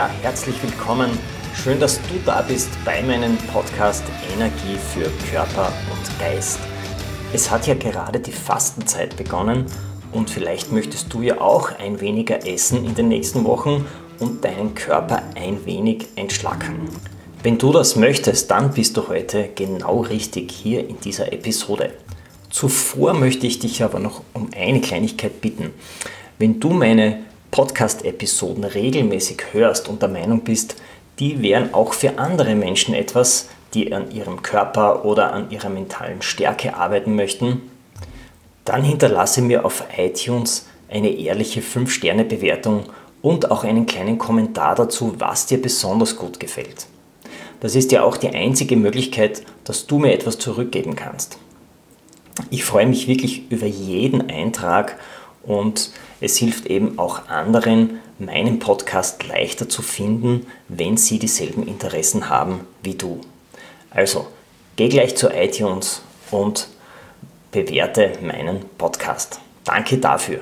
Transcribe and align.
Ja, 0.00 0.08
herzlich 0.22 0.54
willkommen. 0.62 1.10
Schön, 1.54 1.78
dass 1.78 2.00
du 2.00 2.14
da 2.24 2.40
bist 2.40 2.70
bei 2.86 3.02
meinem 3.02 3.36
Podcast 3.52 4.02
Energie 4.34 4.78
für 4.94 5.10
Körper 5.30 5.70
und 5.92 6.18
Geist. 6.18 6.58
Es 7.34 7.50
hat 7.50 7.66
ja 7.66 7.74
gerade 7.74 8.18
die 8.18 8.32
Fastenzeit 8.32 9.14
begonnen 9.18 9.66
und 10.12 10.30
vielleicht 10.30 10.72
möchtest 10.72 11.12
du 11.12 11.20
ja 11.20 11.42
auch 11.42 11.78
ein 11.78 12.00
weniger 12.00 12.46
essen 12.48 12.86
in 12.86 12.94
den 12.94 13.08
nächsten 13.08 13.44
Wochen 13.44 13.84
und 14.20 14.42
deinen 14.42 14.74
Körper 14.74 15.22
ein 15.34 15.66
wenig 15.66 16.06
entschlacken. 16.16 16.88
Wenn 17.42 17.58
du 17.58 17.70
das 17.70 17.94
möchtest, 17.94 18.50
dann 18.50 18.72
bist 18.72 18.96
du 18.96 19.06
heute 19.06 19.50
genau 19.54 20.00
richtig 20.00 20.50
hier 20.50 20.88
in 20.88 20.98
dieser 21.00 21.30
Episode. 21.30 21.92
Zuvor 22.48 23.12
möchte 23.12 23.46
ich 23.46 23.58
dich 23.58 23.82
aber 23.84 23.98
noch 23.98 24.22
um 24.32 24.48
eine 24.56 24.80
Kleinigkeit 24.80 25.42
bitten. 25.42 25.74
Wenn 26.38 26.58
du 26.58 26.70
meine 26.70 27.18
Podcast-Episoden 27.50 28.64
regelmäßig 28.64 29.42
hörst 29.52 29.88
und 29.88 30.02
der 30.02 30.08
Meinung 30.08 30.40
bist, 30.42 30.76
die 31.18 31.42
wären 31.42 31.74
auch 31.74 31.92
für 31.92 32.18
andere 32.18 32.54
Menschen 32.54 32.94
etwas, 32.94 33.48
die 33.74 33.92
an 33.92 34.10
ihrem 34.10 34.42
Körper 34.42 35.04
oder 35.04 35.32
an 35.32 35.50
ihrer 35.50 35.68
mentalen 35.68 36.22
Stärke 36.22 36.74
arbeiten 36.74 37.14
möchten, 37.14 37.62
dann 38.64 38.82
hinterlasse 38.82 39.42
mir 39.42 39.64
auf 39.64 39.84
iTunes 39.96 40.66
eine 40.88 41.10
ehrliche 41.10 41.60
5-Sterne-Bewertung 41.60 42.84
und 43.22 43.50
auch 43.50 43.64
einen 43.64 43.86
kleinen 43.86 44.18
Kommentar 44.18 44.74
dazu, 44.74 45.14
was 45.18 45.46
dir 45.46 45.60
besonders 45.60 46.16
gut 46.16 46.40
gefällt. 46.40 46.86
Das 47.60 47.74
ist 47.76 47.92
ja 47.92 48.02
auch 48.02 48.16
die 48.16 48.30
einzige 48.30 48.76
Möglichkeit, 48.76 49.42
dass 49.64 49.86
du 49.86 49.98
mir 49.98 50.12
etwas 50.12 50.38
zurückgeben 50.38 50.96
kannst. 50.96 51.38
Ich 52.48 52.64
freue 52.64 52.86
mich 52.86 53.06
wirklich 53.06 53.50
über 53.50 53.66
jeden 53.66 54.30
Eintrag 54.30 54.98
und 55.42 55.90
es 56.20 56.36
hilft 56.36 56.66
eben 56.66 56.98
auch 56.98 57.28
anderen, 57.28 58.00
meinen 58.18 58.58
Podcast 58.58 59.26
leichter 59.26 59.68
zu 59.68 59.82
finden, 59.82 60.46
wenn 60.68 60.96
sie 60.96 61.18
dieselben 61.18 61.66
Interessen 61.66 62.28
haben 62.28 62.66
wie 62.82 62.94
du. 62.94 63.20
Also, 63.90 64.26
geh 64.76 64.88
gleich 64.88 65.16
zu 65.16 65.28
iTunes 65.30 66.02
und 66.30 66.68
bewerte 67.50 68.12
meinen 68.22 68.64
Podcast. 68.78 69.40
Danke 69.64 69.98
dafür. 69.98 70.40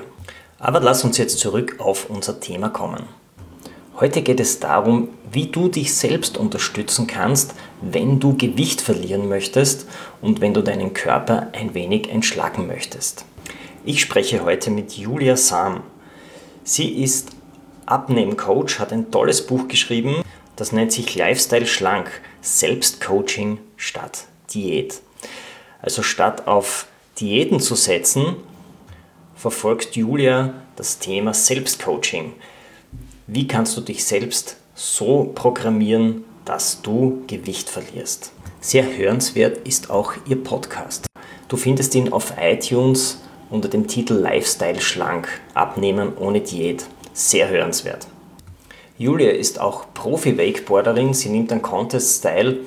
Aber 0.59 0.79
lass 0.81 1.03
uns 1.03 1.17
jetzt 1.17 1.39
zurück 1.39 1.77
auf 1.79 2.09
unser 2.09 2.39
Thema 2.39 2.69
kommen. 2.69 3.03
Heute 3.99 4.21
geht 4.21 4.39
es 4.39 4.59
darum, 4.59 5.09
wie 5.31 5.47
du 5.47 5.67
dich 5.67 5.93
selbst 5.93 6.37
unterstützen 6.37 7.07
kannst, 7.07 7.53
wenn 7.81 8.19
du 8.19 8.35
Gewicht 8.37 8.81
verlieren 8.81 9.27
möchtest 9.27 9.87
und 10.21 10.41
wenn 10.41 10.53
du 10.53 10.61
deinen 10.61 10.93
Körper 10.93 11.47
ein 11.53 11.73
wenig 11.73 12.09
entschlacken 12.09 12.67
möchtest. 12.67 13.25
Ich 13.85 14.01
spreche 14.01 14.43
heute 14.43 14.71
mit 14.71 14.97
Julia 14.97 15.37
Sam. 15.37 15.83
Sie 16.65 17.01
ist 17.01 17.29
Abnehmcoach, 17.85 18.77
hat 18.77 18.91
ein 18.91 19.09
tolles 19.09 19.47
Buch 19.47 19.69
geschrieben, 19.69 20.21
das 20.57 20.73
nennt 20.73 20.91
sich 20.91 21.15
Lifestyle 21.15 21.65
Schlank, 21.65 22.09
Selbstcoaching 22.41 23.57
statt 23.77 24.25
Diät. 24.53 25.01
Also 25.81 26.03
statt 26.03 26.45
auf 26.45 26.87
Diäten 27.21 27.61
zu 27.61 27.75
setzen, 27.75 28.35
verfolgt 29.35 29.95
Julia 29.95 30.55
das 30.75 30.99
Thema 30.99 31.33
Selbstcoaching. 31.33 32.33
Wie 33.27 33.47
kannst 33.47 33.77
du 33.77 33.81
dich 33.81 34.03
selbst 34.03 34.57
so 34.75 35.31
programmieren, 35.33 36.25
dass 36.43 36.81
du 36.81 37.23
Gewicht 37.27 37.69
verlierst? 37.69 38.33
Sehr 38.59 38.97
hörenswert 38.97 39.65
ist 39.65 39.89
auch 39.89 40.15
ihr 40.27 40.43
Podcast. 40.43 41.05
Du 41.47 41.55
findest 41.55 41.95
ihn 41.95 42.11
auf 42.11 42.33
iTunes 42.37 43.19
unter 43.49 43.69
dem 43.69 43.87
Titel 43.87 44.13
Lifestyle 44.13 44.79
schlank, 44.79 45.27
abnehmen 45.53 46.15
ohne 46.17 46.41
Diät. 46.41 46.85
Sehr 47.13 47.49
hörenswert. 47.49 48.07
Julia 48.97 49.31
ist 49.31 49.59
auch 49.59 49.85
Profi-Wakeboarderin, 49.93 51.13
sie 51.13 51.29
nimmt 51.29 51.51
an 51.51 51.61
Contest 51.61 52.21
teil 52.23 52.59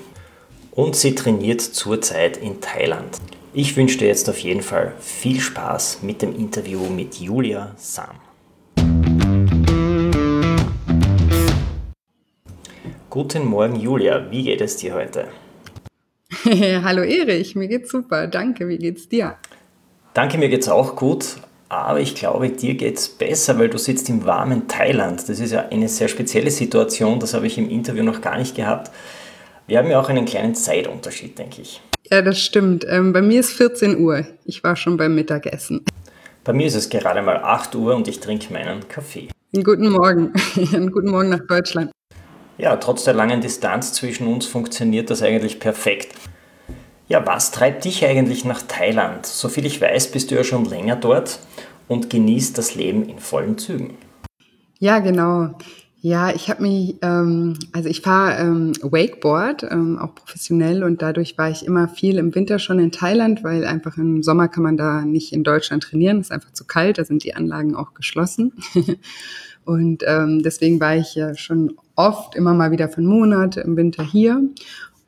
und 0.72 0.96
sie 0.96 1.14
trainiert 1.14 1.60
zurzeit 1.60 2.36
in 2.36 2.60
Thailand. 2.60 3.18
Ich 3.54 3.76
wünsche 3.76 3.98
dir 3.98 4.08
jetzt 4.08 4.28
auf 4.30 4.38
jeden 4.38 4.62
Fall 4.62 4.94
viel 4.98 5.38
Spaß 5.40 5.98
mit 6.02 6.22
dem 6.22 6.34
Interview 6.34 6.80
mit 6.88 7.16
Julia 7.16 7.74
Sam. 7.76 8.16
Guten 13.10 13.44
Morgen, 13.44 13.76
Julia. 13.76 14.30
Wie 14.30 14.42
geht 14.42 14.62
es 14.62 14.78
dir 14.78 14.94
heute? 14.94 15.28
Hallo 16.82 17.02
Erich, 17.02 17.54
mir 17.54 17.68
geht's 17.68 17.90
super. 17.90 18.26
Danke, 18.26 18.66
wie 18.68 18.78
geht's 18.78 19.06
dir? 19.06 19.36
Danke, 20.14 20.36
mir 20.36 20.48
geht's 20.48 20.68
auch 20.68 20.96
gut. 20.96 21.36
Aber 21.70 22.00
ich 22.00 22.14
glaube, 22.14 22.50
dir 22.50 22.74
geht's 22.74 23.08
besser, 23.08 23.58
weil 23.58 23.70
du 23.70 23.78
sitzt 23.78 24.10
im 24.10 24.26
warmen 24.26 24.68
Thailand. 24.68 25.26
Das 25.26 25.40
ist 25.40 25.52
ja 25.52 25.68
eine 25.70 25.88
sehr 25.88 26.08
spezielle 26.08 26.50
Situation, 26.50 27.18
das 27.18 27.32
habe 27.32 27.46
ich 27.46 27.56
im 27.56 27.70
Interview 27.70 28.02
noch 28.02 28.20
gar 28.20 28.36
nicht 28.36 28.54
gehabt. 28.54 28.90
Wir 29.66 29.78
haben 29.78 29.88
ja 29.88 29.98
auch 29.98 30.10
einen 30.10 30.26
kleinen 30.26 30.54
Zeitunterschied, 30.54 31.38
denke 31.38 31.62
ich. 31.62 31.80
Ja, 32.10 32.20
das 32.20 32.38
stimmt. 32.38 32.84
Ähm, 32.86 33.14
bei 33.14 33.22
mir 33.22 33.40
ist 33.40 33.52
14 33.52 33.98
Uhr. 33.98 34.26
Ich 34.44 34.62
war 34.62 34.76
schon 34.76 34.98
beim 34.98 35.14
Mittagessen. 35.14 35.82
Bei 36.44 36.52
mir 36.52 36.66
ist 36.66 36.74
es 36.74 36.90
gerade 36.90 37.22
mal 37.22 37.38
8 37.38 37.74
Uhr 37.74 37.94
und 37.94 38.06
ich 38.06 38.20
trinke 38.20 38.52
meinen 38.52 38.86
Kaffee. 38.88 39.28
Einen 39.54 39.64
guten 39.64 39.88
Morgen. 39.88 40.34
Einen 40.74 40.92
guten 40.92 41.10
Morgen 41.10 41.30
nach 41.30 41.46
Deutschland. 41.46 41.90
Ja, 42.58 42.76
trotz 42.76 43.04
der 43.04 43.14
langen 43.14 43.40
Distanz 43.40 43.94
zwischen 43.94 44.26
uns 44.26 44.44
funktioniert 44.44 45.08
das 45.08 45.22
eigentlich 45.22 45.58
perfekt. 45.58 46.14
Ja, 47.12 47.26
was 47.26 47.50
treibt 47.50 47.84
dich 47.84 48.06
eigentlich 48.06 48.46
nach 48.46 48.62
Thailand? 48.62 49.26
Soviel 49.26 49.66
ich 49.66 49.82
weiß, 49.82 50.12
bist 50.12 50.30
du 50.30 50.34
ja 50.34 50.44
schon 50.44 50.64
länger 50.64 50.96
dort 50.96 51.40
und 51.86 52.08
genießt 52.08 52.56
das 52.56 52.74
Leben 52.74 53.06
in 53.06 53.18
vollen 53.18 53.58
Zügen. 53.58 53.98
Ja, 54.78 54.98
genau. 55.00 55.50
Ja, 56.00 56.34
ich 56.34 56.48
habe 56.48 56.62
mich, 56.62 56.96
ähm, 57.02 57.58
also 57.72 57.90
ich 57.90 58.00
fahre 58.00 58.40
ähm, 58.40 58.72
Wakeboard, 58.80 59.62
ähm, 59.64 59.98
auch 59.98 60.14
professionell 60.14 60.82
und 60.82 61.02
dadurch 61.02 61.36
war 61.36 61.50
ich 61.50 61.66
immer 61.66 61.86
viel 61.86 62.16
im 62.16 62.34
Winter 62.34 62.58
schon 62.58 62.78
in 62.78 62.92
Thailand, 62.92 63.44
weil 63.44 63.66
einfach 63.66 63.98
im 63.98 64.22
Sommer 64.22 64.48
kann 64.48 64.62
man 64.62 64.78
da 64.78 65.02
nicht 65.02 65.34
in 65.34 65.44
Deutschland 65.44 65.82
trainieren, 65.82 66.18
ist 66.18 66.32
einfach 66.32 66.54
zu 66.54 66.64
kalt, 66.64 66.96
da 66.96 67.04
sind 67.04 67.24
die 67.24 67.34
Anlagen 67.34 67.76
auch 67.76 67.92
geschlossen. 67.92 68.54
und 69.66 70.02
ähm, 70.06 70.42
deswegen 70.42 70.80
war 70.80 70.96
ich 70.96 71.14
ja 71.14 71.34
schon 71.34 71.76
oft 71.94 72.36
immer 72.36 72.54
mal 72.54 72.70
wieder 72.70 72.88
für 72.88 72.98
einen 72.98 73.08
Monat 73.08 73.58
im 73.58 73.76
Winter 73.76 74.02
hier. 74.02 74.42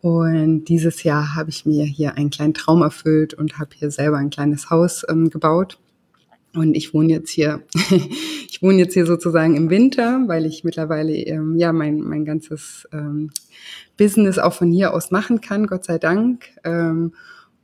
Und 0.04 0.66
dieses 0.66 1.02
Jahr 1.02 1.34
habe 1.34 1.48
ich 1.48 1.64
mir 1.64 1.86
hier 1.86 2.18
einen 2.18 2.28
kleinen 2.28 2.52
Traum 2.52 2.82
erfüllt 2.82 3.32
und 3.32 3.58
habe 3.58 3.70
hier 3.74 3.90
selber 3.90 4.18
ein 4.18 4.28
kleines 4.28 4.68
Haus 4.68 5.02
ähm, 5.08 5.30
gebaut. 5.30 5.78
Und 6.54 6.74
ich 6.74 6.92
wohne 6.92 7.10
jetzt 7.10 7.30
hier, 7.30 7.62
ich 8.50 8.60
wohne 8.60 8.80
jetzt 8.80 8.92
hier 8.92 9.06
sozusagen 9.06 9.56
im 9.56 9.70
Winter, 9.70 10.22
weil 10.26 10.44
ich 10.44 10.62
mittlerweile 10.62 11.14
ähm, 11.14 11.56
ja 11.56 11.72
mein, 11.72 12.02
mein 12.02 12.26
ganzes 12.26 12.86
ähm, 12.92 13.30
Business 13.96 14.38
auch 14.38 14.52
von 14.52 14.70
hier 14.70 14.92
aus 14.92 15.10
machen 15.10 15.40
kann, 15.40 15.66
Gott 15.66 15.86
sei 15.86 15.96
Dank. 15.96 16.50
Ähm, 16.64 17.14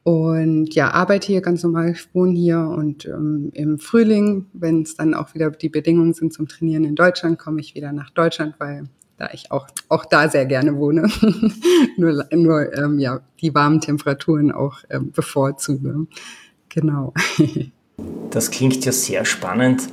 und 0.03 0.75
ja, 0.75 0.93
arbeite 0.93 1.27
hier 1.27 1.43
ganz 1.43 1.63
normal, 1.63 1.91
ich 1.91 2.15
wohne 2.15 2.33
hier 2.33 2.61
und 2.61 3.05
ähm, 3.05 3.51
im 3.53 3.79
Frühling, 3.79 4.47
wenn 4.55 4.81
es 4.81 4.97
dann 4.97 5.13
auch 5.13 5.35
wieder 5.35 5.51
die 5.51 5.69
Bedingungen 5.69 6.15
sind 6.15 6.33
zum 6.33 6.49
Trainieren 6.49 6.85
in 6.85 6.95
Deutschland, 6.95 7.39
komme 7.39 7.61
ich 7.61 7.75
wieder 7.75 7.93
nach 7.93 8.09
Deutschland, 8.09 8.55
weil 8.59 8.89
da 9.21 9.29
ich 9.35 9.53
auch, 9.53 9.67
auch 9.91 10.07
da 10.07 10.29
sehr 10.29 10.47
gerne 10.47 10.77
wohne. 10.77 11.07
nur 11.99 12.25
nur 12.33 12.75
ähm, 12.77 12.99
ja, 12.99 13.21
die 13.41 13.55
warmen 13.55 13.81
Temperaturen 13.81 14.51
auch 14.51 14.79
ähm, 14.89 15.13
bevorzuge. 15.13 16.07
Genau. 16.71 17.13
das 18.31 18.51
klingt 18.51 18.85
ja 18.85 18.93
sehr 18.93 19.27
spannend. 19.27 19.89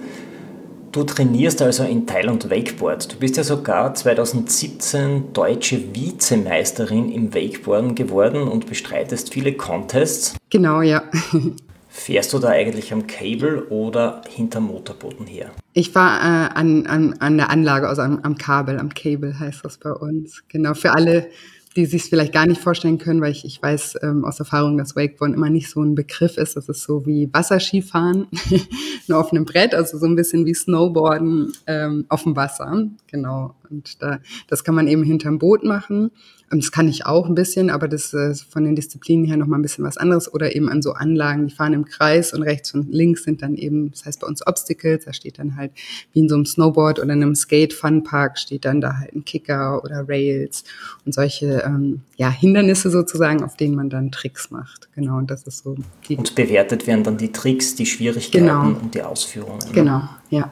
Du 0.94 1.03
trainierst 1.03 1.62
also 1.62 1.83
in 1.83 2.07
Thailand 2.07 2.50
Wakeboard. 2.50 3.13
Du 3.13 3.18
bist 3.18 3.35
ja 3.35 3.44
sogar 3.44 3.94
2017 3.94 5.33
deutsche 5.33 5.94
Vizemeisterin 5.94 7.12
im 7.12 7.35
Wakeboarden 7.35 7.95
geworden 7.95 8.47
und 8.47 8.68
bestreitest 8.68 9.33
viele 9.33 9.53
Contests. 9.53 10.38
Genau, 10.50 10.81
ja. 10.81 11.03
Fährst 11.97 12.31
du 12.31 12.38
da 12.38 12.49
eigentlich 12.49 12.94
am 12.94 13.07
Cable 13.07 13.65
oder 13.69 14.21
hinterm 14.29 14.65
Motorboden 14.65 15.25
her? 15.25 15.49
Ich 15.73 15.89
fahre 15.89 16.19
äh, 16.19 16.53
an, 16.53 16.85
an, 16.85 17.15
an 17.19 17.38
der 17.38 17.49
Anlage, 17.49 17.89
also 17.89 18.03
am, 18.03 18.19
am 18.21 18.38
Kabel, 18.38 18.79
am 18.79 18.94
Cable 18.94 19.38
heißt 19.38 19.65
das 19.65 19.79
bei 19.79 19.91
uns. 19.91 20.44
Genau, 20.47 20.75
für 20.75 20.94
alle, 20.94 21.27
die 21.75 21.88
sich 21.88 22.03
vielleicht 22.03 22.33
gar 22.33 22.45
nicht 22.45 22.61
vorstellen 22.61 22.99
können, 22.99 23.19
weil 23.19 23.31
ich, 23.31 23.44
ich 23.45 23.61
weiß 23.61 23.97
ähm, 24.03 24.25
aus 24.25 24.39
Erfahrung, 24.39 24.77
dass 24.77 24.95
Wakeboard 24.95 25.33
immer 25.33 25.49
nicht 25.49 25.71
so 25.71 25.81
ein 25.81 25.95
Begriff 25.95 26.38
ist. 26.38 26.55
Das 26.55 26.69
ist 26.69 26.83
so 26.83 27.07
wie 27.07 27.33
Wasserskifahren, 27.33 28.27
nur 29.07 29.17
auf 29.17 29.31
einem 29.31 29.45
Brett, 29.45 29.73
also 29.73 29.97
so 29.97 30.05
ein 30.05 30.15
bisschen 30.15 30.45
wie 30.45 30.53
Snowboarden 30.53 31.51
ähm, 31.65 32.05
auf 32.09 32.23
dem 32.23 32.35
Wasser. 32.35 32.89
Genau. 33.07 33.55
Und 33.71 34.01
da, 34.03 34.19
das 34.47 34.63
kann 34.63 34.75
man 34.75 34.88
eben 34.88 35.01
hinterm 35.01 35.39
Boot 35.39 35.63
machen. 35.63 36.11
Das 36.49 36.71
kann 36.71 36.88
ich 36.88 37.05
auch 37.05 37.27
ein 37.27 37.35
bisschen, 37.35 37.69
aber 37.69 37.89
das 37.89 38.13
ist 38.13 38.44
von 38.44 38.63
den 38.63 38.75
Disziplinen 38.75 39.25
her 39.25 39.35
nochmal 39.35 39.59
ein 39.59 39.63
bisschen 39.63 39.83
was 39.83 39.97
anderes. 39.97 40.33
Oder 40.33 40.55
eben 40.55 40.69
an 40.69 40.81
so 40.81 40.94
Anlagen, 40.94 41.47
die 41.47 41.53
fahren 41.53 41.73
im 41.73 41.85
Kreis 41.85 42.33
und 42.33 42.41
rechts 42.41 42.73
und 42.73 42.89
links 42.89 43.23
sind 43.23 43.41
dann 43.41 43.55
eben, 43.55 43.91
das 43.91 44.05
heißt 44.05 44.21
bei 44.21 44.27
uns 44.27 44.45
Obstacles, 44.47 45.03
da 45.05 45.11
steht 45.11 45.39
dann 45.39 45.57
halt 45.57 45.71
wie 46.13 46.19
in 46.19 46.29
so 46.29 46.35
einem 46.35 46.45
Snowboard 46.45 46.99
oder 46.99 47.13
in 47.13 47.21
einem 47.21 47.35
Skate-Fun-Park 47.35 48.39
steht 48.39 48.63
dann 48.63 48.79
da 48.79 48.97
halt 48.97 49.13
ein 49.13 49.25
Kicker 49.25 49.83
oder 49.83 50.07
Rails 50.07 50.63
und 51.05 51.13
solche 51.13 51.63
ähm, 51.65 52.01
ja, 52.15 52.29
Hindernisse 52.29 52.89
sozusagen, 52.89 53.43
auf 53.43 53.57
denen 53.57 53.75
man 53.75 53.89
dann 53.89 54.11
Tricks 54.11 54.50
macht. 54.50 54.88
Genau, 54.95 55.17
und 55.17 55.29
das 55.29 55.43
ist 55.43 55.63
so. 55.63 55.75
Und 56.09 56.35
bewertet 56.35 56.88
werden 56.88 57.03
dann 57.03 57.17
die 57.17 57.31
Tricks, 57.31 57.75
die 57.75 57.85
Schwierigkeiten 57.85 58.45
genau. 58.45 58.67
und 58.67 58.95
die 58.95 59.01
Ausführungen. 59.01 59.59
Ne? 59.59 59.73
Genau, 59.73 60.01
ja. 60.29 60.51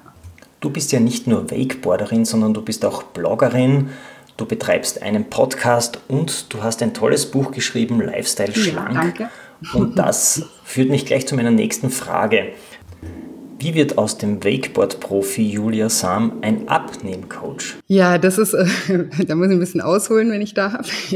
Du 0.60 0.70
bist 0.70 0.92
ja 0.92 1.00
nicht 1.00 1.28
nur 1.28 1.52
Wakeboarderin, 1.52 2.26
sondern 2.26 2.54
du 2.54 2.62
bist 2.62 2.84
auch 2.86 3.04
Bloggerin 3.04 3.90
Du 4.38 4.46
betreibst 4.46 5.02
einen 5.02 5.30
Podcast 5.30 6.00
und 6.10 6.54
du 6.54 6.62
hast 6.62 6.84
ein 6.84 6.94
tolles 6.94 7.26
Buch 7.26 7.52
geschrieben, 7.52 8.02
Lifestyle 8.02 8.54
Schlank. 8.54 8.94
Ja, 8.94 9.02
danke. 9.02 9.30
Und 9.74 9.98
das 9.98 10.46
führt 10.66 10.90
mich 10.90 11.06
gleich 11.06 11.26
zu 11.26 11.36
meiner 11.36 11.52
nächsten 11.52 11.90
Frage. 11.90 12.50
Wie 13.60 13.76
wird 13.76 13.98
aus 13.98 14.18
dem 14.18 14.44
Wakeboard-Profi 14.44 15.42
Julia 15.42 15.88
Sam 15.88 16.40
ein 16.42 16.68
Abnehmcoach? 16.68 17.76
Ja, 17.88 18.18
das 18.18 18.38
ist, 18.38 18.54
äh, 18.54 18.66
da 19.26 19.36
muss 19.36 19.48
ich 19.48 19.54
ein 19.54 19.60
bisschen 19.60 19.80
ausholen, 19.80 20.30
wenn 20.32 20.42
ich 20.42 20.54
darf. 20.54 20.86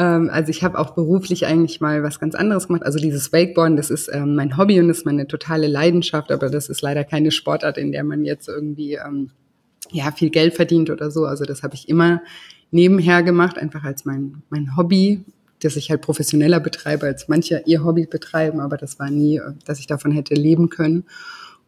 ähm, 0.00 0.30
also 0.32 0.50
ich 0.50 0.64
habe 0.64 0.80
auch 0.80 0.94
beruflich 0.94 1.46
eigentlich 1.46 1.80
mal 1.80 2.02
was 2.02 2.18
ganz 2.18 2.34
anderes 2.34 2.66
gemacht. 2.66 2.84
Also 2.84 2.98
dieses 2.98 3.32
Wakeboarden, 3.32 3.76
das 3.76 3.90
ist 3.90 4.10
ähm, 4.12 4.34
mein 4.34 4.56
Hobby 4.56 4.80
und 4.80 4.88
das 4.88 4.98
ist 4.98 5.06
meine 5.06 5.28
totale 5.28 5.68
Leidenschaft, 5.68 6.32
aber 6.32 6.50
das 6.50 6.68
ist 6.68 6.82
leider 6.82 7.04
keine 7.04 7.30
Sportart, 7.30 7.78
in 7.78 7.92
der 7.92 8.02
man 8.02 8.24
jetzt 8.24 8.48
irgendwie 8.48 8.94
ähm, 8.94 9.30
ja, 9.92 10.10
viel 10.10 10.30
Geld 10.30 10.54
verdient 10.54 10.90
oder 10.90 11.10
so. 11.10 11.24
Also 11.26 11.44
das 11.44 11.62
habe 11.62 11.74
ich 11.74 11.88
immer 11.88 12.22
nebenher 12.70 13.22
gemacht, 13.22 13.58
einfach 13.58 13.84
als 13.84 14.04
mein, 14.04 14.42
mein 14.50 14.76
Hobby, 14.76 15.24
das 15.60 15.76
ich 15.76 15.90
halt 15.90 16.00
professioneller 16.00 16.58
betreibe, 16.58 17.06
als 17.06 17.28
manche 17.28 17.62
ihr 17.66 17.84
Hobby 17.84 18.06
betreiben, 18.06 18.58
aber 18.58 18.76
das 18.76 18.98
war 18.98 19.10
nie, 19.10 19.40
dass 19.64 19.78
ich 19.78 19.86
davon 19.86 20.10
hätte 20.10 20.34
leben 20.34 20.70
können. 20.70 21.04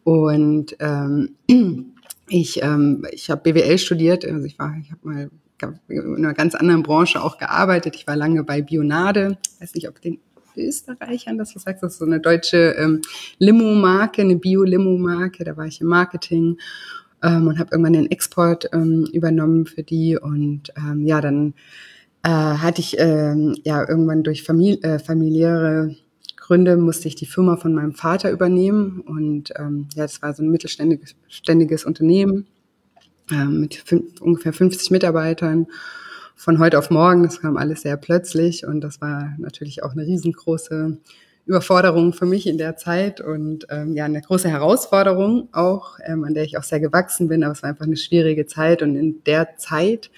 Und 0.03 0.75
ähm, 0.79 1.35
ich, 2.27 2.61
ähm, 2.61 3.05
ich 3.11 3.29
habe 3.29 3.53
BWL 3.53 3.77
studiert, 3.77 4.25
also 4.25 4.45
ich 4.45 4.59
war, 4.59 4.75
ich 4.81 4.91
habe 4.91 5.01
mal 5.03 5.29
in 5.87 6.17
einer 6.17 6.33
ganz 6.33 6.53
anderen 6.53 6.83
Branche 6.83 7.23
auch 7.23 7.37
gearbeitet. 7.37 7.95
Ich 7.95 8.05
war 8.07 8.17
lange 8.17 8.43
bei 8.43 8.61
Bionade, 8.61 9.37
weiß 9.59 9.73
nicht, 9.75 9.87
ob 9.87 10.01
den 10.01 10.19
Österreichern 10.57 11.37
das 11.37 11.55
was 11.55 11.63
sagst, 11.63 11.83
das 11.83 11.93
ist 11.93 11.99
so 11.99 12.05
eine 12.05 12.19
deutsche 12.19 12.75
ähm, 12.77 13.01
Limo-Marke, 13.39 14.21
eine 14.21 14.35
Bio-Limo-Marke, 14.35 15.43
da 15.43 15.55
war 15.57 15.65
ich 15.65 15.81
im 15.81 15.87
Marketing 15.87 16.57
ähm, 17.23 17.47
und 17.47 17.59
habe 17.59 17.69
irgendwann 17.71 17.93
den 17.93 18.11
Export 18.11 18.69
ähm, 18.73 19.07
übernommen 19.11 19.65
für 19.65 19.83
die. 19.83 20.17
Und 20.17 20.71
ähm, 20.77 21.05
ja, 21.05 21.21
dann 21.21 21.53
äh, 22.23 22.29
hatte 22.29 22.81
ich 22.81 22.95
ähm, 22.99 23.55
ja 23.63 23.87
irgendwann 23.87 24.23
durch 24.23 24.43
Famili 24.43 24.81
äh, 24.81 24.99
familiäre 24.99 25.95
Gründe 26.45 26.77
musste 26.77 27.07
ich 27.07 27.15
die 27.15 27.25
Firma 27.25 27.57
von 27.57 27.73
meinem 27.73 27.95
Vater 27.95 28.29
übernehmen. 28.29 29.01
Und 29.01 29.51
ähm, 29.57 29.87
ja, 29.95 30.03
das 30.03 30.21
war 30.21 30.31
so 30.33 30.43
ein 30.43 30.49
mittelständiges 30.49 31.15
ständiges 31.27 31.85
Unternehmen 31.85 32.45
äh, 33.31 33.45
mit 33.45 33.73
fünf, 33.73 34.21
ungefähr 34.21 34.53
50 34.53 34.91
Mitarbeitern. 34.91 35.65
Von 36.35 36.59
heute 36.59 36.77
auf 36.77 36.91
morgen. 36.91 37.23
Das 37.23 37.41
kam 37.41 37.57
alles 37.57 37.81
sehr 37.81 37.97
plötzlich. 37.97 38.65
Und 38.67 38.81
das 38.81 39.01
war 39.01 39.33
natürlich 39.39 39.81
auch 39.81 39.93
eine 39.93 40.05
riesengroße 40.05 40.97
Überforderung 41.45 42.13
für 42.13 42.25
mich 42.25 42.47
in 42.47 42.57
der 42.57 42.75
Zeit 42.75 43.21
und 43.21 43.67
ähm, 43.69 43.93
ja, 43.93 44.05
eine 44.05 44.21
große 44.21 44.49
Herausforderung 44.49 45.49
auch, 45.51 45.99
ähm, 46.05 46.23
an 46.23 46.33
der 46.33 46.43
ich 46.43 46.57
auch 46.57 46.63
sehr 46.63 46.79
gewachsen 46.79 47.27
bin, 47.27 47.43
aber 47.43 47.53
es 47.53 47.61
war 47.61 47.69
einfach 47.69 47.85
eine 47.85 47.97
schwierige 47.97 48.47
Zeit 48.47 48.81
und 48.81 48.95
in 48.95 49.23
der 49.25 49.55
Zeit 49.57 50.09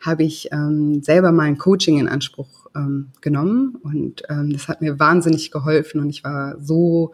habe 0.00 0.24
ich 0.24 0.52
ähm, 0.52 1.02
selber 1.02 1.32
mal 1.32 1.44
ein 1.44 1.56
Coaching 1.56 1.98
in 1.98 2.08
Anspruch 2.08 2.66
ähm, 2.76 3.12
genommen 3.22 3.76
und 3.82 4.22
ähm, 4.28 4.52
das 4.52 4.68
hat 4.68 4.82
mir 4.82 4.98
wahnsinnig 5.00 5.50
geholfen 5.50 6.00
und 6.00 6.10
ich 6.10 6.22
war 6.22 6.60
so 6.60 7.12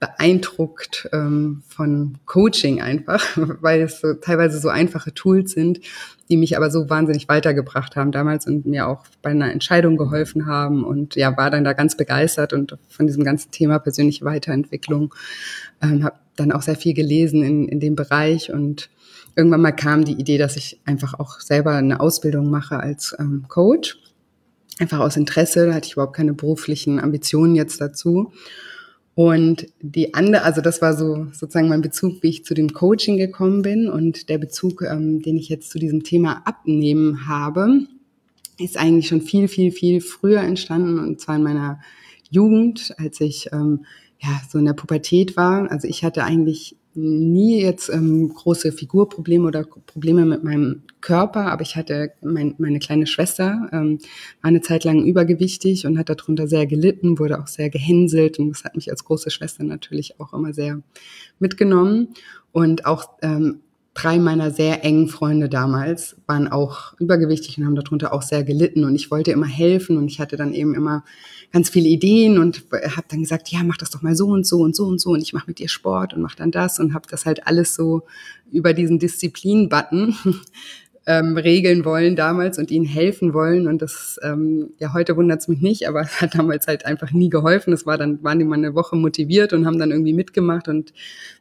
beeindruckt 0.00 1.10
ähm, 1.12 1.62
von 1.68 2.18
Coaching 2.24 2.80
einfach, 2.80 3.22
weil 3.60 3.82
es 3.82 4.00
so 4.00 4.14
teilweise 4.14 4.58
so 4.58 4.70
einfache 4.70 5.12
Tools 5.12 5.52
sind, 5.52 5.80
die 6.30 6.38
mich 6.38 6.56
aber 6.56 6.70
so 6.70 6.88
wahnsinnig 6.88 7.28
weitergebracht 7.28 7.96
haben 7.96 8.10
damals 8.10 8.46
und 8.46 8.64
mir 8.64 8.88
auch 8.88 9.04
bei 9.20 9.30
einer 9.30 9.52
Entscheidung 9.52 9.98
geholfen 9.98 10.46
haben 10.46 10.84
und 10.84 11.16
ja, 11.16 11.36
war 11.36 11.50
dann 11.50 11.64
da 11.64 11.74
ganz 11.74 11.98
begeistert 11.98 12.54
und 12.54 12.78
von 12.88 13.06
diesem 13.06 13.24
ganzen 13.24 13.50
Thema 13.50 13.78
persönliche 13.78 14.24
Weiterentwicklung, 14.24 15.14
ähm, 15.82 16.02
habe 16.02 16.16
dann 16.36 16.52
auch 16.52 16.62
sehr 16.62 16.76
viel 16.76 16.94
gelesen 16.94 17.42
in, 17.42 17.68
in 17.68 17.78
dem 17.78 17.94
Bereich 17.94 18.50
und 18.50 18.88
irgendwann 19.36 19.60
mal 19.60 19.72
kam 19.72 20.06
die 20.06 20.18
Idee, 20.18 20.38
dass 20.38 20.56
ich 20.56 20.80
einfach 20.86 21.12
auch 21.12 21.40
selber 21.40 21.72
eine 21.72 22.00
Ausbildung 22.00 22.50
mache 22.50 22.80
als 22.80 23.14
ähm, 23.18 23.44
Coach. 23.48 23.98
Einfach 24.78 25.00
aus 25.00 25.18
Interesse, 25.18 25.66
da 25.66 25.74
hatte 25.74 25.88
ich 25.88 25.92
überhaupt 25.92 26.16
keine 26.16 26.32
beruflichen 26.32 26.98
Ambitionen 27.00 27.54
jetzt 27.54 27.82
dazu. 27.82 28.32
Und 29.14 29.66
die 29.80 30.14
andere, 30.14 30.44
also 30.44 30.60
das 30.60 30.80
war 30.80 30.96
so 30.96 31.26
sozusagen 31.32 31.68
mein 31.68 31.82
Bezug, 31.82 32.22
wie 32.22 32.28
ich 32.28 32.44
zu 32.44 32.54
dem 32.54 32.72
Coaching 32.72 33.16
gekommen 33.16 33.62
bin. 33.62 33.88
Und 33.88 34.28
der 34.28 34.38
Bezug, 34.38 34.82
ähm, 34.82 35.20
den 35.22 35.36
ich 35.36 35.48
jetzt 35.48 35.70
zu 35.70 35.78
diesem 35.78 36.04
Thema 36.04 36.42
abnehmen 36.46 37.26
habe, 37.26 37.86
ist 38.58 38.78
eigentlich 38.78 39.08
schon 39.08 39.20
viel, 39.20 39.48
viel, 39.48 39.72
viel 39.72 40.00
früher 40.00 40.40
entstanden. 40.40 40.98
Und 40.98 41.20
zwar 41.20 41.36
in 41.36 41.42
meiner 41.42 41.80
Jugend, 42.30 42.94
als 42.98 43.20
ich 43.20 43.48
ähm, 43.52 43.84
ja 44.20 44.40
so 44.48 44.58
in 44.58 44.66
der 44.66 44.74
Pubertät 44.74 45.36
war. 45.36 45.70
Also 45.70 45.88
ich 45.88 46.04
hatte 46.04 46.24
eigentlich 46.24 46.76
nie 46.94 47.62
jetzt 47.62 47.88
ähm, 47.88 48.28
große 48.28 48.72
Figurprobleme 48.72 49.46
oder 49.46 49.64
Probleme 49.64 50.24
mit 50.24 50.42
meinem 50.42 50.82
Körper, 51.00 51.52
aber 51.52 51.62
ich 51.62 51.76
hatte 51.76 52.12
mein, 52.20 52.54
meine 52.58 52.78
kleine 52.78 53.06
Schwester, 53.06 53.68
ähm, 53.72 53.98
war 54.42 54.48
eine 54.48 54.60
Zeit 54.60 54.84
lang 54.84 55.04
übergewichtig 55.04 55.86
und 55.86 55.98
hat 55.98 56.08
darunter 56.08 56.48
sehr 56.48 56.66
gelitten, 56.66 57.18
wurde 57.18 57.40
auch 57.40 57.46
sehr 57.46 57.70
gehänselt 57.70 58.38
und 58.38 58.50
das 58.50 58.64
hat 58.64 58.74
mich 58.76 58.90
als 58.90 59.04
große 59.04 59.30
Schwester 59.30 59.62
natürlich 59.62 60.18
auch 60.20 60.32
immer 60.32 60.52
sehr 60.52 60.82
mitgenommen. 61.38 62.08
Und 62.52 62.84
auch 62.86 63.10
ähm, 63.22 63.60
drei 63.94 64.18
meiner 64.18 64.50
sehr 64.50 64.84
engen 64.84 65.08
Freunde 65.08 65.48
damals 65.48 66.16
waren 66.26 66.48
auch 66.48 66.94
übergewichtig 66.98 67.58
und 67.58 67.66
haben 67.66 67.74
darunter 67.74 68.12
auch 68.12 68.22
sehr 68.22 68.44
gelitten. 68.44 68.84
Und 68.84 68.94
ich 68.94 69.10
wollte 69.10 69.32
immer 69.32 69.46
helfen 69.46 69.96
und 69.96 70.08
ich 70.08 70.20
hatte 70.20 70.36
dann 70.36 70.54
eben 70.54 70.74
immer 70.74 71.04
ganz 71.52 71.70
viele 71.70 71.88
Ideen 71.88 72.38
und 72.38 72.64
habe 72.72 73.06
dann 73.08 73.20
gesagt, 73.20 73.48
ja, 73.48 73.62
mach 73.64 73.76
das 73.76 73.90
doch 73.90 74.02
mal 74.02 74.14
so 74.14 74.28
und 74.28 74.46
so 74.46 74.60
und 74.60 74.76
so 74.76 74.86
und 74.86 75.00
so. 75.00 75.10
Und 75.10 75.22
ich 75.22 75.32
mache 75.32 75.48
mit 75.48 75.58
dir 75.58 75.68
Sport 75.68 76.14
und 76.14 76.22
mach 76.22 76.36
dann 76.36 76.52
das 76.52 76.78
und 76.78 76.94
habe 76.94 77.08
das 77.10 77.26
halt 77.26 77.46
alles 77.46 77.74
so 77.74 78.02
über 78.52 78.72
diesen 78.74 78.98
Disziplin-Button 78.98 80.14
ähm, 81.10 81.36
regeln 81.36 81.84
wollen 81.84 82.14
damals 82.14 82.56
und 82.56 82.70
ihnen 82.70 82.84
helfen 82.84 83.34
wollen. 83.34 83.66
Und 83.66 83.82
das, 83.82 84.20
ähm, 84.22 84.70
ja, 84.78 84.94
heute 84.94 85.16
wundert 85.16 85.40
es 85.40 85.48
mich 85.48 85.60
nicht, 85.60 85.88
aber 85.88 86.00
es 86.02 86.20
hat 86.20 86.36
damals 86.36 86.68
halt 86.68 86.86
einfach 86.86 87.10
nie 87.10 87.28
geholfen. 87.28 87.72
Es 87.72 87.84
war 87.84 87.98
dann, 87.98 88.22
waren 88.22 88.38
die 88.38 88.44
mal 88.44 88.54
eine 88.54 88.76
Woche 88.76 88.94
motiviert 88.94 89.52
und 89.52 89.66
haben 89.66 89.80
dann 89.80 89.90
irgendwie 89.90 90.12
mitgemacht 90.12 90.68
und 90.68 90.92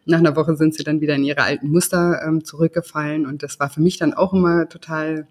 nach 0.06 0.18
einer 0.18 0.36
Woche 0.36 0.56
sind 0.56 0.74
sie 0.74 0.84
dann 0.84 1.02
wieder 1.02 1.14
in 1.14 1.24
ihre 1.24 1.44
alten 1.44 1.70
Muster 1.70 2.20
ähm, 2.26 2.44
zurückgefallen. 2.44 3.28
Und 3.28 3.44
das 3.44 3.60
war 3.60 3.70
für 3.70 3.82
mich 3.82 3.98
dann 3.98 4.16
auch 4.16 4.34
immer 4.34 4.68
total 4.70 5.28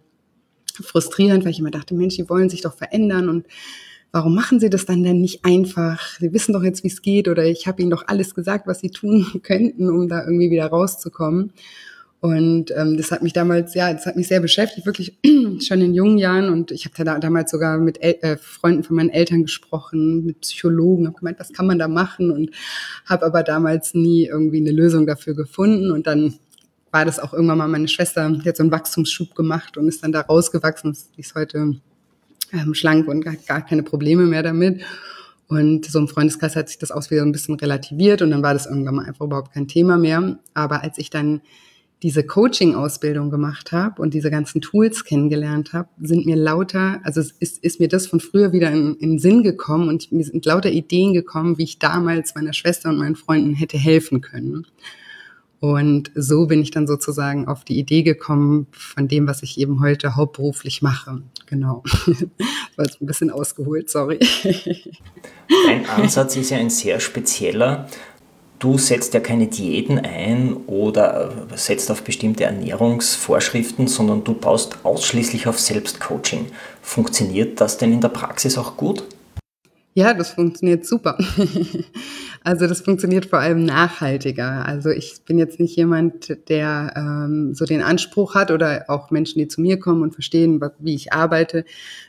frustrierend, 0.81 1.45
weil 1.45 1.51
ich 1.51 1.59
immer 1.59 1.73
dachte, 1.73 1.95
Mensch, 1.95 2.15
die 2.15 2.31
wollen 2.31 2.49
sich 2.49 2.61
doch 2.61 2.75
verändern 2.75 3.29
und 3.29 3.45
warum 4.13 4.37
machen 4.37 4.61
sie 4.61 4.71
das 4.71 4.87
dann 4.87 5.03
denn 5.03 5.21
nicht 5.21 5.45
einfach? 5.45 6.01
Sie 6.21 6.33
wissen 6.33 6.53
doch 6.53 6.63
jetzt, 6.63 6.85
wie 6.85 6.89
es 6.89 7.03
geht 7.03 7.27
oder 7.27 7.45
ich 7.45 7.67
habe 7.67 7.83
ihnen 7.83 7.91
doch 7.91 8.07
alles 8.07 8.37
gesagt, 8.37 8.69
was 8.69 8.79
sie 8.79 8.91
tun 8.91 9.27
könnten, 9.43 9.91
um 9.91 10.07
da 10.07 10.23
irgendwie 10.23 10.53
wieder 10.53 10.67
rauszukommen. 10.67 11.53
Und 12.21 12.73
ähm, 12.77 12.97
das 12.97 13.13
hat 13.13 13.23
mich 13.23 13.33
damals, 13.33 13.75
ja, 13.75 13.93
das 13.93 14.05
hat 14.05 14.17
mich 14.17 14.27
sehr 14.27 14.41
beschäftigt, 14.41 14.87
wirklich 14.87 15.17
schon 15.61 15.81
in 15.81 15.95
jungen 15.95 16.19
Jahren. 16.19 16.49
Und 16.49 16.73
ich 16.73 16.85
habe 16.85 17.05
da 17.05 17.19
damals 17.19 17.51
sogar 17.51 17.79
mit 17.79 18.03
El 18.03 18.17
äh, 18.23 18.37
Freunden 18.37 18.83
von 18.83 18.97
meinen 18.97 19.11
Eltern 19.11 19.43
gesprochen, 19.43 20.25
mit 20.25 20.41
Psychologen, 20.41 21.07
habe 21.07 21.17
gemeint, 21.17 21.39
was 21.39 21.53
kann 21.53 21.67
man 21.67 21.79
da 21.79 21.87
machen? 21.87 22.33
Und 22.33 22.51
habe 23.07 23.25
aber 23.25 23.45
damals 23.45 23.95
nie 23.95 24.27
irgendwie 24.27 24.59
eine 24.59 24.73
Lösung 24.73 25.07
dafür 25.07 25.37
gefunden. 25.37 25.93
Und 25.93 26.09
dann 26.09 26.35
war 26.91 27.05
das 27.05 27.21
auch 27.21 27.33
irgendwann 27.33 27.59
mal 27.59 27.69
meine 27.69 27.87
Schwester, 27.87 28.29
die 28.31 28.49
hat 28.49 28.57
so 28.57 28.65
einen 28.65 28.73
Wachstumsschub 28.73 29.35
gemacht 29.35 29.77
und 29.77 29.87
ist 29.87 30.03
dann 30.03 30.11
da 30.11 30.23
rausgewachsen. 30.23 30.97
Die 31.17 31.21
ist 31.21 31.37
heute 31.37 31.77
ähm, 32.53 32.75
schlank 32.75 33.07
und 33.07 33.21
gar, 33.21 33.37
gar 33.47 33.65
keine 33.65 33.85
Probleme 33.85 34.25
mehr 34.25 34.43
damit. 34.43 34.81
Und 35.47 35.87
so 35.87 35.99
im 35.99 36.09
Freundeskreis 36.09 36.57
hat 36.57 36.69
sich 36.69 36.79
das 36.79 36.91
auch 36.91 37.09
wieder 37.11 37.23
ein 37.23 37.33
bisschen 37.33 37.55
relativiert 37.55 38.21
und 38.23 38.31
dann 38.31 38.43
war 38.43 38.53
das 38.53 38.67
irgendwann 38.67 38.97
mal 38.97 39.07
einfach 39.07 39.25
überhaupt 39.25 39.55
kein 39.55 39.69
Thema 39.69 39.97
mehr. 39.97 40.39
Aber 40.53 40.83
als 40.83 40.99
ich 40.99 41.11
dann 41.11 41.41
diese 42.03 42.25
Coaching-Ausbildung 42.25 43.31
gemacht 43.31 43.73
habe 43.73 44.01
und 44.01 44.15
diese 44.15 44.31
ganzen 44.31 44.61
Tools 44.61 45.05
kennengelernt 45.05 45.73
habe, 45.73 45.89
sind 46.01 46.27
mir 46.27 46.37
lauter, 46.37 47.01
also 47.03 47.21
ist, 47.21 47.63
ist 47.65 47.81
mir 47.81 47.89
das 47.89 48.07
von 48.07 48.21
früher 48.21 48.53
wieder 48.53 48.71
in, 48.71 48.95
in 48.97 49.19
Sinn 49.19 49.43
gekommen 49.43 49.89
und 49.89 50.13
mir 50.13 50.25
sind 50.25 50.45
lauter 50.47 50.71
Ideen 50.71 51.13
gekommen, 51.13 51.59
wie 51.59 51.65
ich 51.65 51.79
damals 51.79 52.35
meiner 52.35 52.53
Schwester 52.53 52.91
und 52.91 52.99
meinen 52.99 53.17
Freunden 53.17 53.55
hätte 53.55 53.79
helfen 53.79 54.21
können. 54.21 54.67
Und 55.61 56.13
so 56.15 56.47
bin 56.47 56.63
ich 56.63 56.71
dann 56.71 56.87
sozusagen 56.87 57.49
auf 57.49 57.65
die 57.65 57.79
Idee 57.79 58.03
gekommen 58.03 58.69
von 58.71 59.09
dem, 59.09 59.27
was 59.27 59.43
ich 59.43 59.59
eben 59.59 59.81
heute 59.81 60.15
hauptberuflich 60.15 60.83
mache. 60.83 61.23
Genau. 61.47 61.83
War 62.77 62.85
jetzt 62.85 63.01
ein 63.01 63.07
bisschen 63.07 63.31
ausgeholt, 63.31 63.91
sorry. 63.91 64.21
Dein 65.67 65.87
Ansatz 65.87 66.37
ist 66.37 66.51
ja 66.51 66.59
ein 66.59 66.71
sehr 66.71 67.01
spezieller. 67.01 67.89
Du 68.59 68.77
setzt 68.77 69.15
ja 69.15 69.21
keine 69.21 69.47
Diäten 69.47 70.01
ein 70.01 70.57
oder 70.67 71.33
setzt 71.55 71.93
auf 71.93 72.03
bestimmte 72.03 72.45
Ernährungsvorschriften, 72.45 73.87
sondern 73.87 74.25
du 74.25 74.35
baust 74.35 74.85
ausschließlich 74.85 75.47
auf 75.47 75.61
Selbstcoaching. 75.61 76.47
Funktioniert 76.83 77.61
das 77.61 77.79
denn 77.79 77.93
in 77.93 78.01
der 78.01 78.09
Praxis 78.09 78.59
auch 78.59 78.77
gut? 78.77 79.05
Ja, 79.99 80.15
das 80.15 80.31
funktioniert 80.31 80.87
super. 80.87 81.19
Also 82.45 82.69
das 82.69 82.81
funktioniert 82.81 83.27
vor 83.27 83.41
allem 83.41 83.65
nachhaltiger. 83.65 84.65
Also 84.65 84.91
ich 84.91 85.17
bin 85.27 85.39
jetzt 85.39 85.59
nicht 85.59 85.77
jemand, 85.77 86.49
der 86.49 86.95
ähm, 86.97 87.53
so 87.53 87.67
den 87.67 87.83
Anspruch 87.83 88.37
hat 88.37 88.53
oder 88.53 88.85
auch 88.89 89.11
Menschen, 89.11 89.41
die 89.41 89.49
zu 89.49 89.61
mir 89.61 89.79
kommen 89.79 90.03
und 90.03 90.15
verstehen, 90.15 90.61
wie 90.79 90.95
ich 90.95 91.13
arbeite. 91.13 91.65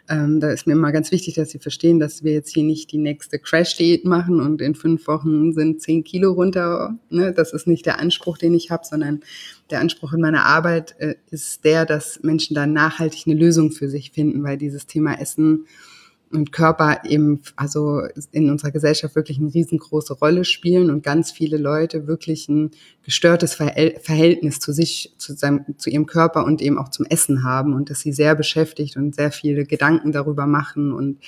Ähm, 0.07 0.39
da 0.39 0.51
ist 0.51 0.67
mir 0.67 0.73
immer 0.73 0.91
ganz 0.91 1.11
wichtig, 1.11 1.33
dass 1.33 1.49
sie 1.49 1.57
verstehen, 1.57 1.99
dass 1.99 2.23
wir 2.23 2.31
jetzt 2.31 2.53
hier 2.53 2.63
nicht 2.63 2.91
die 2.91 2.99
nächste 2.99 3.39
Crash-Diät 3.39 4.05
machen 4.05 4.39
und 4.39 4.61
in 4.61 4.75
fünf 4.75 5.07
Wochen 5.07 5.51
sind 5.51 5.81
zehn 5.81 6.03
Kilo 6.03 6.31
runter. 6.31 6.95
Ne? 7.09 7.33
Das 7.33 7.51
ist 7.51 7.67
nicht 7.67 7.87
der 7.87 7.99
Anspruch, 7.99 8.37
den 8.37 8.53
ich 8.53 8.69
habe, 8.69 8.85
sondern 8.85 9.21
der 9.71 9.81
Anspruch 9.81 10.13
in 10.13 10.21
meiner 10.21 10.45
Arbeit 10.45 10.95
äh, 10.99 11.15
ist 11.31 11.65
der, 11.65 11.85
dass 11.85 12.21
Menschen 12.21 12.53
da 12.53 12.67
nachhaltig 12.67 13.23
eine 13.25 13.35
Lösung 13.35 13.71
für 13.71 13.89
sich 13.89 14.11
finden, 14.11 14.43
weil 14.43 14.57
dieses 14.57 14.85
Thema 14.85 15.19
Essen 15.19 15.65
und 16.31 16.51
Körper 16.51 17.01
eben, 17.05 17.41
also 17.55 18.03
in 18.31 18.49
unserer 18.49 18.71
Gesellschaft 18.71 19.15
wirklich 19.15 19.39
eine 19.39 19.53
riesengroße 19.53 20.13
Rolle 20.13 20.45
spielen 20.45 20.89
und 20.89 21.03
ganz 21.03 21.31
viele 21.31 21.57
Leute 21.57 22.07
wirklich 22.07 22.47
ein 22.49 22.71
gestörtes 23.03 23.55
Verhältnis 23.55 24.59
zu 24.59 24.71
sich, 24.71 25.13
zu, 25.17 25.33
seinem, 25.33 25.65
zu 25.77 25.89
ihrem 25.89 26.05
Körper 26.05 26.45
und 26.45 26.61
eben 26.61 26.77
auch 26.77 26.89
zum 26.89 27.05
Essen 27.07 27.43
haben 27.43 27.73
und 27.73 27.89
dass 27.89 28.01
sie 28.01 28.13
sehr 28.13 28.35
beschäftigt 28.35 28.95
und 28.95 29.15
sehr 29.15 29.31
viele 29.31 29.65
Gedanken 29.65 30.11
darüber 30.11 30.45
machen 30.45 30.91
und 30.91 31.19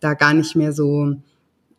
da 0.00 0.14
gar 0.14 0.32
nicht 0.32 0.56
mehr 0.56 0.72
so, 0.72 1.14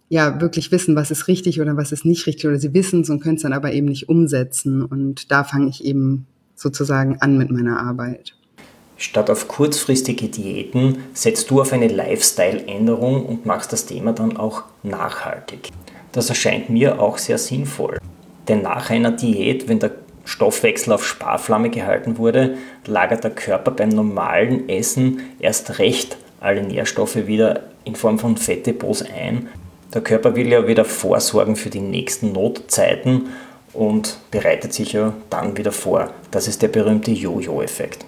ja, 0.09 0.41
wirklich 0.41 0.71
wissen, 0.71 0.95
was 0.95 1.11
ist 1.11 1.27
richtig 1.27 1.61
oder 1.61 1.77
was 1.77 1.91
ist 1.91 2.05
nicht 2.05 2.25
richtig 2.27 2.47
oder 2.47 2.59
sie 2.59 2.73
wissen 2.73 3.01
es 3.01 3.09
und 3.09 3.21
können 3.21 3.35
es 3.35 3.43
dann 3.43 3.53
aber 3.53 3.73
eben 3.73 3.87
nicht 3.87 4.09
umsetzen 4.09 4.83
und 4.83 5.31
da 5.31 5.43
fange 5.43 5.69
ich 5.69 5.83
eben 5.83 6.27
sozusagen 6.55 7.21
an 7.21 7.37
mit 7.37 7.49
meiner 7.51 7.79
Arbeit. 7.79 8.38
Statt 8.99 9.29
auf 9.29 9.47
kurzfristige 9.47 10.27
Diäten 10.27 11.05
setzt 11.13 11.49
du 11.49 11.61
auf 11.61 11.71
eine 11.71 11.87
Lifestyle-Änderung 11.87 13.25
und 13.25 13.45
machst 13.45 13.71
das 13.71 13.85
Thema 13.85 14.11
dann 14.11 14.35
auch 14.35 14.63
nachhaltig. 14.83 15.69
Das 16.11 16.27
erscheint 16.27 16.69
mir 16.69 17.01
auch 17.01 17.17
sehr 17.17 17.37
sinnvoll. 17.37 17.97
Denn 18.49 18.61
nach 18.61 18.89
einer 18.89 19.11
Diät, 19.11 19.69
wenn 19.69 19.79
der 19.79 19.91
Stoffwechsel 20.25 20.91
auf 20.91 21.07
Sparflamme 21.07 21.69
gehalten 21.69 22.17
wurde, 22.17 22.57
lagert 22.85 23.23
der 23.23 23.31
Körper 23.31 23.71
beim 23.71 23.87
normalen 23.87 24.67
Essen 24.67 25.21
erst 25.39 25.79
recht 25.79 26.17
alle 26.41 26.61
Nährstoffe 26.61 27.25
wieder 27.25 27.63
in 27.85 27.95
Form 27.95 28.19
von 28.19 28.35
Fettdepots 28.35 29.03
ein. 29.03 29.47
Der 29.93 30.01
Körper 30.01 30.35
will 30.35 30.49
ja 30.49 30.67
wieder 30.67 30.83
vorsorgen 30.83 31.55
für 31.55 31.69
die 31.69 31.79
nächsten 31.79 32.33
Notzeiten 32.33 33.29
und 33.71 34.19
bereitet 34.29 34.73
sich 34.73 34.91
ja 34.91 35.13
dann 35.29 35.57
wieder 35.57 35.71
vor. 35.71 36.11
Das 36.31 36.49
ist 36.49 36.61
der 36.61 36.67
berühmte 36.67 37.11
Jojo-Effekt. 37.11 38.05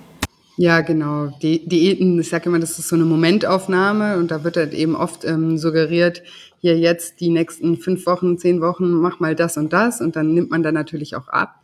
Ja, 0.62 0.82
genau. 0.82 1.30
Die 1.41 1.68
Diäten, 1.68 2.20
ich 2.20 2.30
sage 2.30 2.46
immer, 2.48 2.60
das 2.60 2.77
ist 2.77 2.88
so 2.88 2.96
eine 2.96 3.03
Momentaufnahme 3.06 4.18
und 4.18 4.30
da 4.30 4.44
wird 4.44 4.58
halt 4.58 4.75
eben 4.75 4.96
oft 4.96 5.25
ähm, 5.25 5.58
suggeriert, 5.58 6.22
hier 6.60 6.77
jetzt 6.77 7.20
die 7.20 7.32
nächsten 7.32 7.77
fünf 7.77 8.06
Wochen, 8.06 8.38
zehn 8.38 8.62
Wochen, 8.62 8.91
mach 8.91 9.20
mal 9.20 9.34
das 9.34 9.58
und 9.58 9.74
das 9.74 10.01
und 10.01 10.15
dann 10.15 10.36
nimmt 10.36 10.51
man 10.51 10.62
dann 10.62 10.75
natürlich 10.75 11.15
auch 11.15 11.30
ab. 11.30 11.56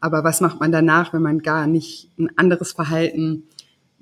Aber 0.00 0.24
was 0.24 0.40
macht 0.40 0.58
man 0.58 0.72
danach, 0.72 1.12
wenn 1.12 1.22
man 1.22 1.38
gar 1.42 1.68
nicht 1.68 2.08
ein 2.18 2.28
anderes 2.36 2.72
Verhalten 2.72 3.44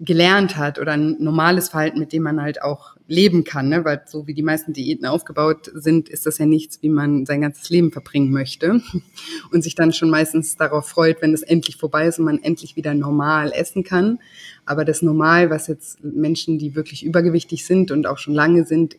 gelernt 0.00 0.57
hat 0.57 0.78
oder 0.78 0.93
ein 0.93 1.17
normales 1.19 1.71
Verhalten, 1.71 1.99
mit 1.99 2.12
dem 2.12 2.23
man 2.23 2.40
halt 2.40 2.62
auch 2.62 2.97
leben 3.09 3.43
kann, 3.43 3.69
ne? 3.69 3.85
weil 3.85 4.02
so 4.07 4.26
wie 4.26 4.35
die 4.35 4.43
meisten 4.43 4.73
Diäten 4.73 5.07
aufgebaut 5.07 5.71
sind, 5.75 6.09
ist 6.09 6.26
das 6.26 6.38
ja 6.38 6.47
nichts, 6.47 6.83
wie 6.83 6.88
man 6.88 7.26
sein 7.26 7.40
ganzes 7.40 7.69
Leben 7.69 7.90
verbringen 7.90 8.31
möchte 8.31 8.81
und 9.52 9.62
sich 9.62 9.75
dann 9.75 9.93
schon 9.93 10.11
meistens 10.11 10.57
darauf 10.57 10.88
freut, 10.88 11.21
wenn 11.21 11.35
es 11.35 11.43
endlich 11.43 11.76
vorbei 11.76 12.07
ist 12.07 12.19
und 12.19 12.26
man 12.26 12.43
endlich 12.43 12.76
wieder 12.76 12.95
normal 12.95 13.50
essen 13.52 13.83
kann. 13.83 14.21
Aber 14.67 14.85
das 14.85 15.02
Normal, 15.02 15.50
was 15.50 15.67
jetzt 15.67 16.05
Menschen, 16.05 16.59
die 16.59 16.76
wirklich 16.76 17.05
übergewichtig 17.05 17.64
sind 17.64 17.90
und 17.90 18.07
auch 18.07 18.19
schon 18.19 18.35
lange 18.35 18.64
sind, 18.64 18.97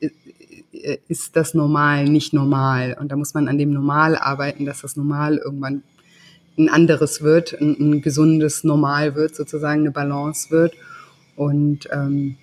ist 1.07 1.35
das 1.35 1.53
Normal 1.53 2.05
nicht 2.05 2.33
normal. 2.33 2.97
Und 2.99 3.11
da 3.11 3.15
muss 3.15 3.33
man 3.33 3.47
an 3.47 3.57
dem 3.57 3.71
Normal 3.71 4.15
arbeiten, 4.17 4.65
dass 4.65 4.81
das 4.81 4.95
Normal 4.95 5.37
irgendwann 5.37 5.83
ein 6.59 6.69
anderes 6.69 7.21
wird, 7.21 7.59
ein, 7.59 7.75
ein 7.79 8.01
gesundes 8.01 8.63
Normal 8.63 9.15
wird, 9.15 9.35
sozusagen 9.35 9.81
eine 9.81 9.91
Balance 9.91 10.51
wird. 10.51 10.73
Und 11.35 11.87
ähm, 11.91 12.35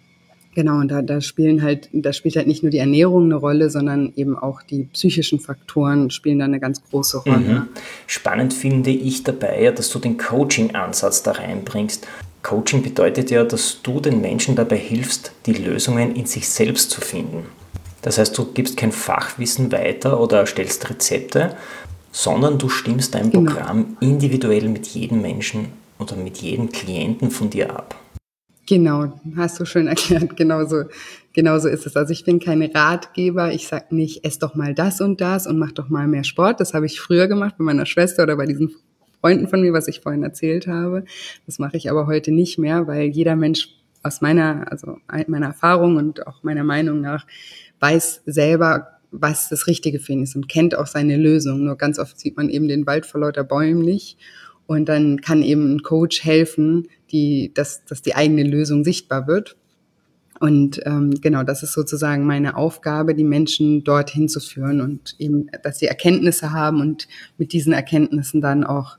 genau, 0.55 0.79
und 0.79 0.89
da, 0.89 1.03
da 1.03 1.21
spielen 1.21 1.63
halt, 1.63 1.89
da 1.93 2.13
spielt 2.13 2.37
halt 2.37 2.47
nicht 2.47 2.63
nur 2.63 2.71
die 2.71 2.79
Ernährung 2.79 3.25
eine 3.25 3.37
Rolle, 3.37 3.71
sondern 3.71 4.13
eben 4.17 4.37
auch 4.37 4.63
die 4.63 4.85
psychischen 4.85 5.39
Faktoren 5.39 6.11
spielen 6.11 6.39
da 6.39 6.47
eine 6.47 6.59
ganz 6.59 6.83
große 6.83 7.19
Rolle. 7.19 7.39
Mhm. 7.39 7.69
Spannend 8.07 8.55
finde 8.55 8.91
ich 8.91 9.23
dabei 9.23 9.63
ja, 9.63 9.71
dass 9.71 9.91
du 9.91 9.99
den 9.99 10.17
Coaching-Ansatz 10.17 11.23
da 11.23 11.33
reinbringst. 11.33 12.07
Coaching 12.43 12.83
bedeutet 12.83 13.31
ja, 13.31 13.45
dass 13.45 13.83
du 13.83 14.01
den 14.01 14.21
Menschen 14.21 14.57
dabei 14.57 14.77
hilfst, 14.77 15.33
die 15.47 15.53
Lösungen 15.53 16.15
in 16.15 16.27
sich 16.27 16.49
selbst 16.49 16.91
zu 16.91 17.01
finden. 17.01 17.45
Das 18.03 18.19
heißt, 18.19 18.39
du 18.39 18.53
gibst 18.53 18.77
kein 18.77 18.93
Fachwissen 18.93 19.73
weiter 19.73 20.21
oder 20.21 20.47
stellst 20.47 20.89
Rezepte, 20.89 21.57
sondern 22.17 22.59
du 22.59 22.71
stimmst 22.71 23.15
dein 23.15 23.31
genau. 23.31 23.53
Programm 23.53 23.99
individuell 24.01 24.71
mit 24.71 24.87
jedem 24.87 25.21
Menschen 25.21 25.67
oder 25.99 26.17
mit 26.17 26.39
jedem 26.39 26.71
Klienten 26.73 27.31
von 27.31 27.51
dir 27.51 27.77
ab. 27.77 27.95
Genau, 28.67 29.13
hast 29.37 29.61
du 29.61 29.67
schön 29.67 29.87
erklärt. 29.87 30.35
Genauso, 30.35 30.85
genauso 31.35 31.69
ist 31.69 31.85
es. 31.85 31.95
Also 31.95 32.13
ich 32.13 32.25
bin 32.25 32.41
kein 32.41 32.63
Ratgeber. 32.63 33.53
Ich 33.53 33.69
sag 33.69 33.93
nicht, 33.93 34.25
ess 34.25 34.39
doch 34.39 34.55
mal 34.55 34.75
das 34.75 35.03
und 35.03 35.21
das 35.21 35.47
und 35.47 35.59
mach 35.59 35.73
doch 35.73 35.91
mal 35.91 36.09
mehr 36.09 36.25
Sport. 36.25 36.59
Das 36.59 36.73
habe 36.73 36.87
ich 36.87 37.01
früher 37.01 37.29
gemacht 37.29 37.57
bei 37.59 37.65
meiner 37.65 37.85
Schwester 37.85 38.23
oder 38.23 38.37
bei 38.37 38.47
diesen 38.47 38.75
Freunden 39.21 39.47
von 39.47 39.61
mir, 39.61 39.75
was 39.75 39.87
ich 39.87 40.01
vorhin 40.01 40.23
erzählt 40.23 40.67
habe. 40.67 41.05
Das 41.45 41.59
mache 41.59 41.77
ich 41.77 41.91
aber 41.91 42.07
heute 42.07 42.33
nicht 42.33 42.59
mehr, 42.59 42.87
weil 42.87 43.09
jeder 43.09 43.37
Mensch 43.37 43.69
aus 44.03 44.23
meiner, 44.23 44.73
also 44.73 44.97
meiner 45.27 45.49
Erfahrung 45.49 45.97
und 45.97 46.27
auch 46.27 46.43
meiner 46.43 46.65
Meinung 46.65 47.03
nach 47.03 47.27
weiß 47.79 48.23
selber, 48.25 48.96
was 49.11 49.49
das 49.49 49.67
Richtige 49.67 49.99
für 49.99 50.13
ihn 50.13 50.23
ist 50.23 50.37
und 50.37 50.49
kennt 50.49 50.77
auch 50.77 50.87
seine 50.87 51.17
Lösung. 51.17 51.65
Nur 51.65 51.77
ganz 51.77 51.99
oft 51.99 52.19
sieht 52.19 52.37
man 52.37 52.49
eben 52.49 52.69
den 52.69 52.87
Wald 52.87 53.07
vor 53.07 53.21
lauter 53.21 53.45
Bäumen 53.45 53.83
nicht. 53.83 54.19
Und 54.67 54.89
dann 54.89 55.21
kann 55.21 55.43
eben 55.43 55.77
ein 55.77 55.83
Coach 55.83 56.25
helfen, 56.25 56.89
die, 57.11 57.53
dass, 57.55 57.85
dass 57.85 58.03
die 58.03 58.15
eigene 58.15 58.43
Lösung 58.43 58.85
sichtbar 58.85 59.27
wird. 59.27 59.57
Und 60.41 60.81
ähm, 60.85 61.15
genau, 61.21 61.45
das 61.45 61.63
ist 61.63 61.73
sozusagen 61.73 62.27
meine 62.27 62.57
Aufgabe, 62.57 63.15
die 63.15 63.25
Menschen 63.25 63.85
dorthin 63.85 64.29
zu 64.29 64.41
führen 64.41 64.81
und 64.81 65.15
eben, 65.19 65.49
dass 65.63 65.79
sie 65.79 65.87
Erkenntnisse 65.87 66.53
haben 66.53 66.81
und 66.81 67.09
mit 67.39 67.53
diesen 67.53 67.73
Erkenntnissen 67.73 68.41
dann 68.41 68.65
auch 68.65 68.99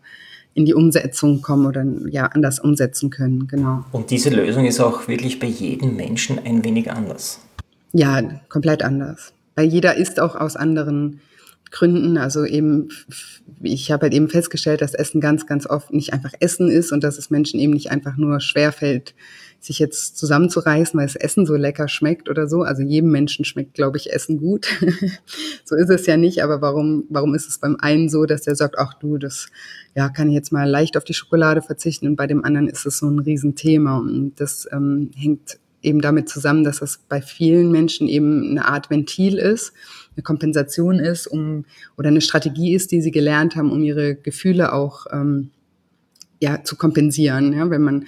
in 0.56 0.66
die 0.66 0.74
Umsetzung 0.74 1.44
kommen 1.44 1.68
oder 1.68 1.86
ja 2.10 2.26
anders 2.26 2.60
umsetzen 2.60 3.12
können. 3.12 3.48
Genau. 3.48 3.86
Und 3.92 4.10
diese 4.10 4.32
Lösung 4.32 4.66
ist 4.66 4.80
auch 4.80 5.08
wirklich 5.08 5.40
bei 5.40 5.46
jedem 5.46 5.96
Menschen 5.96 6.40
ein 6.44 6.66
wenig 6.66 6.92
anders. 6.92 7.42
Ja, 7.94 8.24
komplett 8.50 8.82
anders. 8.82 9.34
Weil 9.58 9.68
jeder 9.68 9.98
ist 9.98 10.20
auch 10.20 10.36
aus 10.36 10.56
anderen 10.56 11.20
Gründen. 11.72 12.18
Also 12.20 12.46
eben, 12.46 12.90
ich 13.62 13.92
habe 13.92 14.04
halt 14.04 14.14
eben 14.14 14.30
festgestellt, 14.30 14.82
dass 14.82 14.94
Essen 14.94 15.20
ganz, 15.20 15.48
ganz 15.48 15.68
oft 15.68 15.92
nicht 15.92 16.14
einfach 16.14 16.32
Essen 16.40 16.70
ist 16.70 16.92
und 16.92 17.04
dass 17.04 17.18
es 17.18 17.32
Menschen 17.32 17.60
eben 17.60 17.74
nicht 17.74 17.90
einfach 17.90 18.18
nur 18.18 18.40
schwerfällt, 18.40 19.16
sich 19.60 19.80
jetzt 19.80 20.16
zusammenzureißen, 20.16 20.98
weil 20.98 21.08
das 21.08 21.16
Essen 21.16 21.48
so 21.48 21.56
lecker 21.56 21.88
schmeckt 21.88 22.30
oder 22.30 22.48
so. 22.48 22.62
Also 22.62 22.84
jedem 22.84 23.10
Menschen 23.10 23.46
schmeckt, 23.46 23.74
glaube 23.74 23.98
ich, 23.98 24.14
Essen 24.14 24.38
gut. 24.38 24.68
so 25.66 25.76
ist 25.76 25.90
es 25.90 26.06
ja 26.06 26.18
nicht, 26.18 26.44
aber 26.44 26.62
warum, 26.62 27.06
warum 27.10 27.34
ist 27.34 27.50
es 27.50 27.58
beim 27.58 27.78
einen 27.80 28.10
so, 28.10 28.26
dass 28.26 28.44
der 28.44 28.56
sagt, 28.56 28.78
ach 28.78 28.94
du, 28.94 29.18
das 29.18 29.48
ja, 29.96 30.10
kann 30.10 30.30
ich 30.30 30.36
jetzt 30.36 30.52
mal 30.52 30.70
leicht 30.70 30.96
auf 30.98 31.04
die 31.04 31.16
Schokolade 31.16 31.64
verzichten 31.64 32.06
und 32.06 32.16
bei 32.16 32.28
dem 32.28 32.46
anderen 32.46 32.68
ist 32.68 32.86
es 32.86 33.00
so 33.00 33.10
ein 33.10 33.18
Riesenthema 33.18 33.98
und 33.98 34.34
das 34.38 34.68
ähm, 34.72 35.10
hängt 35.16 35.58
eben 35.88 36.02
damit 36.02 36.30
zusammen, 36.30 36.64
dass 36.64 36.80
das 36.80 37.00
bei 37.10 37.22
vielen 37.22 37.72
Menschen 37.72 38.08
eben 38.08 38.52
eine 38.52 38.66
Art 38.66 38.90
Ventil 38.90 39.38
ist, 39.38 39.74
eine 40.16 40.24
Kompensation 40.24 41.00
ist, 41.00 41.28
um 41.28 41.66
oder 41.98 42.10
eine 42.10 42.22
Strategie 42.22 42.74
ist, 42.74 42.92
die 42.92 43.02
sie 43.02 43.12
gelernt 43.12 43.56
haben, 43.56 43.72
um 43.72 43.84
ihre 43.84 44.16
Gefühle 44.16 44.74
auch 44.74 45.06
ähm, 45.12 45.52
ja 46.40 46.64
zu 46.64 46.76
kompensieren. 46.76 47.54
Ja, 47.54 47.70
wenn 47.70 47.82
man 47.82 48.06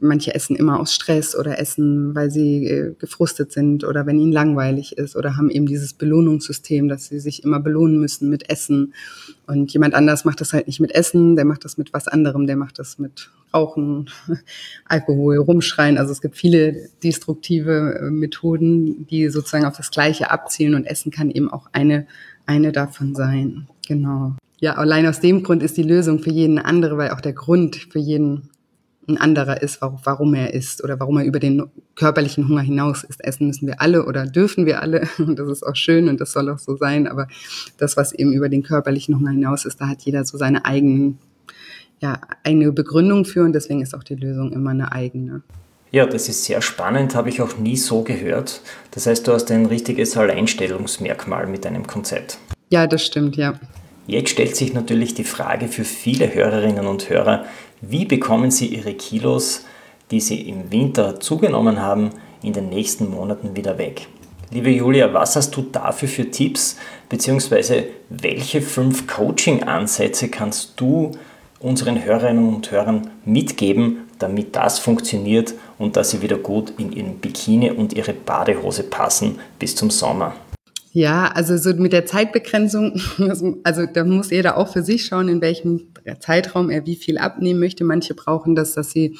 manche 0.00 0.34
essen 0.34 0.56
immer 0.56 0.80
aus 0.80 0.94
Stress 0.94 1.36
oder 1.36 1.58
essen, 1.58 2.14
weil 2.14 2.30
sie 2.30 2.66
äh, 2.66 2.94
gefrustet 2.98 3.52
sind 3.52 3.84
oder 3.84 4.06
wenn 4.06 4.18
ihnen 4.18 4.32
langweilig 4.32 4.98
ist 4.98 5.16
oder 5.16 5.36
haben 5.36 5.50
eben 5.50 5.66
dieses 5.66 5.92
Belohnungssystem, 5.92 6.88
dass 6.88 7.06
sie 7.06 7.20
sich 7.20 7.44
immer 7.44 7.60
belohnen 7.60 7.98
müssen 8.00 8.28
mit 8.28 8.48
Essen. 8.50 8.94
Und 9.46 9.72
jemand 9.72 9.94
anders 9.94 10.24
macht 10.24 10.40
das 10.40 10.52
halt 10.52 10.66
nicht 10.66 10.80
mit 10.80 10.94
Essen, 10.94 11.36
der 11.36 11.44
macht 11.44 11.64
das 11.64 11.78
mit 11.78 11.92
was 11.92 12.08
anderem, 12.08 12.46
der 12.46 12.56
macht 12.56 12.78
das 12.78 12.98
mit 12.98 13.30
Rauchen, 13.52 14.10
Alkohol, 14.84 15.38
Rumschreien. 15.38 15.98
Also 15.98 16.12
es 16.12 16.20
gibt 16.20 16.36
viele 16.36 16.88
destruktive 17.02 18.00
äh, 18.00 18.10
Methoden, 18.10 19.06
die 19.06 19.28
sozusagen 19.28 19.64
auf 19.64 19.76
das 19.76 19.90
Gleiche 19.90 20.30
abzielen 20.30 20.74
und 20.74 20.86
Essen 20.86 21.10
kann 21.10 21.30
eben 21.30 21.50
auch 21.50 21.68
eine, 21.72 22.06
eine 22.46 22.72
davon 22.72 23.14
sein. 23.14 23.66
Genau. 23.86 24.36
ja, 24.60 24.74
allein 24.74 25.04
aus 25.06 25.18
dem 25.18 25.42
Grund 25.42 25.64
ist 25.64 25.76
die 25.76 25.82
Lösung 25.82 26.20
für 26.20 26.30
jeden 26.30 26.60
andere, 26.60 26.96
weil 26.96 27.10
auch 27.10 27.20
der 27.20 27.32
Grund 27.32 27.74
für 27.74 27.98
jeden 27.98 28.49
ein 29.08 29.18
anderer 29.18 29.62
ist, 29.62 29.80
warum 29.80 30.34
er 30.34 30.54
isst 30.54 30.84
oder 30.84 31.00
warum 31.00 31.18
er 31.18 31.24
über 31.24 31.40
den 31.40 31.64
körperlichen 31.96 32.48
Hunger 32.48 32.60
hinaus 32.60 33.02
isst. 33.02 33.24
Essen 33.24 33.46
müssen 33.46 33.66
wir 33.66 33.80
alle 33.80 34.04
oder 34.04 34.26
dürfen 34.26 34.66
wir 34.66 34.82
alle 34.82 35.08
und 35.18 35.38
das 35.38 35.48
ist 35.48 35.66
auch 35.66 35.76
schön 35.76 36.08
und 36.08 36.20
das 36.20 36.32
soll 36.32 36.48
auch 36.50 36.58
so 36.58 36.76
sein, 36.76 37.06
aber 37.06 37.26
das, 37.78 37.96
was 37.96 38.12
eben 38.12 38.32
über 38.32 38.48
den 38.48 38.62
körperlichen 38.62 39.16
Hunger 39.18 39.30
hinaus 39.30 39.64
ist, 39.64 39.80
da 39.80 39.88
hat 39.88 40.02
jeder 40.02 40.24
so 40.24 40.38
seine 40.38 40.64
eigenen, 40.64 41.18
ja, 42.00 42.20
eigene 42.44 42.72
Begründung 42.72 43.24
für 43.24 43.42
und 43.42 43.52
deswegen 43.52 43.82
ist 43.82 43.94
auch 43.94 44.04
die 44.04 44.14
Lösung 44.14 44.52
immer 44.52 44.70
eine 44.70 44.92
eigene. 44.92 45.42
Ja, 45.92 46.06
das 46.06 46.28
ist 46.28 46.44
sehr 46.44 46.62
spannend, 46.62 47.16
habe 47.16 47.30
ich 47.30 47.42
auch 47.42 47.58
nie 47.58 47.76
so 47.76 48.02
gehört. 48.02 48.60
Das 48.92 49.06
heißt, 49.06 49.26
du 49.26 49.32
hast 49.32 49.50
ein 49.50 49.66
richtiges 49.66 50.16
Alleinstellungsmerkmal 50.16 51.48
mit 51.48 51.64
deinem 51.64 51.84
Konzept. 51.84 52.38
Ja, 52.70 52.86
das 52.86 53.04
stimmt, 53.04 53.36
ja. 53.36 53.58
Jetzt 54.06 54.30
stellt 54.30 54.54
sich 54.54 54.72
natürlich 54.72 55.14
die 55.14 55.24
Frage 55.24 55.66
für 55.66 55.84
viele 55.84 56.32
Hörerinnen 56.32 56.86
und 56.86 57.10
Hörer, 57.10 57.44
wie 57.80 58.04
bekommen 58.04 58.50
sie 58.50 58.66
ihre 58.66 58.94
Kilos, 58.94 59.64
die 60.10 60.20
sie 60.20 60.48
im 60.48 60.70
Winter 60.70 61.20
zugenommen 61.20 61.80
haben, 61.80 62.10
in 62.42 62.52
den 62.52 62.68
nächsten 62.68 63.10
Monaten 63.10 63.56
wieder 63.56 63.78
weg? 63.78 64.06
Liebe 64.50 64.70
Julia, 64.70 65.14
was 65.14 65.36
hast 65.36 65.56
du 65.56 65.62
dafür 65.62 66.08
für 66.08 66.30
Tipps, 66.30 66.76
beziehungsweise 67.08 67.84
welche 68.08 68.60
fünf 68.60 69.06
Coaching-Ansätze 69.06 70.28
kannst 70.28 70.80
du 70.80 71.12
unseren 71.60 72.04
Hörerinnen 72.04 72.54
und 72.54 72.70
Hörern 72.70 73.10
mitgeben, 73.24 74.08
damit 74.18 74.56
das 74.56 74.78
funktioniert 74.78 75.54
und 75.78 75.96
dass 75.96 76.10
sie 76.10 76.20
wieder 76.20 76.38
gut 76.38 76.72
in 76.78 76.92
ihren 76.92 77.18
Bikini 77.18 77.70
und 77.70 77.92
ihre 77.92 78.12
Badehose 78.12 78.82
passen 78.82 79.38
bis 79.58 79.76
zum 79.76 79.90
Sommer? 79.90 80.34
Ja, 80.92 81.28
also 81.28 81.56
so 81.56 81.72
mit 81.74 81.92
der 81.92 82.04
Zeitbegrenzung, 82.04 83.00
also 83.62 83.86
da 83.86 84.04
muss 84.04 84.30
jeder 84.30 84.56
auch 84.56 84.72
für 84.72 84.82
sich 84.82 85.04
schauen, 85.04 85.28
in 85.28 85.40
welchem 85.40 85.89
Zeitraum 86.20 86.70
er 86.70 86.86
wie 86.86 86.96
viel 86.96 87.18
abnehmen 87.18 87.60
möchte. 87.60 87.84
Manche 87.84 88.14
brauchen 88.14 88.54
das, 88.54 88.74
dass 88.74 88.90
sie 88.90 89.16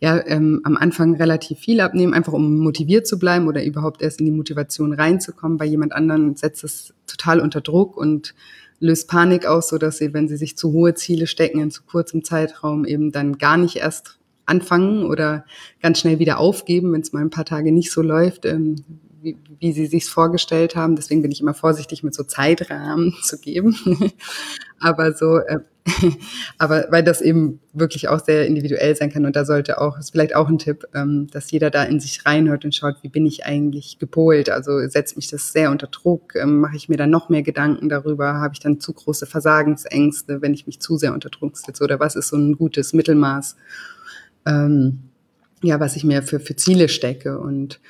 ja 0.00 0.24
ähm, 0.26 0.60
am 0.64 0.76
Anfang 0.76 1.16
relativ 1.16 1.58
viel 1.58 1.80
abnehmen, 1.80 2.14
einfach 2.14 2.32
um 2.32 2.58
motiviert 2.58 3.06
zu 3.06 3.18
bleiben 3.18 3.48
oder 3.48 3.64
überhaupt 3.64 4.00
erst 4.00 4.20
in 4.20 4.26
die 4.26 4.32
Motivation 4.32 4.92
reinzukommen. 4.92 5.58
Bei 5.58 5.64
jemand 5.64 5.92
anderen 5.92 6.36
setzt 6.36 6.62
es 6.64 6.94
total 7.06 7.40
unter 7.40 7.60
Druck 7.60 7.96
und 7.96 8.34
löst 8.80 9.08
Panik 9.08 9.46
aus, 9.46 9.68
so 9.68 9.78
dass 9.78 9.98
sie, 9.98 10.14
wenn 10.14 10.28
sie 10.28 10.36
sich 10.36 10.56
zu 10.56 10.72
hohe 10.72 10.94
Ziele 10.94 11.26
stecken 11.26 11.60
in 11.60 11.70
zu 11.70 11.82
kurzem 11.82 12.22
Zeitraum, 12.22 12.84
eben 12.84 13.10
dann 13.10 13.38
gar 13.38 13.56
nicht 13.56 13.76
erst 13.76 14.18
anfangen 14.46 15.04
oder 15.04 15.44
ganz 15.82 15.98
schnell 15.98 16.18
wieder 16.18 16.38
aufgeben, 16.38 16.92
wenn 16.92 17.00
es 17.00 17.12
mal 17.12 17.20
ein 17.20 17.30
paar 17.30 17.44
Tage 17.44 17.72
nicht 17.72 17.90
so 17.90 18.02
läuft, 18.02 18.46
ähm, 18.46 18.76
wie, 19.28 19.36
wie 19.60 19.72
sie 19.72 19.86
sich 19.86 20.06
vorgestellt 20.06 20.76
haben. 20.76 20.96
Deswegen 20.96 21.22
bin 21.22 21.30
ich 21.30 21.40
immer 21.40 21.54
vorsichtig, 21.54 22.02
mit 22.02 22.14
so 22.14 22.24
Zeitrahmen 22.24 23.14
zu 23.22 23.38
geben. 23.38 23.76
aber 24.80 25.12
so, 25.12 25.38
äh, 25.38 25.60
aber 26.58 26.86
weil 26.90 27.02
das 27.02 27.20
eben 27.20 27.60
wirklich 27.72 28.08
auch 28.08 28.22
sehr 28.22 28.46
individuell 28.46 28.94
sein 28.94 29.10
kann 29.10 29.24
und 29.24 29.36
da 29.36 29.46
sollte 29.46 29.80
auch, 29.80 29.98
ist 29.98 30.10
vielleicht 30.10 30.36
auch 30.36 30.48
ein 30.48 30.58
Tipp, 30.58 30.84
ähm, 30.94 31.28
dass 31.30 31.50
jeder 31.50 31.70
da 31.70 31.82
in 31.84 31.98
sich 31.98 32.26
reinhört 32.26 32.64
und 32.64 32.74
schaut, 32.74 32.96
wie 33.02 33.08
bin 33.08 33.24
ich 33.24 33.46
eigentlich 33.46 33.98
gepolt? 33.98 34.50
Also 34.50 34.86
setzt 34.88 35.16
mich 35.16 35.28
das 35.28 35.52
sehr 35.52 35.70
unter 35.70 35.86
Druck? 35.86 36.34
Ähm, 36.34 36.60
Mache 36.60 36.76
ich 36.76 36.88
mir 36.88 36.96
dann 36.96 37.10
noch 37.10 37.28
mehr 37.28 37.42
Gedanken 37.42 37.88
darüber? 37.88 38.34
Habe 38.34 38.54
ich 38.54 38.60
dann 38.60 38.80
zu 38.80 38.92
große 38.92 39.26
Versagensängste, 39.26 40.42
wenn 40.42 40.52
ich 40.52 40.66
mich 40.66 40.80
zu 40.80 40.98
sehr 40.98 41.14
unter 41.14 41.30
Druck 41.30 41.56
setze? 41.56 41.82
Oder 41.82 42.00
was 42.00 42.16
ist 42.16 42.28
so 42.28 42.36
ein 42.36 42.56
gutes 42.56 42.92
Mittelmaß? 42.92 43.56
Ähm, 44.46 45.00
ja, 45.62 45.80
was 45.80 45.96
ich 45.96 46.04
mir 46.04 46.22
für, 46.22 46.40
für 46.40 46.56
Ziele 46.56 46.88
stecke 46.88 47.38
und 47.38 47.80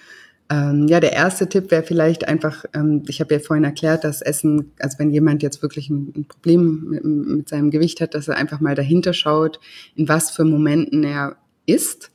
ähm, 0.51 0.89
ja, 0.89 0.99
der 0.99 1.13
erste 1.13 1.49
Tipp 1.49 1.71
wäre 1.71 1.83
vielleicht 1.83 2.27
einfach, 2.27 2.65
ähm, 2.73 3.03
ich 3.07 3.21
habe 3.21 3.35
ja 3.35 3.41
vorhin 3.41 3.65
erklärt, 3.65 4.05
dass 4.05 4.23
Essen, 4.23 4.73
also 4.79 4.99
wenn 4.99 5.11
jemand 5.11 5.43
jetzt 5.43 5.61
wirklich 5.63 5.91
ein, 5.91 6.13
ein 6.17 6.25
Problem 6.25 6.85
mit, 6.89 7.05
mit, 7.05 7.49
seinem 7.49 7.71
Gewicht 7.71 8.01
hat, 8.01 8.15
dass 8.15 8.29
er 8.29 8.37
einfach 8.37 8.61
mal 8.61 8.75
dahinter 8.75 9.13
schaut, 9.13 9.61
in 9.95 10.09
was 10.09 10.31
für 10.31 10.45
Momenten 10.45 11.05
er 11.05 11.37
isst, 11.67 12.11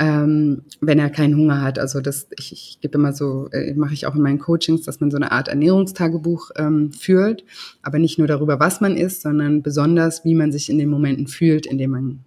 ähm, 0.00 0.62
wenn 0.80 0.98
er 0.98 1.10
keinen 1.10 1.36
Hunger 1.36 1.62
hat. 1.62 1.78
Also 1.78 2.00
das, 2.00 2.26
ich, 2.36 2.52
ich 2.52 2.78
gebe 2.80 2.98
immer 2.98 3.12
so, 3.12 3.48
äh, 3.52 3.72
mache 3.74 3.94
ich 3.94 4.04
auch 4.06 4.16
in 4.16 4.22
meinen 4.22 4.40
Coachings, 4.40 4.82
dass 4.82 4.98
man 4.98 5.12
so 5.12 5.16
eine 5.16 5.30
Art 5.30 5.46
Ernährungstagebuch 5.46 6.50
ähm, 6.56 6.90
führt, 6.92 7.44
aber 7.82 8.00
nicht 8.00 8.18
nur 8.18 8.26
darüber, 8.26 8.58
was 8.58 8.80
man 8.80 8.96
isst, 8.96 9.22
sondern 9.22 9.62
besonders, 9.62 10.24
wie 10.24 10.34
man 10.34 10.50
sich 10.50 10.70
in 10.70 10.78
den 10.78 10.88
Momenten 10.88 11.28
fühlt, 11.28 11.66
in 11.66 11.78
denen 11.78 11.92
man 11.92 12.24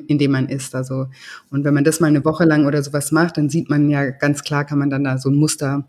in 0.00 0.18
dem 0.18 0.32
man 0.32 0.48
ist. 0.48 0.74
Also, 0.74 1.06
und 1.50 1.64
wenn 1.64 1.74
man 1.74 1.84
das 1.84 2.00
mal 2.00 2.08
eine 2.08 2.24
Woche 2.24 2.44
lang 2.44 2.66
oder 2.66 2.82
sowas 2.82 3.12
macht, 3.12 3.36
dann 3.36 3.48
sieht 3.48 3.70
man 3.70 3.88
ja 3.90 4.10
ganz 4.10 4.42
klar, 4.42 4.64
kann 4.64 4.78
man 4.78 4.90
dann 4.90 5.04
da 5.04 5.18
so 5.18 5.30
ein 5.30 5.36
Muster 5.36 5.86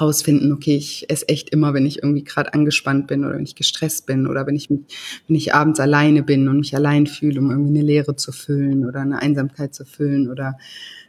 rausfinden, 0.00 0.52
okay, 0.52 0.76
ich 0.76 1.08
esse 1.10 1.28
echt 1.28 1.50
immer, 1.50 1.74
wenn 1.74 1.84
ich 1.84 2.02
irgendwie 2.02 2.24
gerade 2.24 2.54
angespannt 2.54 3.06
bin 3.06 3.24
oder 3.24 3.34
wenn 3.34 3.44
ich 3.44 3.54
gestresst 3.54 4.06
bin 4.06 4.26
oder 4.26 4.46
wenn 4.46 4.56
ich 4.56 4.70
mich, 4.70 4.80
wenn 5.26 5.36
ich 5.36 5.54
abends 5.54 5.80
alleine 5.80 6.22
bin 6.22 6.48
und 6.48 6.58
mich 6.58 6.74
allein 6.74 7.06
fühle, 7.06 7.40
um 7.40 7.50
irgendwie 7.50 7.78
eine 7.78 7.86
Leere 7.86 8.16
zu 8.16 8.32
füllen 8.32 8.86
oder 8.86 9.00
eine 9.00 9.20
Einsamkeit 9.20 9.74
zu 9.74 9.84
füllen 9.84 10.30
oder 10.30 10.56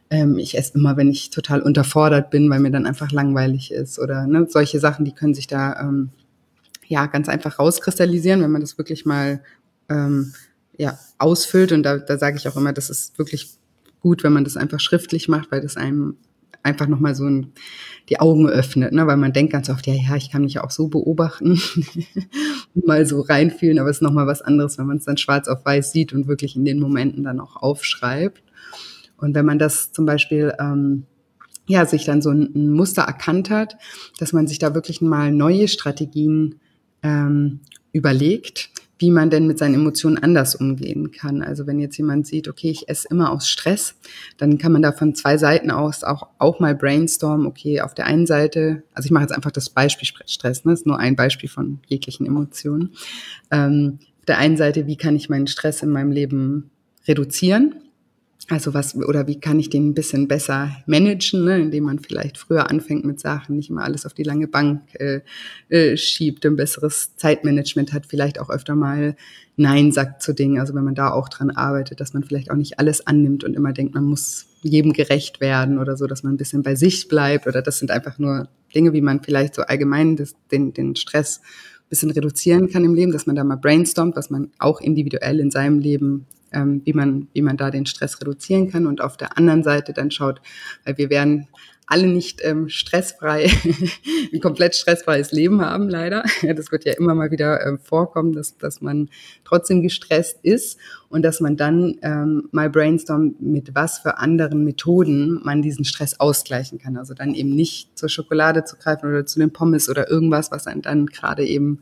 ähm, 0.10 0.38
ich 0.38 0.58
esse 0.58 0.74
immer, 0.76 0.98
wenn 0.98 1.10
ich 1.10 1.30
total 1.30 1.62
unterfordert 1.62 2.30
bin, 2.30 2.50
weil 2.50 2.60
mir 2.60 2.72
dann 2.72 2.86
einfach 2.86 3.12
langweilig 3.12 3.72
ist 3.72 4.00
oder 4.00 4.28
ne, 4.28 4.48
solche 4.50 4.80
Sachen, 4.80 5.06
die 5.06 5.14
können 5.14 5.34
sich 5.34 5.48
da 5.48 5.80
ähm, 5.80 6.10
ja 6.88 7.06
ganz 7.06 7.30
einfach 7.30 7.60
rauskristallisieren, 7.60 8.42
wenn 8.42 8.52
man 8.52 8.62
das 8.62 8.78
wirklich 8.78 9.06
mal 9.06 9.42
ähm, 9.90 10.34
ja, 10.78 10.98
ausfüllt. 11.18 11.72
Und 11.72 11.84
da, 11.84 11.98
da 11.98 12.18
sage 12.18 12.38
ich 12.38 12.48
auch 12.48 12.58
immer, 12.58 12.74
das 12.74 12.90
ist 12.90 13.18
wirklich 13.18 13.58
gut, 14.00 14.24
wenn 14.24 14.34
man 14.34 14.44
das 14.44 14.58
einfach 14.58 14.80
schriftlich 14.80 15.28
macht, 15.28 15.52
weil 15.52 15.62
das 15.62 15.78
einem 15.78 16.18
einfach 16.64 16.88
nochmal 16.88 17.14
so 17.14 17.26
ein, 17.26 17.52
die 18.10 18.20
Augen 18.20 18.48
öffnet, 18.48 18.94
ne? 18.94 19.06
weil 19.06 19.18
man 19.18 19.34
denkt 19.34 19.52
ganz 19.52 19.70
oft, 19.70 19.86
ja, 19.86 19.94
ja, 19.94 20.16
ich 20.16 20.32
kann 20.32 20.44
mich 20.44 20.56
ja 20.56 20.64
auch 20.64 20.72
so 20.72 20.88
beobachten 20.88 21.62
mal 22.74 23.06
so 23.06 23.22
reinfühlen, 23.22 23.80
aber 23.80 23.90
es 23.90 23.98
ist 23.98 24.02
nochmal 24.02 24.28
was 24.28 24.42
anderes, 24.42 24.78
wenn 24.78 24.88
man 24.88 24.98
es 24.98 25.06
dann 25.06 25.18
schwarz 25.18 25.48
auf 25.48 25.66
weiß 25.66 25.92
sieht 25.92 26.14
und 26.14 26.28
wirklich 26.28 26.56
in 26.56 26.66
den 26.66 26.80
Momenten 26.80 27.24
dann 27.24 27.40
auch 27.40 27.58
aufschreibt. 27.58 28.44
Und 29.18 29.36
wenn 29.36 29.46
man 29.46 29.60
das 29.60 29.92
zum 29.92 30.06
Beispiel, 30.06 30.54
ähm, 30.60 31.06
ja, 31.66 31.86
sich 31.86 32.06
dann 32.06 32.22
so 32.22 32.30
ein, 32.30 32.52
ein 32.56 32.72
Muster 32.72 33.04
erkannt 33.04 33.50
hat, 33.50 33.78
dass 34.20 34.34
man 34.34 34.48
sich 34.48 34.60
da 34.60 34.74
wirklich 34.74 35.02
mal 35.02 35.32
neue 35.32 35.68
Strategien 35.68 36.60
ähm, 37.04 37.62
überlegt, 37.94 38.70
wie 39.04 39.12
man 39.12 39.30
denn 39.30 39.48
mit 39.48 39.60
seinen 39.60 39.74
Emotionen 39.74 40.18
anders 40.18 40.56
umgehen 40.56 41.12
kann. 41.12 41.42
Also 41.42 41.68
wenn 41.68 41.78
jetzt 41.78 41.98
jemand 41.98 42.26
sieht, 42.26 42.48
okay, 42.48 42.70
ich 42.70 42.88
esse 42.88 43.06
immer 43.10 43.34
aus 43.34 43.50
Stress, 43.50 43.96
dann 44.38 44.58
kann 44.58 44.72
man 44.72 44.82
da 44.82 44.94
von 44.94 45.14
zwei 45.14 45.38
Seiten 45.38 45.72
aus 45.72 46.06
auch, 46.06 46.30
auch 46.38 46.62
mal 46.62 46.74
brainstormen, 46.74 47.46
okay, 47.46 47.82
auf 47.82 47.94
der 47.94 48.06
einen 48.06 48.26
Seite, 48.26 48.84
also 48.94 49.08
ich 49.08 49.12
mache 49.12 49.24
jetzt 49.24 49.34
einfach 49.34 49.52
das 49.52 49.70
Beispiel 49.70 50.08
Stress, 50.08 50.64
ne, 50.64 50.72
das 50.72 50.80
ist 50.80 50.88
nur 50.88 51.00
ein 51.00 51.18
Beispiel 51.18 51.50
von 51.50 51.80
jeglichen 51.88 52.26
Emotionen. 52.26 52.94
Ähm, 53.52 54.00
auf 54.20 54.26
der 54.26 54.38
einen 54.38 54.56
Seite, 54.56 54.88
wie 54.88 54.96
kann 54.96 55.18
ich 55.18 55.28
meinen 55.28 55.48
Stress 55.48 55.84
in 55.84 55.90
meinem 55.90 56.14
Leben 56.14 56.72
reduzieren? 57.06 57.76
Also 58.50 58.74
was, 58.74 58.96
oder 58.96 59.26
wie 59.28 59.40
kann 59.40 59.58
ich 59.58 59.70
den 59.70 59.90
ein 59.90 59.94
bisschen 59.94 60.28
besser 60.28 60.76
managen, 60.86 61.46
ne, 61.46 61.62
indem 61.62 61.86
man 61.86 62.00
vielleicht 62.00 62.38
früher 62.38 62.70
anfängt 62.70 63.06
mit 63.06 63.20
Sachen, 63.20 63.56
nicht 63.56 63.70
immer 63.70 63.84
alles 63.84 64.06
auf 64.06 64.14
die 64.14 64.24
lange 64.24 64.48
Bank 64.48 64.82
äh, 64.96 65.22
äh, 65.70 65.96
schiebt, 65.96 66.46
ein 66.46 66.58
besseres 66.58 67.16
Zeitmanagement 67.16 67.94
hat, 67.94 68.06
vielleicht 68.06 68.40
auch 68.40 68.50
öfter 68.50 68.76
mal 68.76 69.16
Nein 69.56 69.94
sagt 69.94 70.22
zu 70.22 70.34
Dingen. 70.34 70.60
Also 70.60 70.76
wenn 70.76 70.84
man 70.84 70.96
da 70.96 71.12
auch 71.12 71.30
dran 71.30 71.52
arbeitet, 71.52 72.02
dass 72.02 72.14
man 72.14 72.24
vielleicht 72.24 72.52
auch 72.52 72.58
nicht 72.58 72.80
alles 72.80 73.08
annimmt 73.08 73.46
und 73.46 73.54
immer 73.54 73.72
denkt, 73.72 73.96
man 73.96 74.04
muss 74.04 74.48
jedem 74.62 74.92
gerecht 74.92 75.40
werden 75.40 75.78
oder 75.78 75.96
so, 75.96 76.06
dass 76.06 76.24
man 76.24 76.34
ein 76.34 76.38
bisschen 76.38 76.64
bei 76.64 76.76
sich 76.76 77.08
bleibt. 77.08 77.48
Oder 77.48 77.62
das 77.62 77.78
sind 77.78 77.92
einfach 77.92 78.20
nur 78.20 78.50
Dinge, 78.76 78.92
wie 78.94 79.02
man 79.02 79.22
vielleicht 79.22 79.56
so 79.56 79.62
allgemein 79.62 80.18
das, 80.18 80.36
den, 80.52 80.74
den 80.74 80.96
Stress 80.96 81.42
bisschen 81.90 82.10
reduzieren 82.10 82.70
kann 82.70 82.84
im 82.84 82.96
Leben, 82.96 83.12
dass 83.12 83.28
man 83.28 83.36
da 83.36 83.44
mal 83.44 83.56
brainstormt, 83.56 84.16
was 84.16 84.32
man 84.32 84.50
auch 84.58 84.82
individuell 84.82 85.40
in 85.40 85.52
seinem 85.52 85.78
Leben 85.78 86.26
ähm, 86.54 86.82
wie, 86.86 86.94
man, 86.94 87.28
wie 87.34 87.42
man 87.42 87.58
da 87.58 87.72
den 87.72 87.86
Stress 87.86 88.20
reduzieren 88.22 88.70
kann 88.70 88.88
und 88.88 89.02
auf 89.02 89.18
der 89.18 89.38
anderen 89.38 89.64
Seite 89.64 89.94
dann 89.94 90.12
schaut, 90.12 90.42
weil 90.86 90.98
wir 90.98 91.10
werden 91.10 91.48
alle 91.86 92.08
nicht 92.08 92.40
ähm, 92.44 92.70
stressfrei, 92.70 93.50
ein 94.34 94.40
komplett 94.40 94.76
stressfreies 94.76 95.32
Leben 95.32 95.62
haben, 95.62 95.90
leider. 95.90 96.24
Das 96.56 96.72
wird 96.72 96.86
ja 96.86 96.94
immer 96.94 97.14
mal 97.14 97.32
wieder 97.32 97.62
äh, 97.66 97.78
vorkommen, 97.78 98.34
dass, 98.34 98.58
dass 98.58 98.82
man 98.82 99.10
trotzdem 99.44 99.82
gestresst 99.82 100.40
ist 100.44 100.78
und 101.10 101.24
dass 101.24 101.42
man 101.42 101.58
dann 101.58 101.96
ähm, 102.02 102.50
mal 102.52 102.70
brainstormt, 102.70 103.42
mit 103.42 103.76
was 103.76 104.00
für 104.00 104.18
anderen 104.18 104.64
Methoden 104.64 105.42
man 105.44 105.62
diesen 105.62 105.86
Stress 105.86 106.20
ausgleichen 106.20 106.80
kann. 106.80 106.98
Also 106.98 107.14
dann 107.14 107.34
eben 107.34 107.50
nicht 107.50 107.98
zur 107.98 108.10
Schokolade 108.10 108.64
zu 108.64 108.78
greifen 108.78 109.10
oder 109.10 109.26
zu 109.26 109.40
den 109.40 109.52
Pommes 109.52 109.90
oder 109.90 110.10
irgendwas, 110.10 110.52
was 110.52 110.68
einen 110.68 110.82
dann 110.82 111.08
gerade 111.08 111.46
eben 111.46 111.82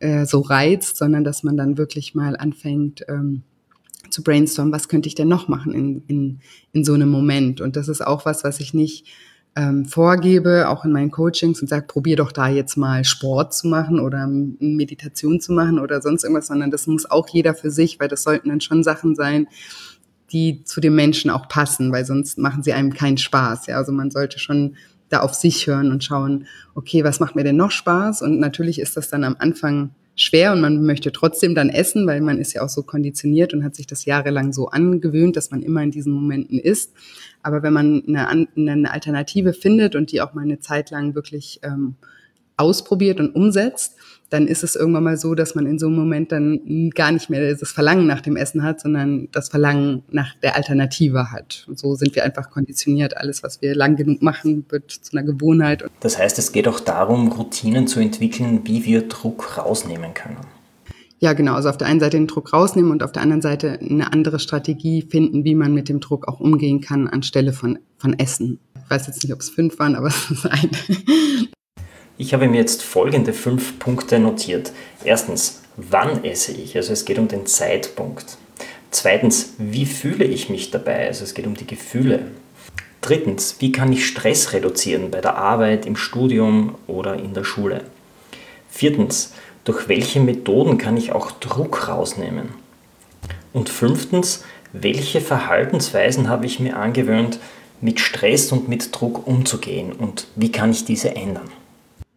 äh, 0.00 0.26
so 0.26 0.40
reizt, 0.40 0.96
sondern 0.96 1.24
dass 1.24 1.42
man 1.42 1.56
dann 1.56 1.78
wirklich 1.78 2.14
mal 2.14 2.36
anfängt, 2.36 3.04
ähm, 3.08 3.42
zu 4.14 4.22
brainstormen, 4.22 4.72
was 4.72 4.88
könnte 4.88 5.08
ich 5.08 5.14
denn 5.14 5.28
noch 5.28 5.48
machen 5.48 5.74
in, 5.74 6.02
in, 6.06 6.40
in 6.72 6.84
so 6.84 6.94
einem 6.94 7.10
Moment. 7.10 7.60
Und 7.60 7.76
das 7.76 7.88
ist 7.88 8.06
auch 8.06 8.24
was, 8.24 8.44
was 8.44 8.60
ich 8.60 8.72
nicht 8.72 9.06
ähm, 9.56 9.84
vorgebe, 9.84 10.68
auch 10.68 10.84
in 10.84 10.92
meinen 10.92 11.10
Coachings 11.10 11.60
und 11.60 11.68
sage, 11.68 11.86
probier 11.86 12.16
doch 12.16 12.32
da 12.32 12.48
jetzt 12.48 12.76
mal 12.76 13.04
Sport 13.04 13.54
zu 13.54 13.68
machen 13.68 14.00
oder 14.00 14.26
Meditation 14.26 15.40
zu 15.40 15.52
machen 15.52 15.78
oder 15.78 16.00
sonst 16.00 16.24
irgendwas, 16.24 16.46
sondern 16.46 16.70
das 16.70 16.86
muss 16.86 17.10
auch 17.10 17.28
jeder 17.28 17.54
für 17.54 17.70
sich, 17.70 18.00
weil 18.00 18.08
das 18.08 18.22
sollten 18.22 18.48
dann 18.48 18.60
schon 18.60 18.82
Sachen 18.82 19.14
sein, 19.14 19.48
die 20.32 20.64
zu 20.64 20.80
dem 20.80 20.94
Menschen 20.94 21.30
auch 21.30 21.48
passen, 21.48 21.92
weil 21.92 22.04
sonst 22.04 22.38
machen 22.38 22.62
sie 22.62 22.72
einem 22.72 22.92
keinen 22.92 23.18
Spaß. 23.18 23.66
Ja, 23.66 23.76
also 23.76 23.92
man 23.92 24.10
sollte 24.10 24.38
schon 24.38 24.76
da 25.08 25.20
auf 25.20 25.34
sich 25.34 25.66
hören 25.66 25.92
und 25.92 26.02
schauen, 26.02 26.46
okay, 26.74 27.04
was 27.04 27.20
macht 27.20 27.36
mir 27.36 27.44
denn 27.44 27.56
noch 27.56 27.70
Spaß? 27.70 28.22
Und 28.22 28.40
natürlich 28.40 28.80
ist 28.80 28.96
das 28.96 29.08
dann 29.08 29.22
am 29.22 29.36
Anfang 29.38 29.90
schwer 30.16 30.52
und 30.52 30.60
man 30.60 30.84
möchte 30.84 31.12
trotzdem 31.12 31.54
dann 31.54 31.68
essen, 31.68 32.06
weil 32.06 32.20
man 32.20 32.38
ist 32.38 32.52
ja 32.52 32.62
auch 32.62 32.68
so 32.68 32.82
konditioniert 32.82 33.52
und 33.52 33.64
hat 33.64 33.74
sich 33.74 33.86
das 33.86 34.04
jahrelang 34.04 34.52
so 34.52 34.68
angewöhnt, 34.68 35.36
dass 35.36 35.50
man 35.50 35.62
immer 35.62 35.82
in 35.82 35.90
diesen 35.90 36.12
Momenten 36.12 36.58
isst. 36.58 36.92
Aber 37.42 37.62
wenn 37.62 37.72
man 37.72 38.02
eine, 38.06 38.48
eine 38.56 38.90
Alternative 38.92 39.52
findet 39.52 39.96
und 39.96 40.12
die 40.12 40.20
auch 40.20 40.34
mal 40.34 40.42
eine 40.42 40.60
Zeit 40.60 40.90
lang 40.90 41.14
wirklich 41.14 41.60
ähm, 41.62 41.96
ausprobiert 42.56 43.20
und 43.20 43.34
umsetzt, 43.34 43.96
dann 44.30 44.46
ist 44.46 44.64
es 44.64 44.74
irgendwann 44.74 45.04
mal 45.04 45.16
so, 45.16 45.34
dass 45.34 45.54
man 45.54 45.66
in 45.66 45.78
so 45.78 45.86
einem 45.86 45.96
Moment 45.96 46.32
dann 46.32 46.90
gar 46.94 47.12
nicht 47.12 47.30
mehr 47.30 47.54
das 47.54 47.70
Verlangen 47.70 48.06
nach 48.06 48.20
dem 48.20 48.36
Essen 48.36 48.62
hat, 48.62 48.80
sondern 48.80 49.28
das 49.32 49.48
Verlangen 49.48 50.02
nach 50.10 50.34
der 50.42 50.56
Alternative 50.56 51.30
hat. 51.30 51.64
Und 51.68 51.78
so 51.78 51.94
sind 51.94 52.14
wir 52.14 52.24
einfach 52.24 52.50
konditioniert. 52.50 53.16
Alles, 53.16 53.42
was 53.42 53.62
wir 53.62 53.74
lang 53.74 53.96
genug 53.96 54.22
machen, 54.22 54.64
wird 54.68 54.90
zu 54.90 55.16
einer 55.16 55.24
Gewohnheit. 55.24 55.84
Das 56.00 56.18
heißt, 56.18 56.38
es 56.38 56.52
geht 56.52 56.68
auch 56.68 56.80
darum, 56.80 57.30
Routinen 57.32 57.86
zu 57.86 58.00
entwickeln, 58.00 58.62
wie 58.64 58.84
wir 58.84 59.08
Druck 59.08 59.58
rausnehmen 59.58 60.14
können. 60.14 60.38
Ja, 61.20 61.32
genau. 61.32 61.54
Also 61.54 61.70
auf 61.70 61.78
der 61.78 61.86
einen 61.86 62.00
Seite 62.00 62.18
den 62.18 62.26
Druck 62.26 62.52
rausnehmen 62.52 62.90
und 62.90 63.02
auf 63.02 63.12
der 63.12 63.22
anderen 63.22 63.40
Seite 63.40 63.78
eine 63.80 64.12
andere 64.12 64.38
Strategie 64.38 65.02
finden, 65.02 65.44
wie 65.44 65.54
man 65.54 65.72
mit 65.72 65.88
dem 65.88 66.00
Druck 66.00 66.28
auch 66.28 66.40
umgehen 66.40 66.80
kann, 66.80 67.08
anstelle 67.08 67.52
von, 67.52 67.78
von 67.96 68.18
Essen. 68.18 68.58
Ich 68.84 68.90
weiß 68.90 69.06
jetzt 69.06 69.22
nicht, 69.22 69.32
ob 69.32 69.40
es 69.40 69.48
fünf 69.48 69.78
waren, 69.78 69.94
aber 69.94 70.08
es 70.08 70.30
ist 70.30 70.46
eine. 70.46 70.70
Ich 72.16 72.32
habe 72.32 72.46
mir 72.46 72.58
jetzt 72.58 72.84
folgende 72.84 73.32
fünf 73.32 73.80
Punkte 73.80 74.20
notiert. 74.20 74.70
Erstens, 75.02 75.62
wann 75.76 76.22
esse 76.22 76.52
ich? 76.52 76.76
Also 76.76 76.92
es 76.92 77.04
geht 77.04 77.18
um 77.18 77.26
den 77.26 77.46
Zeitpunkt. 77.46 78.38
Zweitens, 78.92 79.54
wie 79.58 79.84
fühle 79.84 80.24
ich 80.24 80.48
mich 80.48 80.70
dabei? 80.70 81.08
Also 81.08 81.24
es 81.24 81.34
geht 81.34 81.48
um 81.48 81.54
die 81.54 81.66
Gefühle. 81.66 82.26
Drittens, 83.00 83.56
wie 83.58 83.72
kann 83.72 83.92
ich 83.92 84.06
Stress 84.06 84.52
reduzieren 84.52 85.10
bei 85.10 85.20
der 85.20 85.36
Arbeit, 85.36 85.86
im 85.86 85.96
Studium 85.96 86.76
oder 86.86 87.16
in 87.16 87.34
der 87.34 87.42
Schule? 87.42 87.82
Viertens, 88.70 89.32
durch 89.64 89.88
welche 89.88 90.20
Methoden 90.20 90.78
kann 90.78 90.96
ich 90.96 91.10
auch 91.10 91.32
Druck 91.32 91.88
rausnehmen? 91.88 92.50
Und 93.52 93.68
fünftens, 93.68 94.44
welche 94.72 95.20
Verhaltensweisen 95.20 96.28
habe 96.28 96.46
ich 96.46 96.60
mir 96.60 96.76
angewöhnt, 96.76 97.40
mit 97.80 97.98
Stress 97.98 98.52
und 98.52 98.68
mit 98.68 98.94
Druck 98.94 99.26
umzugehen 99.26 99.90
und 99.90 100.28
wie 100.36 100.52
kann 100.52 100.70
ich 100.70 100.84
diese 100.84 101.16
ändern? 101.16 101.50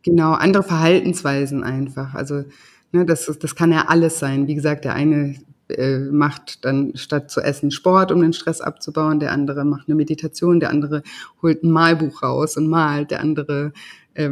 Genau, 0.07 0.31
andere 0.31 0.63
Verhaltensweisen 0.63 1.65
einfach. 1.65 2.13
Also 2.13 2.45
ne, 2.93 3.05
das, 3.05 3.25
das 3.25 3.55
kann 3.55 3.73
ja 3.73 3.87
alles 3.89 4.19
sein. 4.19 4.47
Wie 4.47 4.55
gesagt, 4.55 4.85
der 4.85 4.93
eine 4.93 5.35
äh, 5.67 5.97
macht 5.99 6.63
dann 6.63 6.93
statt 6.95 7.29
zu 7.29 7.41
essen 7.41 7.71
Sport, 7.71 8.13
um 8.13 8.21
den 8.21 8.31
Stress 8.31 8.61
abzubauen, 8.61 9.19
der 9.19 9.33
andere 9.33 9.65
macht 9.65 9.89
eine 9.89 9.95
Meditation, 9.95 10.61
der 10.61 10.69
andere 10.69 11.03
holt 11.41 11.61
ein 11.61 11.71
Malbuch 11.71 12.23
raus 12.23 12.55
und 12.55 12.69
malt, 12.69 13.11
der 13.11 13.19
andere 13.19 13.73
äh, 14.13 14.29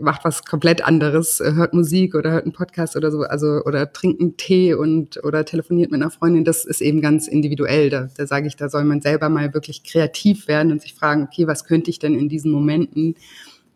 macht 0.00 0.24
was 0.24 0.46
komplett 0.46 0.82
anderes, 0.82 1.40
äh, 1.40 1.52
hört 1.52 1.74
Musik 1.74 2.14
oder 2.14 2.30
hört 2.30 2.44
einen 2.44 2.54
Podcast 2.54 2.96
oder 2.96 3.10
so, 3.10 3.20
also 3.20 3.60
oder 3.66 3.92
trinkt 3.92 4.22
einen 4.22 4.38
Tee 4.38 4.72
und 4.72 5.22
oder 5.24 5.44
telefoniert 5.44 5.90
mit 5.90 6.00
einer 6.00 6.10
Freundin. 6.10 6.46
Das 6.46 6.64
ist 6.64 6.80
eben 6.80 7.02
ganz 7.02 7.28
individuell. 7.28 7.90
Da, 7.90 8.08
da 8.16 8.26
sage 8.26 8.46
ich, 8.46 8.56
da 8.56 8.70
soll 8.70 8.84
man 8.84 9.02
selber 9.02 9.28
mal 9.28 9.52
wirklich 9.52 9.84
kreativ 9.84 10.48
werden 10.48 10.72
und 10.72 10.80
sich 10.80 10.94
fragen, 10.94 11.24
okay, 11.24 11.46
was 11.46 11.64
könnte 11.64 11.90
ich 11.90 11.98
denn 11.98 12.14
in 12.14 12.30
diesen 12.30 12.50
Momenten 12.50 13.14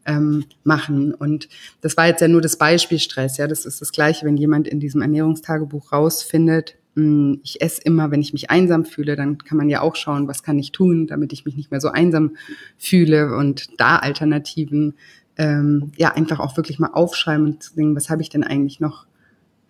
ähm, 0.06 0.44
machen. 0.64 1.14
Und 1.14 1.48
das 1.80 1.96
war 1.96 2.06
jetzt 2.06 2.20
ja 2.20 2.28
nur 2.28 2.40
das 2.40 2.56
Beispiel 2.56 2.98
Stress. 2.98 3.36
Ja, 3.36 3.46
das 3.46 3.64
ist 3.64 3.80
das 3.80 3.92
Gleiche, 3.92 4.26
wenn 4.26 4.36
jemand 4.36 4.68
in 4.68 4.80
diesem 4.80 5.02
Ernährungstagebuch 5.02 5.92
rausfindet, 5.92 6.76
mh, 6.94 7.02
hm, 7.02 7.40
ich 7.42 7.60
esse 7.60 7.82
immer, 7.82 8.10
wenn 8.10 8.20
ich 8.20 8.32
mich 8.32 8.50
einsam 8.50 8.84
fühle, 8.84 9.16
dann 9.16 9.38
kann 9.38 9.58
man 9.58 9.68
ja 9.68 9.80
auch 9.80 9.96
schauen, 9.96 10.28
was 10.28 10.42
kann 10.42 10.58
ich 10.58 10.72
tun, 10.72 11.06
damit 11.06 11.32
ich 11.32 11.44
mich 11.44 11.56
nicht 11.56 11.70
mehr 11.70 11.80
so 11.80 11.88
einsam 11.88 12.36
fühle 12.78 13.36
und 13.36 13.68
da 13.78 13.96
Alternativen 13.96 14.94
ähm, 15.36 15.92
ja 15.96 16.12
einfach 16.12 16.40
auch 16.40 16.56
wirklich 16.56 16.78
mal 16.78 16.92
aufschreiben 16.92 17.46
und 17.46 17.76
denken, 17.76 17.96
was 17.96 18.10
habe 18.10 18.22
ich 18.22 18.28
denn 18.28 18.44
eigentlich 18.44 18.80
noch 18.80 19.06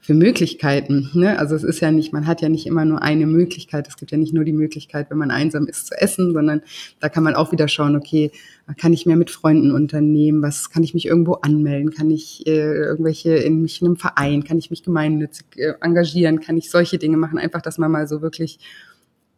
für 0.04 0.14
Möglichkeiten. 0.14 1.10
Ne? 1.14 1.38
Also 1.38 1.54
es 1.54 1.62
ist 1.62 1.78
ja 1.78 1.92
nicht, 1.92 2.12
man 2.12 2.26
hat 2.26 2.42
ja 2.42 2.48
nicht 2.48 2.66
immer 2.66 2.84
nur 2.84 3.02
eine 3.02 3.24
Möglichkeit. 3.24 3.86
Es 3.86 3.96
gibt 3.96 4.10
ja 4.10 4.18
nicht 4.18 4.34
nur 4.34 4.42
die 4.42 4.52
Möglichkeit, 4.52 5.08
wenn 5.10 5.16
man 5.16 5.30
einsam 5.30 5.68
ist, 5.68 5.86
zu 5.86 5.94
essen, 5.94 6.32
sondern 6.32 6.60
da 6.98 7.08
kann 7.08 7.22
man 7.22 7.36
auch 7.36 7.52
wieder 7.52 7.68
schauen, 7.68 7.94
okay, 7.94 8.32
kann 8.76 8.92
ich 8.92 9.06
mehr 9.06 9.14
mit 9.16 9.30
Freunden 9.30 9.70
unternehmen? 9.70 10.42
Was 10.42 10.70
kann 10.70 10.82
ich 10.82 10.92
mich 10.92 11.06
irgendwo 11.06 11.34
anmelden? 11.34 11.92
Kann 11.92 12.10
ich 12.10 12.44
äh, 12.48 12.50
irgendwelche 12.50 13.36
in 13.36 13.62
mich 13.62 13.80
in 13.80 13.86
einem 13.86 13.96
Verein? 13.96 14.42
Kann 14.42 14.58
ich 14.58 14.70
mich 14.70 14.82
gemeinnützig 14.82 15.46
äh, 15.54 15.74
engagieren? 15.80 16.40
Kann 16.40 16.56
ich 16.56 16.68
solche 16.68 16.98
Dinge 16.98 17.16
machen? 17.16 17.38
Einfach, 17.38 17.62
dass 17.62 17.78
man 17.78 17.92
mal 17.92 18.08
so 18.08 18.22
wirklich 18.22 18.58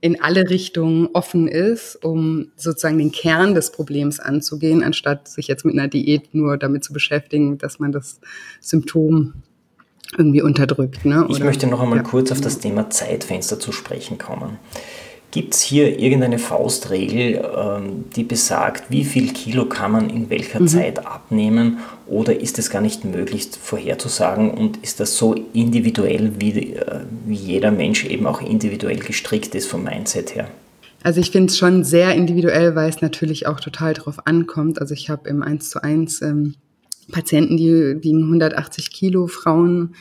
in 0.01 0.23
alle 0.23 0.49
Richtungen 0.49 1.11
offen 1.13 1.47
ist, 1.47 2.03
um 2.03 2.53
sozusagen 2.57 2.97
den 2.97 3.13
Kern 3.13 3.55
des 3.55 3.71
Problems 3.71 4.19
anzugehen, 4.19 4.83
anstatt 4.83 5.29
sich 5.29 5.47
jetzt 5.47 5.67
mit 5.67 5.75
einer 5.75 5.89
Diät 5.89 6.35
nur 6.35 6.57
damit 6.57 6.85
zu 6.85 6.95
beschäftigen, 6.95 7.59
dass 7.59 7.79
man 7.79 7.93
das 7.93 8.21
Symptom 8.61 9.43
irgendwie 10.17 10.43
unterdrückt. 10.43 11.05
Ne? 11.05 11.27
ich 11.29 11.41
möchte 11.41 11.67
noch 11.67 11.81
einmal 11.81 11.99
ja. 11.99 12.05
kurz 12.05 12.33
auf 12.33 12.41
das 12.41 12.59
Thema 12.59 12.91
Zeitfenster 12.91 13.59
zu 13.59 13.73
sprechen 13.73 14.19
kommen. 14.19 14.59
Gibt 15.31 15.55
es 15.55 15.63
hier 15.63 15.99
irgendeine 15.99 16.39
Faustregel, 16.39 17.45
ähm, 17.57 18.05
die 18.15 18.23
besagt, 18.23 18.85
wie 18.91 19.05
viel 19.05 19.33
Kilo 19.33 19.65
kann 19.65 19.91
man 19.91 20.09
in 20.09 20.31
welcher 20.31 20.61
mhm. 20.61 20.69
Zeit 20.69 21.05
abnehmen 21.05 21.79
oder 22.07 22.39
ist 22.41 22.61
es 22.61 22.71
gar 22.71 22.81
nicht 22.81 23.05
möglich 23.05 23.49
vorherzusagen 23.61 24.53
und 24.53 24.77
ist 24.77 25.01
das 25.01 25.17
so 25.17 25.35
individuell, 25.53 26.33
wie, 26.39 26.75
äh, 26.75 27.01
wie 27.27 27.35
jeder 27.35 27.73
Mensch 27.73 28.05
eben 28.05 28.27
auch 28.27 28.41
individuell 28.41 29.01
gestrickt 29.01 29.57
ist 29.57 29.67
vom 29.67 29.83
Mindset 29.83 30.37
her? 30.37 30.49
Also 31.03 31.21
ich 31.21 31.33
finde 31.33 31.51
es 31.51 31.59
schon 31.59 31.85
sehr 31.85 32.15
individuell, 32.15 32.77
weil 32.77 32.89
es 32.89 33.03
natürlich 33.03 33.47
auch 33.47 33.61
total 33.61 33.93
darauf 33.93 34.27
ankommt. 34.27 34.81
Also 34.81 34.95
ich 34.95 35.11
habe 35.11 35.29
im 35.29 35.43
1 35.43 35.69
zu 35.69 35.83
1 35.83 36.23
ähm, 36.23 36.55
Patienten, 37.11 37.57
die 37.57 38.03
wiegen 38.03 38.23
180 38.23 38.91
Kilo, 38.91 39.27
Frauen 39.27 39.95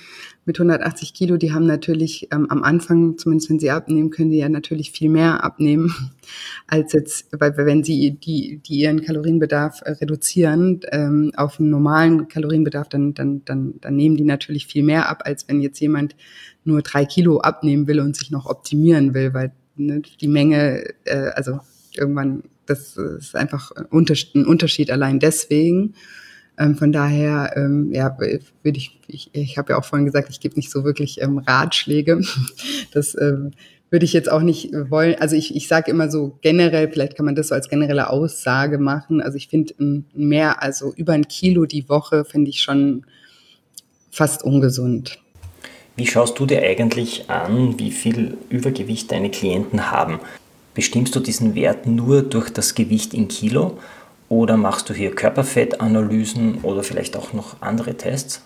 mit 0.46 0.60
180 0.60 1.14
Kilo, 1.14 1.38
die 1.38 1.54
haben 1.54 1.66
natürlich 1.66 2.28
ähm, 2.32 2.48
am 2.50 2.64
Anfang, 2.64 3.18
zumindest 3.18 3.50
wenn 3.50 3.60
sie 3.60 3.72
abnehmen, 3.72 4.10
können 4.10 4.32
die 4.32 4.40
ja 4.40 4.50
natürlich 4.50 4.92
viel 4.92 5.10
mehr 5.10 5.44
abnehmen, 5.44 5.94
als 6.68 6.94
jetzt, 6.94 7.28
weil 7.32 7.56
wenn 7.56 7.84
sie 7.84 8.12
die, 8.12 8.58
die 8.58 8.80
ihren 8.80 9.02
Kalorienbedarf 9.02 9.82
äh, 9.84 9.92
reduzieren 9.92 10.82
ähm, 10.92 11.32
auf 11.36 11.60
einen 11.60 11.70
normalen 11.70 12.28
Kalorienbedarf, 12.28 12.90
dann, 12.90 13.14
dann, 13.14 13.44
dann, 13.46 13.76
dann 13.80 13.96
nehmen 13.96 14.18
die 14.18 14.26
natürlich 14.26 14.68
viel 14.68 14.84
mehr 14.84 15.10
ab, 15.10 15.22
als 15.26 15.48
wenn 15.48 15.62
jetzt 15.62 15.80
jemand 15.80 16.16
nur 16.66 16.82
drei 16.82 17.06
Kilo 17.06 17.40
abnehmen 17.40 17.88
will 17.88 18.00
und 18.00 18.16
sich 18.16 18.32
noch 18.32 18.46
optimieren 18.46 19.14
will, 19.14 19.34
weil 19.34 19.54
ne, 19.76 20.02
die 20.20 20.28
Menge, 20.28 20.84
äh, 21.06 21.30
also 21.36 21.60
irgendwann, 21.96 22.44
das 22.66 22.98
ist 22.98 23.36
einfach 23.36 23.72
ein 23.72 23.86
Unterschied, 23.86 24.36
ein 24.36 24.46
Unterschied 24.46 24.92
allein 24.92 25.20
deswegen. 25.20 25.96
Ähm, 26.58 26.76
von 26.76 26.92
daher, 26.92 27.54
ähm, 27.56 27.92
ja, 27.92 28.16
würde 28.20 28.78
ich, 28.78 29.00
ich, 29.08 29.30
ich 29.34 29.58
habe 29.58 29.74
ja 29.74 29.80
auch 29.80 29.86
vorhin 29.86 30.06
gesagt, 30.06 30.30
ich 30.30 30.40
gebe 30.40 30.56
nicht 30.56 30.70
so 30.70 30.84
wirklich 30.84 31.22
ähm, 31.22 31.40
Ratschläge. 31.40 32.22
Das 32.94 33.16
ähm, 33.20 33.52
würde 33.90 34.06
ich 34.06 34.14
jetzt 34.14 34.32
auch 34.32 34.42
nicht 34.42 34.72
wollen. 34.72 35.16
Also 35.20 35.36
ich, 35.36 35.56
ich 35.56 35.68
sage 35.68 35.90
immer 35.90 36.10
so 36.10 36.38
generell, 36.42 36.92
vielleicht 36.92 37.16
kann 37.16 37.26
man 37.26 37.36
das 37.36 37.48
so 37.48 37.56
als 37.56 37.70
generelle 37.70 38.10
Aussage 38.10 38.78
machen. 38.78 39.22
Also 39.22 39.38
ich 39.38 39.48
finde 39.48 40.04
mehr, 40.14 40.62
also 40.62 40.94
über 40.96 41.14
ein 41.14 41.28
Kilo 41.28 41.66
die 41.66 41.90
Woche 41.90 42.26
finde 42.26 42.50
ich 42.50 42.62
schon 42.62 43.06
fast 44.12 44.44
ungesund. 44.44 45.20
Wie 45.96 46.08
schaust 46.08 46.40
du 46.40 46.48
dir 46.48 46.64
eigentlich 46.64 47.30
an, 47.30 47.78
wie 47.78 47.92
viel 47.92 48.36
Übergewicht 48.50 49.12
deine 49.12 49.30
Klienten 49.30 49.92
haben? 49.92 50.20
Bestimmst 50.74 51.16
du 51.16 51.20
diesen 51.20 51.54
Wert 51.54 51.86
nur 51.86 52.24
durch 52.24 52.50
das 52.50 52.74
Gewicht 52.74 53.14
in 53.14 53.28
Kilo 53.28 53.78
oder 54.34 54.58
machst 54.58 54.90
du 54.90 54.94
hier 54.94 55.12
Körperfettanalysen 55.12 56.60
oder 56.64 56.84
vielleicht 56.84 57.16
auch 57.16 57.34
noch 57.34 57.62
andere 57.62 57.96
Tests? 57.96 58.42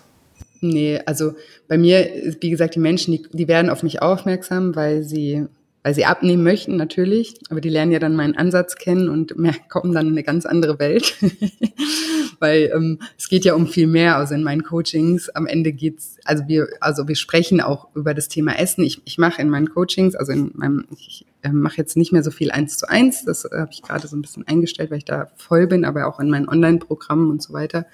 Nee, 0.60 1.00
also 1.06 1.32
bei 1.68 1.78
mir, 1.78 2.08
wie 2.40 2.50
gesagt, 2.50 2.74
die 2.74 2.80
Menschen, 2.80 3.12
die, 3.12 3.22
die 3.32 3.48
werden 3.48 3.70
auf 3.70 3.82
mich 3.82 4.02
aufmerksam, 4.02 4.76
weil 4.76 5.02
sie, 5.02 5.46
weil 5.82 5.94
sie 5.94 6.04
abnehmen 6.04 6.42
möchten, 6.42 6.76
natürlich. 6.76 7.34
Aber 7.50 7.60
die 7.60 7.68
lernen 7.68 7.92
ja 7.92 7.98
dann 7.98 8.16
meinen 8.16 8.36
Ansatz 8.36 8.76
kennen 8.76 9.08
und 9.08 9.34
kommen 9.68 9.92
dann 9.92 10.06
in 10.06 10.12
eine 10.12 10.22
ganz 10.22 10.46
andere 10.46 10.78
Welt. 10.78 11.14
weil 12.40 12.70
ähm, 12.74 12.98
es 13.16 13.28
geht 13.28 13.44
ja 13.44 13.54
um 13.54 13.66
viel 13.66 13.86
mehr. 13.86 14.16
Also 14.16 14.34
in 14.34 14.42
meinen 14.42 14.62
Coachings 14.62 15.28
am 15.30 15.46
Ende 15.46 15.72
geht's, 15.72 16.16
also 16.24 16.44
wir, 16.46 16.68
also 16.80 17.08
wir 17.08 17.16
sprechen 17.16 17.60
auch 17.60 17.88
über 17.94 18.14
das 18.14 18.28
Thema 18.28 18.58
Essen. 18.58 18.84
Ich, 18.84 19.02
ich 19.04 19.18
mache 19.18 19.40
in 19.42 19.50
meinen 19.50 19.70
Coachings, 19.70 20.14
also 20.14 20.32
in 20.32 20.52
meinem, 20.54 20.86
ich 20.96 21.26
äh, 21.42 21.50
mache 21.50 21.76
jetzt 21.76 21.96
nicht 21.96 22.12
mehr 22.12 22.22
so 22.22 22.30
viel 22.30 22.50
eins 22.50 22.76
zu 22.76 22.88
eins. 22.88 23.24
Das 23.24 23.44
äh, 23.44 23.50
habe 23.58 23.70
ich 23.72 23.82
gerade 23.82 24.06
so 24.06 24.16
ein 24.16 24.22
bisschen 24.22 24.46
eingestellt, 24.46 24.90
weil 24.90 24.98
ich 24.98 25.04
da 25.04 25.28
voll 25.36 25.66
bin, 25.66 25.84
aber 25.84 26.06
auch 26.06 26.20
in 26.20 26.30
meinen 26.30 26.48
Online-Programmen 26.48 27.30
und 27.30 27.42
so 27.42 27.52
weiter. 27.52 27.86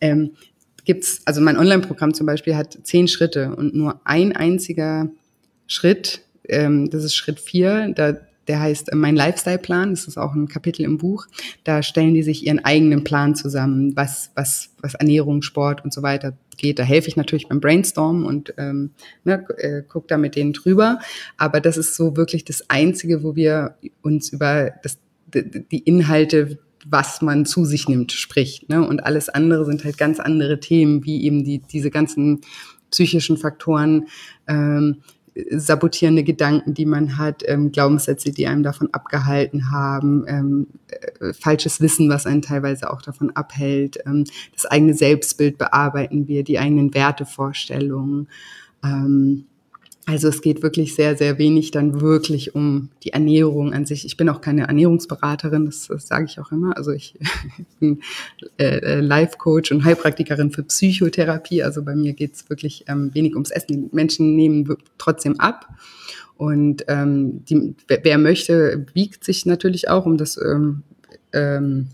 Ähm, 0.00 0.32
gibt's, 0.84 1.20
also 1.24 1.40
mein 1.40 1.58
Online-Programm 1.58 2.14
zum 2.14 2.26
Beispiel 2.26 2.56
hat 2.56 2.78
zehn 2.82 3.08
Schritte 3.08 3.54
und 3.54 3.74
nur 3.74 4.00
ein 4.04 4.34
einziger 4.34 5.10
Schritt, 5.66 6.22
ähm, 6.48 6.90
das 6.90 7.04
ist 7.04 7.14
Schritt 7.14 7.40
vier, 7.40 7.92
da 7.94 8.16
der 8.48 8.60
heißt 8.60 8.90
äh, 8.90 8.96
Mein 8.96 9.14
Lifestyle-Plan, 9.14 9.90
das 9.90 10.08
ist 10.08 10.18
auch 10.18 10.34
ein 10.34 10.48
Kapitel 10.48 10.82
im 10.82 10.98
Buch. 10.98 11.26
Da 11.64 11.82
stellen 11.82 12.14
die 12.14 12.22
sich 12.22 12.46
ihren 12.46 12.64
eigenen 12.64 13.04
Plan 13.04 13.34
zusammen, 13.34 13.94
was, 13.94 14.32
was, 14.34 14.70
was 14.80 14.94
Ernährung, 14.94 15.42
Sport 15.42 15.84
und 15.84 15.92
so 15.92 16.02
weiter 16.02 16.32
geht. 16.56 16.78
Da 16.78 16.82
helfe 16.82 17.08
ich 17.08 17.16
natürlich 17.16 17.48
beim 17.48 17.60
Brainstorm 17.60 18.24
und 18.24 18.54
ähm, 18.56 18.90
ne, 19.24 19.44
äh, 19.58 19.82
gucke 19.82 20.08
da 20.08 20.16
mit 20.16 20.34
denen 20.34 20.54
drüber. 20.54 20.98
Aber 21.36 21.60
das 21.60 21.76
ist 21.76 21.94
so 21.94 22.16
wirklich 22.16 22.44
das 22.44 22.68
Einzige, 22.68 23.22
wo 23.22 23.36
wir 23.36 23.76
uns 24.02 24.30
über 24.30 24.72
das, 24.82 24.98
die 25.32 25.80
Inhalte 25.80 26.58
was 26.90 27.20
man 27.20 27.44
zu 27.44 27.64
sich 27.64 27.88
nimmt, 27.88 28.12
spricht. 28.12 28.68
Ne? 28.70 28.86
Und 28.86 29.04
alles 29.04 29.28
andere 29.28 29.66
sind 29.66 29.84
halt 29.84 29.98
ganz 29.98 30.20
andere 30.20 30.60
Themen, 30.60 31.04
wie 31.04 31.24
eben 31.24 31.44
die, 31.44 31.58
diese 31.58 31.90
ganzen 31.90 32.40
psychischen 32.90 33.36
Faktoren, 33.36 34.06
ähm, 34.46 35.02
sabotierende 35.50 36.24
Gedanken, 36.24 36.74
die 36.74 36.86
man 36.86 37.18
hat, 37.18 37.42
ähm, 37.46 37.70
Glaubenssätze, 37.72 38.32
die 38.32 38.46
einem 38.46 38.62
davon 38.62 38.88
abgehalten 38.92 39.70
haben, 39.70 40.24
ähm, 40.26 40.66
äh, 40.88 41.32
falsches 41.32 41.80
Wissen, 41.80 42.08
was 42.08 42.26
einen 42.26 42.42
teilweise 42.42 42.90
auch 42.90 43.02
davon 43.02 43.30
abhält, 43.30 43.98
ähm, 44.06 44.24
das 44.52 44.66
eigene 44.66 44.94
Selbstbild 44.94 45.58
bearbeiten 45.58 46.28
wir, 46.28 46.44
die 46.44 46.58
eigenen 46.58 46.94
Wertevorstellungen. 46.94 48.28
Ähm, 48.82 49.44
also 50.08 50.28
es 50.28 50.40
geht 50.40 50.62
wirklich 50.62 50.94
sehr, 50.94 51.18
sehr 51.18 51.36
wenig 51.36 51.70
dann 51.70 52.00
wirklich 52.00 52.54
um 52.54 52.88
die 53.02 53.12
Ernährung 53.12 53.74
an 53.74 53.84
sich. 53.84 54.06
Ich 54.06 54.16
bin 54.16 54.30
auch 54.30 54.40
keine 54.40 54.66
Ernährungsberaterin, 54.66 55.66
das, 55.66 55.86
das 55.88 56.06
sage 56.08 56.24
ich 56.24 56.40
auch 56.40 56.50
immer. 56.50 56.74
Also 56.78 56.92
ich 56.92 57.14
bin 57.78 58.00
äh, 58.56 58.78
äh, 58.78 59.00
Life-Coach 59.00 59.70
und 59.70 59.84
Heilpraktikerin 59.84 60.50
für 60.50 60.62
Psychotherapie. 60.62 61.62
Also 61.62 61.82
bei 61.82 61.94
mir 61.94 62.14
geht 62.14 62.36
es 62.36 62.48
wirklich 62.48 62.86
ähm, 62.88 63.14
wenig 63.14 63.34
ums 63.34 63.50
Essen. 63.50 63.66
Die 63.68 63.94
Menschen 63.94 64.34
nehmen 64.34 64.78
trotzdem 64.96 65.38
ab. 65.40 65.68
Und 66.38 66.86
ähm, 66.88 67.44
die, 67.44 67.74
wer 67.86 68.16
möchte, 68.16 68.86
wiegt 68.94 69.24
sich 69.24 69.44
natürlich 69.44 69.90
auch, 69.90 70.06
um 70.06 70.16
das 70.16 70.40
ähm, 70.40 70.84
ähm, 71.34 71.88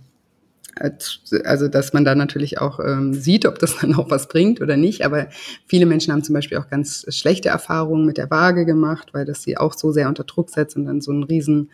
also 1.44 1.68
dass 1.68 1.92
man 1.92 2.04
da 2.04 2.14
natürlich 2.14 2.60
auch 2.60 2.80
ähm, 2.80 3.14
sieht, 3.14 3.46
ob 3.46 3.58
das 3.58 3.76
dann 3.80 3.94
auch 3.94 4.10
was 4.10 4.28
bringt 4.28 4.60
oder 4.60 4.76
nicht. 4.76 5.04
Aber 5.04 5.28
viele 5.66 5.86
Menschen 5.86 6.12
haben 6.12 6.24
zum 6.24 6.34
Beispiel 6.34 6.58
auch 6.58 6.68
ganz 6.68 7.06
schlechte 7.08 7.48
Erfahrungen 7.48 8.06
mit 8.06 8.18
der 8.18 8.30
Waage 8.30 8.64
gemacht, 8.66 9.08
weil 9.12 9.24
das 9.24 9.42
sie 9.42 9.56
auch 9.56 9.74
so 9.74 9.92
sehr 9.92 10.08
unter 10.08 10.24
Druck 10.24 10.50
setzt 10.50 10.76
und 10.76 10.86
dann 10.86 11.00
so 11.00 11.12
ein 11.12 11.22
riesen 11.22 11.70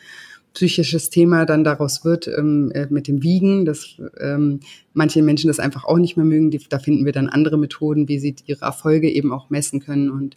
psychisches 0.55 1.11
Thema 1.11 1.47
dann 1.47 1.65
daraus 1.65 2.05
wird 2.05 2.27
ähm, 2.27 2.73
äh, 2.75 2.87
mit 2.91 3.07
dem 3.07 3.23
Wiegen, 3.23 3.65
dass 3.65 3.97
ähm, 4.19 4.61
manche 4.95 5.23
Menschen 5.23 5.49
das 5.49 5.61
einfach 5.61 5.85
auch 5.85 5.99
nicht 5.99 6.17
mehr 6.17 6.27
mögen. 6.27 6.51
Die, 6.51 6.61
da 6.69 6.79
finden 6.79 7.05
wir 7.05 7.13
dann 7.13 7.29
andere 7.29 7.57
Methoden, 7.57 8.09
wie 8.09 8.19
sie 8.19 8.35
ihre 8.47 8.65
Erfolge 8.65 9.09
eben 9.09 9.33
auch 9.33 9.51
messen 9.51 9.81
können. 9.81 10.11
Und 10.11 10.37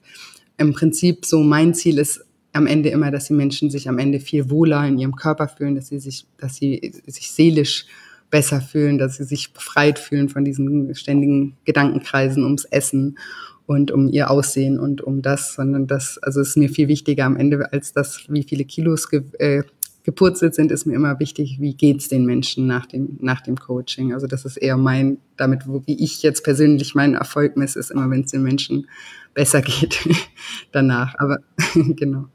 im 0.58 0.74
Prinzip 0.74 1.26
so 1.26 1.42
mein 1.42 1.74
Ziel 1.74 1.98
ist 1.98 2.26
am 2.54 2.68
Ende 2.68 2.90
immer, 2.90 3.10
dass 3.10 3.26
die 3.26 3.34
Menschen 3.34 3.72
sich 3.72 3.90
am 3.90 3.98
Ende 3.98 4.20
viel 4.20 4.50
wohler 4.50 4.88
in 4.88 5.00
ihrem 5.00 5.16
Körper 5.16 5.48
fühlen, 5.48 5.76
dass 5.76 5.88
sie 5.88 6.00
sich, 6.00 6.26
dass 6.38 6.56
sie 6.56 6.94
sich 7.08 7.32
seelisch 7.32 7.88
besser 8.34 8.62
fühlen, 8.62 8.98
dass 8.98 9.18
sie 9.18 9.26
sich 9.26 9.54
befreit 9.54 10.00
fühlen 10.00 10.28
von 10.28 10.44
diesen 10.44 10.96
ständigen 10.96 11.56
Gedankenkreisen 11.66 12.44
ums 12.44 12.66
Essen 12.66 13.20
und 13.68 13.92
um 13.92 14.10
ihr 14.10 14.32
Aussehen 14.32 14.80
und 14.80 15.02
um 15.02 15.22
das, 15.22 15.54
sondern 15.54 15.86
das, 15.86 16.18
also 16.18 16.42
es 16.42 16.50
ist 16.50 16.58
mir 16.58 16.70
viel 16.70 16.88
wichtiger 16.88 17.26
am 17.26 17.38
Ende 17.38 17.72
als 17.72 17.94
das, 17.94 18.26
wie 18.30 18.42
viele 18.42 18.66
Kilos 18.66 19.08
ge, 19.12 19.22
äh, 19.38 19.62
gepurzelt 20.04 20.56
sind, 20.56 20.72
ist 20.72 20.88
mir 20.88 20.96
immer 20.96 21.20
wichtig, 21.20 21.58
wie 21.60 21.76
geht's 21.76 22.10
den 22.10 22.26
Menschen 22.26 22.66
nach 22.66 22.88
dem, 22.88 23.20
nach 23.22 23.42
dem 23.42 23.56
Coaching. 23.56 24.14
Also 24.14 24.26
das 24.26 24.46
ist 24.46 24.58
eher 24.58 24.78
mein, 24.78 25.20
damit, 25.38 25.68
wo, 25.68 25.84
wie 25.86 26.04
ich 26.04 26.24
jetzt 26.24 26.44
persönlich 26.44 26.96
meinen 26.96 27.14
Erfolg 27.14 27.56
messe, 27.56 27.78
ist 27.78 27.92
immer, 27.92 28.10
wenn 28.10 28.22
es 28.22 28.32
den 28.32 28.42
Menschen 28.42 28.90
besser 29.36 29.62
geht 29.62 30.10
danach. 30.72 31.14
Aber 31.20 31.38
genau. 31.76 32.26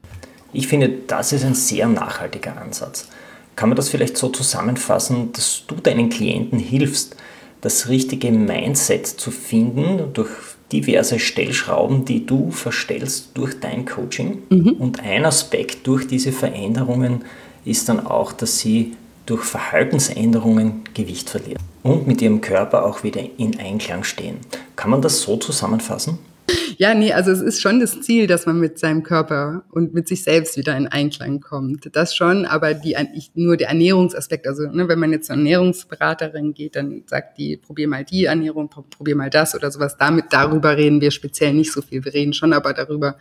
Ich 0.53 0.69
finde, 0.69 0.93
das 1.07 1.33
ist 1.33 1.43
ein 1.43 1.55
sehr 1.55 1.89
nachhaltiger 1.89 2.55
Ansatz. 2.55 3.09
Kann 3.59 3.67
man 3.67 3.75
das 3.75 3.89
vielleicht 3.89 4.15
so 4.15 4.29
zusammenfassen, 4.29 5.33
dass 5.33 5.63
du 5.67 5.75
deinen 5.75 6.07
Klienten 6.07 6.59
hilfst, 6.59 7.17
das 7.59 7.89
richtige 7.89 8.31
Mindset 8.31 9.05
zu 9.05 9.31
finden 9.31 10.13
durch 10.13 10.29
diverse 10.71 11.19
Stellschrauben, 11.19 12.05
die 12.05 12.25
du 12.25 12.51
verstellst 12.51 13.31
durch 13.33 13.59
dein 13.59 13.85
Coaching. 13.85 14.43
Mhm. 14.49 14.69
Und 14.79 15.01
ein 15.01 15.25
Aspekt 15.25 15.85
durch 15.87 16.07
diese 16.07 16.31
Veränderungen 16.31 17.25
ist 17.65 17.89
dann 17.89 18.07
auch, 18.07 18.31
dass 18.31 18.59
sie 18.59 18.93
durch 19.25 19.43
Verhaltensänderungen 19.43 20.85
Gewicht 20.93 21.29
verlieren 21.29 21.61
und 21.83 22.07
mit 22.07 22.21
ihrem 22.21 22.39
Körper 22.39 22.85
auch 22.85 23.03
wieder 23.03 23.23
in 23.35 23.59
Einklang 23.59 24.05
stehen. 24.05 24.37
Kann 24.77 24.89
man 24.89 25.01
das 25.01 25.19
so 25.19 25.35
zusammenfassen? 25.35 26.17
Ja, 26.77 26.93
nee, 26.93 27.11
also 27.11 27.31
es 27.31 27.41
ist 27.41 27.61
schon 27.61 27.79
das 27.79 27.99
Ziel, 28.01 28.25
dass 28.25 28.45
man 28.45 28.59
mit 28.59 28.79
seinem 28.79 29.03
Körper 29.03 29.65
und 29.71 29.93
mit 29.93 30.07
sich 30.07 30.23
selbst 30.23 30.55
wieder 30.57 30.77
in 30.77 30.87
Einklang 30.87 31.41
kommt. 31.41 31.93
Das 31.93 32.15
schon, 32.15 32.45
aber 32.45 32.73
die, 32.73 32.95
nur 33.33 33.57
der 33.57 33.67
Ernährungsaspekt, 33.69 34.47
also 34.47 34.63
ne, 34.63 34.87
wenn 34.87 34.99
man 34.99 35.11
jetzt 35.11 35.27
zur 35.27 35.35
Ernährungsberaterin 35.35 36.53
geht, 36.53 36.75
dann 36.75 37.03
sagt 37.05 37.37
die, 37.37 37.57
probier 37.57 37.87
mal 37.87 38.05
die 38.05 38.25
Ernährung, 38.25 38.69
probier 38.69 39.15
mal 39.15 39.29
das 39.29 39.55
oder 39.55 39.71
sowas. 39.71 39.97
Damit, 39.97 40.25
darüber 40.29 40.77
reden 40.77 41.01
wir 41.01 41.11
speziell 41.11 41.53
nicht 41.53 41.71
so 41.71 41.81
viel. 41.81 42.05
Wir 42.05 42.13
reden 42.13 42.33
schon 42.33 42.53
aber 42.53 42.73
darüber, 42.73 43.17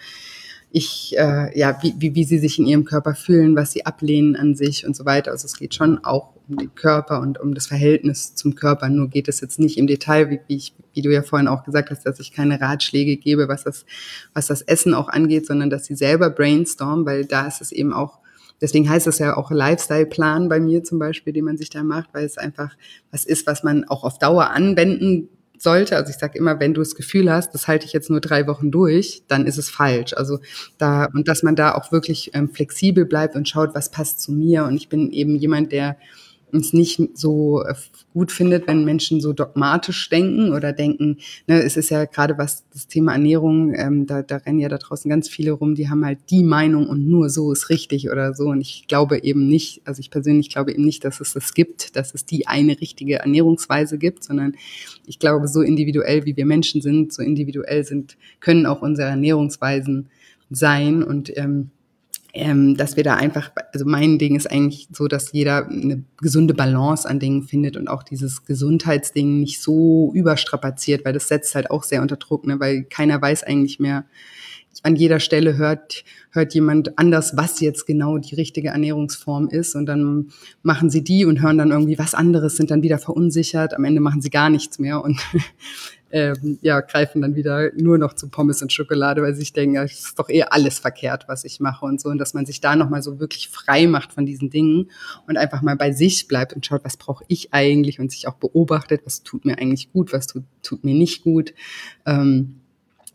ich, 0.70 1.16
äh, 1.16 1.59
ja, 1.59 1.78
wie, 1.83 1.94
wie, 1.98 2.14
wie 2.14 2.24
sie 2.24 2.38
sich 2.38 2.59
in 2.59 2.66
ihrem 2.66 2.85
Körper 2.85 3.14
fühlen, 3.14 3.57
was 3.57 3.72
sie 3.72 3.87
ablehnen 3.87 4.37
an 4.37 4.54
sich 4.54 4.87
und 4.87 4.94
so 4.94 5.07
weiter. 5.07 5.31
Also 5.31 5.46
es 5.46 5.57
geht 5.57 5.74
schon 5.74 6.04
auch 6.04 6.35
um 6.48 6.57
den 6.57 6.74
Körper 6.74 7.20
und 7.20 7.40
um 7.40 7.54
das 7.54 7.66
Verhältnis 7.66 8.35
zum 8.35 8.54
Körper. 8.54 8.88
Nur 8.88 9.09
geht 9.09 9.28
es 9.28 9.40
jetzt 9.40 9.59
nicht 9.59 9.78
im 9.78 9.87
Detail, 9.87 10.31
wie, 10.31 10.40
wie, 10.46 10.57
ich, 10.57 10.74
wie 10.92 11.02
du 11.02 11.12
ja 11.12 11.22
vorhin 11.22 11.48
auch 11.48 11.64
gesagt 11.64 11.90
hast, 11.90 12.04
dass 12.04 12.20
ich 12.20 12.33
keine 12.33 12.61
Ratschläge 12.61 13.16
gebe, 13.16 13.48
was 13.48 13.64
das, 13.64 13.87
was 14.35 14.46
das 14.46 14.61
Essen 14.62 14.92
auch 14.92 15.09
angeht, 15.09 15.46
sondern 15.46 15.70
dass 15.70 15.87
sie 15.87 15.96
selber 15.96 16.28
brainstormen, 16.28 17.07
weil 17.07 17.24
da 17.24 17.46
ist 17.46 17.61
es 17.61 17.72
eben 17.72 17.92
auch 17.92 18.18
Deswegen 18.61 18.90
heißt 18.90 19.07
es 19.07 19.20
ja 19.20 19.37
auch 19.37 19.52
Lifestyle-Plan 19.52 20.48
bei 20.48 20.59
mir 20.59 20.83
zum 20.83 20.98
Beispiel, 20.98 21.33
den 21.33 21.44
man 21.44 21.57
sich 21.57 21.70
da 21.70 21.85
macht, 21.85 22.12
weil 22.12 22.24
es 22.24 22.38
einfach 22.38 22.76
was 23.12 23.24
ist, 23.24 23.46
was 23.46 23.62
man 23.62 23.85
auch 23.85 24.02
auf 24.02 24.18
Dauer 24.18 24.50
anwenden 24.50 25.28
sollte, 25.59 25.97
also 25.97 26.11
ich 26.11 26.16
sage 26.16 26.38
immer, 26.38 26.61
wenn 26.61 26.75
du 26.75 26.81
das 26.81 26.94
Gefühl 26.94 27.31
hast, 27.31 27.53
das 27.55 27.68
halte 27.68 27.87
ich 27.87 27.92
jetzt 27.92 28.11
nur 28.11 28.21
drei 28.21 28.47
Wochen 28.47 28.71
durch, 28.71 29.23
dann 29.29 29.47
ist 29.47 29.59
es 29.59 29.71
falsch. 29.71 30.14
Also 30.14 30.38
da 30.79 31.07
und 31.12 31.29
dass 31.29 31.42
man 31.42 31.57
da 31.57 31.75
auch 31.75 31.92
wirklich 31.92 32.31
ähm, 32.35 32.49
flexibel 32.49 33.05
bleibt 33.05 33.35
und 33.37 33.49
schaut, 33.49 33.75
was 33.75 33.90
passt 33.90 34.21
zu 34.21 34.33
mir. 34.33 34.64
Und 34.64 34.77
ich 34.77 34.88
bin 34.88 35.11
eben 35.11 35.37
jemand, 35.37 35.73
der 35.73 35.97
es 36.52 36.72
nicht 36.72 37.00
so 37.14 37.62
äh, 37.62 37.74
gut 38.12 38.32
findet, 38.32 38.66
wenn 38.66 38.84
Menschen 38.84 39.20
so 39.20 39.32
dogmatisch 39.32 40.08
denken 40.08 40.52
oder 40.52 40.72
denken, 40.72 41.18
ne, 41.46 41.62
es 41.62 41.76
ist 41.76 41.90
ja 41.90 42.04
gerade 42.04 42.38
was 42.38 42.64
das 42.72 42.87
Thema 42.87 43.12
Ernährung, 43.12 43.74
ähm, 43.74 44.06
da, 44.06 44.22
da 44.22 44.37
rennen 44.37 44.58
ja 44.58 44.68
da 44.68 44.78
draußen 44.78 45.08
ganz 45.08 45.28
viele 45.28 45.52
rum, 45.52 45.74
die 45.74 45.88
haben 45.88 46.04
halt 46.04 46.18
die 46.30 46.42
Meinung 46.42 46.88
und 46.88 47.06
nur 47.08 47.30
so 47.30 47.52
ist 47.52 47.70
richtig 47.70 48.11
oder 48.11 48.34
so. 48.34 48.46
Und 48.46 48.61
ich 48.61 48.87
glaube 48.88 49.22
eben 49.22 49.46
nicht, 49.48 49.82
also 49.84 50.00
ich 50.00 50.11
persönlich 50.11 50.50
glaube 50.50 50.72
eben 50.72 50.84
nicht, 50.84 51.04
dass 51.04 51.20
es 51.20 51.34
das 51.34 51.54
gibt, 51.54 51.96
dass 51.96 52.14
es 52.14 52.24
die 52.24 52.46
eine 52.46 52.80
richtige 52.80 53.16
Ernährungsweise 53.16 53.98
gibt, 53.98 54.24
sondern 54.24 54.54
ich 55.06 55.18
glaube, 55.18 55.48
so 55.48 55.62
individuell 55.62 56.24
wie 56.24 56.37
wir 56.37 56.46
Menschen 56.46 56.80
sind, 56.80 57.12
so 57.12 57.22
individuell 57.22 57.84
sind, 57.84 58.16
können 58.40 58.66
auch 58.66 58.82
unsere 58.82 59.08
Ernährungsweisen 59.08 60.08
sein 60.50 61.02
und 61.02 61.37
ähm, 61.37 61.70
ähm, 62.35 62.77
dass 62.77 62.97
wir 62.97 63.05
da 63.05 63.14
einfach, 63.14 63.51
also 63.73 63.85
mein 63.87 64.19
Ding 64.19 64.37
ist 64.37 64.51
eigentlich 64.51 64.88
so, 64.93 65.09
dass 65.09 65.33
jeder 65.33 65.67
eine 65.67 66.05
gesunde 66.19 66.55
Balance 66.55 67.09
an 67.09 67.19
Dingen 67.19 67.43
findet 67.43 67.77
und 67.77 67.88
auch 67.88 68.03
dieses 68.03 68.45
Gesundheitsding 68.45 69.41
nicht 69.41 69.62
so 69.62 70.12
überstrapaziert, 70.14 71.05
weil 71.05 71.12
das 71.12 71.29
setzt 71.29 71.55
halt 71.55 71.71
auch 71.71 71.85
sehr 71.85 72.03
unter 72.03 72.17
Druck, 72.17 72.47
ne, 72.47 72.61
weil 72.61 72.85
keiner 72.85 73.21
weiß 73.21 73.45
eigentlich 73.45 73.81
mehr, 73.81 74.05
an 74.83 74.96
jeder 74.96 75.20
Stelle 75.20 75.57
hört, 75.57 76.04
hört 76.31 76.54
jemand 76.54 76.98
anders, 76.98 77.37
was 77.37 77.61
jetzt 77.61 77.87
genau 77.87 78.18
die 78.18 78.35
richtige 78.35 78.68
Ernährungsform 78.68 79.48
ist. 79.48 79.74
Und 79.74 79.87
dann 79.87 80.31
machen 80.62 80.90
sie 80.90 81.02
die 81.02 81.24
und 81.24 81.42
hören 81.42 81.59
dann 81.59 81.70
irgendwie 81.70 81.98
was 81.98 82.14
anderes, 82.14 82.57
sind 82.57 82.70
dann 82.70 82.83
wieder 82.83 82.98
verunsichert. 82.98 83.74
Am 83.74 83.85
Ende 83.85 84.00
machen 84.00 84.22
sie 84.22 84.31
gar 84.31 84.50
nichts 84.50 84.78
mehr 84.78 85.02
und 85.02 85.20
ähm, 86.11 86.59
ja, 86.62 86.81
greifen 86.81 87.20
dann 87.22 87.35
wieder 87.35 87.70
nur 87.76 87.98
noch 87.98 88.14
zu 88.14 88.28
Pommes 88.28 88.62
und 88.62 88.72
Schokolade, 88.72 89.22
weil 89.22 89.35
sie 89.35 89.40
sich 89.40 89.52
denken, 89.52 89.76
es 89.76 90.07
ist 90.07 90.18
doch 90.18 90.28
eher 90.28 90.52
alles 90.52 90.78
verkehrt, 90.78 91.24
was 91.28 91.44
ich 91.44 91.61
mache 91.61 91.85
und 91.85 92.00
so. 92.00 92.09
Und 92.09 92.18
dass 92.18 92.35
man 92.35 92.46
sich 92.46 92.61
da 92.61 92.76
nochmal 92.76 93.02
so 93.02 93.20
wirklich 93.20 93.48
frei 93.48 93.87
macht 93.87 94.12
von 94.12 94.26
diesen 94.26 94.50
Dingen 94.50 94.90
und 95.26 95.37
einfach 95.37 95.62
mal 95.62 95.76
bei 95.76 95.92
sich 95.92 96.28
bleibt 96.28 96.54
und 96.54 96.64
schaut, 96.64 96.85
was 96.85 96.96
brauche 96.96 97.24
ich 97.28 97.52
eigentlich 97.52 98.00
und 98.00 98.11
sich 98.11 98.28
auch 98.28 98.37
beobachtet, 98.37 99.02
was 99.04 99.22
tut 99.22 99.44
mir 99.44 99.59
eigentlich 99.59 99.92
gut, 99.92 100.12
was 100.12 100.26
tut, 100.26 100.44
tut 100.62 100.85
mir 100.85 100.94
nicht 100.94 101.24
gut. 101.24 101.52
Ähm, 102.07 102.61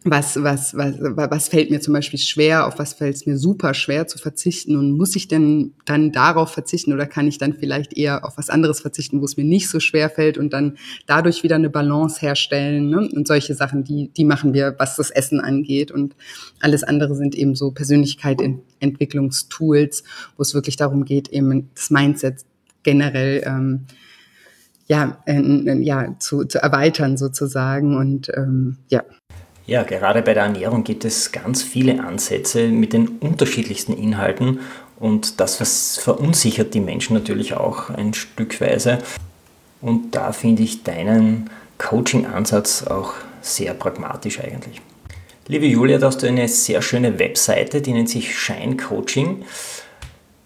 was, 0.05 0.43
was, 0.43 0.75
was, 0.75 0.95
was 0.99 1.47
fällt 1.47 1.71
mir 1.71 1.79
zum 1.79 1.93
Beispiel 1.93 2.19
schwer, 2.19 2.67
auf 2.67 2.77
was 2.79 2.91
fällt 2.93 3.15
es 3.15 3.25
mir 3.25 3.37
super 3.37 3.73
schwer 3.73 4.05
zu 4.07 4.17
verzichten 4.17 4.75
und 4.75 4.97
muss 4.97 5.15
ich 5.15 5.29
denn 5.29 5.71
dann 5.85 6.11
darauf 6.11 6.51
verzichten 6.51 6.91
oder 6.91 7.05
kann 7.05 7.25
ich 7.27 7.37
dann 7.37 7.53
vielleicht 7.53 7.97
eher 7.97 8.25
auf 8.25 8.37
was 8.37 8.49
anderes 8.49 8.81
verzichten, 8.81 9.21
wo 9.21 9.25
es 9.25 9.37
mir 9.37 9.45
nicht 9.45 9.69
so 9.69 9.79
schwer 9.79 10.09
fällt 10.09 10.37
und 10.37 10.51
dann 10.51 10.77
dadurch 11.05 11.43
wieder 11.43 11.55
eine 11.55 11.69
Balance 11.69 12.19
herstellen 12.19 12.89
ne? 12.89 13.07
und 13.13 13.25
solche 13.27 13.55
Sachen, 13.55 13.85
die, 13.85 14.09
die 14.09 14.25
machen 14.25 14.53
wir, 14.53 14.75
was 14.77 14.97
das 14.97 15.09
Essen 15.09 15.39
angeht 15.39 15.89
und 15.91 16.17
alles 16.59 16.83
andere 16.83 17.15
sind 17.15 17.35
eben 17.35 17.55
so 17.55 17.71
Persönlichkeitsentwicklungstools, 17.71 20.03
wo 20.35 20.41
es 20.41 20.53
wirklich 20.53 20.75
darum 20.75 21.05
geht, 21.05 21.29
eben 21.29 21.69
das 21.75 21.89
Mindset 21.89 22.43
generell 22.83 23.41
ähm, 23.45 23.85
ja, 24.87 25.17
äh, 25.25 25.81
ja 25.81 26.15
zu, 26.19 26.45
zu 26.45 26.61
erweitern 26.61 27.17
sozusagen 27.17 27.95
und 27.95 28.29
ähm, 28.35 28.77
ja. 28.89 29.03
Ja, 29.65 29.83
gerade 29.83 30.21
bei 30.21 30.33
der 30.33 30.43
Ernährung 30.43 30.83
gibt 30.83 31.05
es 31.05 31.31
ganz 31.31 31.63
viele 31.63 32.03
Ansätze 32.03 32.67
mit 32.67 32.91
den 32.91 33.07
unterschiedlichsten 33.07 33.93
Inhalten 33.93 34.59
und 34.99 35.39
das 35.39 35.97
verunsichert 35.97 36.73
die 36.73 36.81
Menschen 36.81 37.13
natürlich 37.13 37.53
auch 37.53 37.89
ein 37.89 38.13
Stückweise. 38.13 38.99
Und 39.81 40.15
da 40.15 40.33
finde 40.33 40.63
ich 40.63 40.83
deinen 40.83 41.49
Coaching-Ansatz 41.77 42.83
auch 42.83 43.13
sehr 43.41 43.73
pragmatisch 43.73 44.39
eigentlich. 44.39 44.81
Liebe 45.47 45.65
Julia, 45.65 45.97
da 45.97 46.07
hast 46.07 46.23
du 46.23 46.27
eine 46.27 46.47
sehr 46.47 46.81
schöne 46.81 47.19
Webseite, 47.19 47.81
die 47.81 47.91
nennt 47.91 48.09
sich 48.09 48.37
Shine 48.37 48.77
Coaching. 48.77 49.43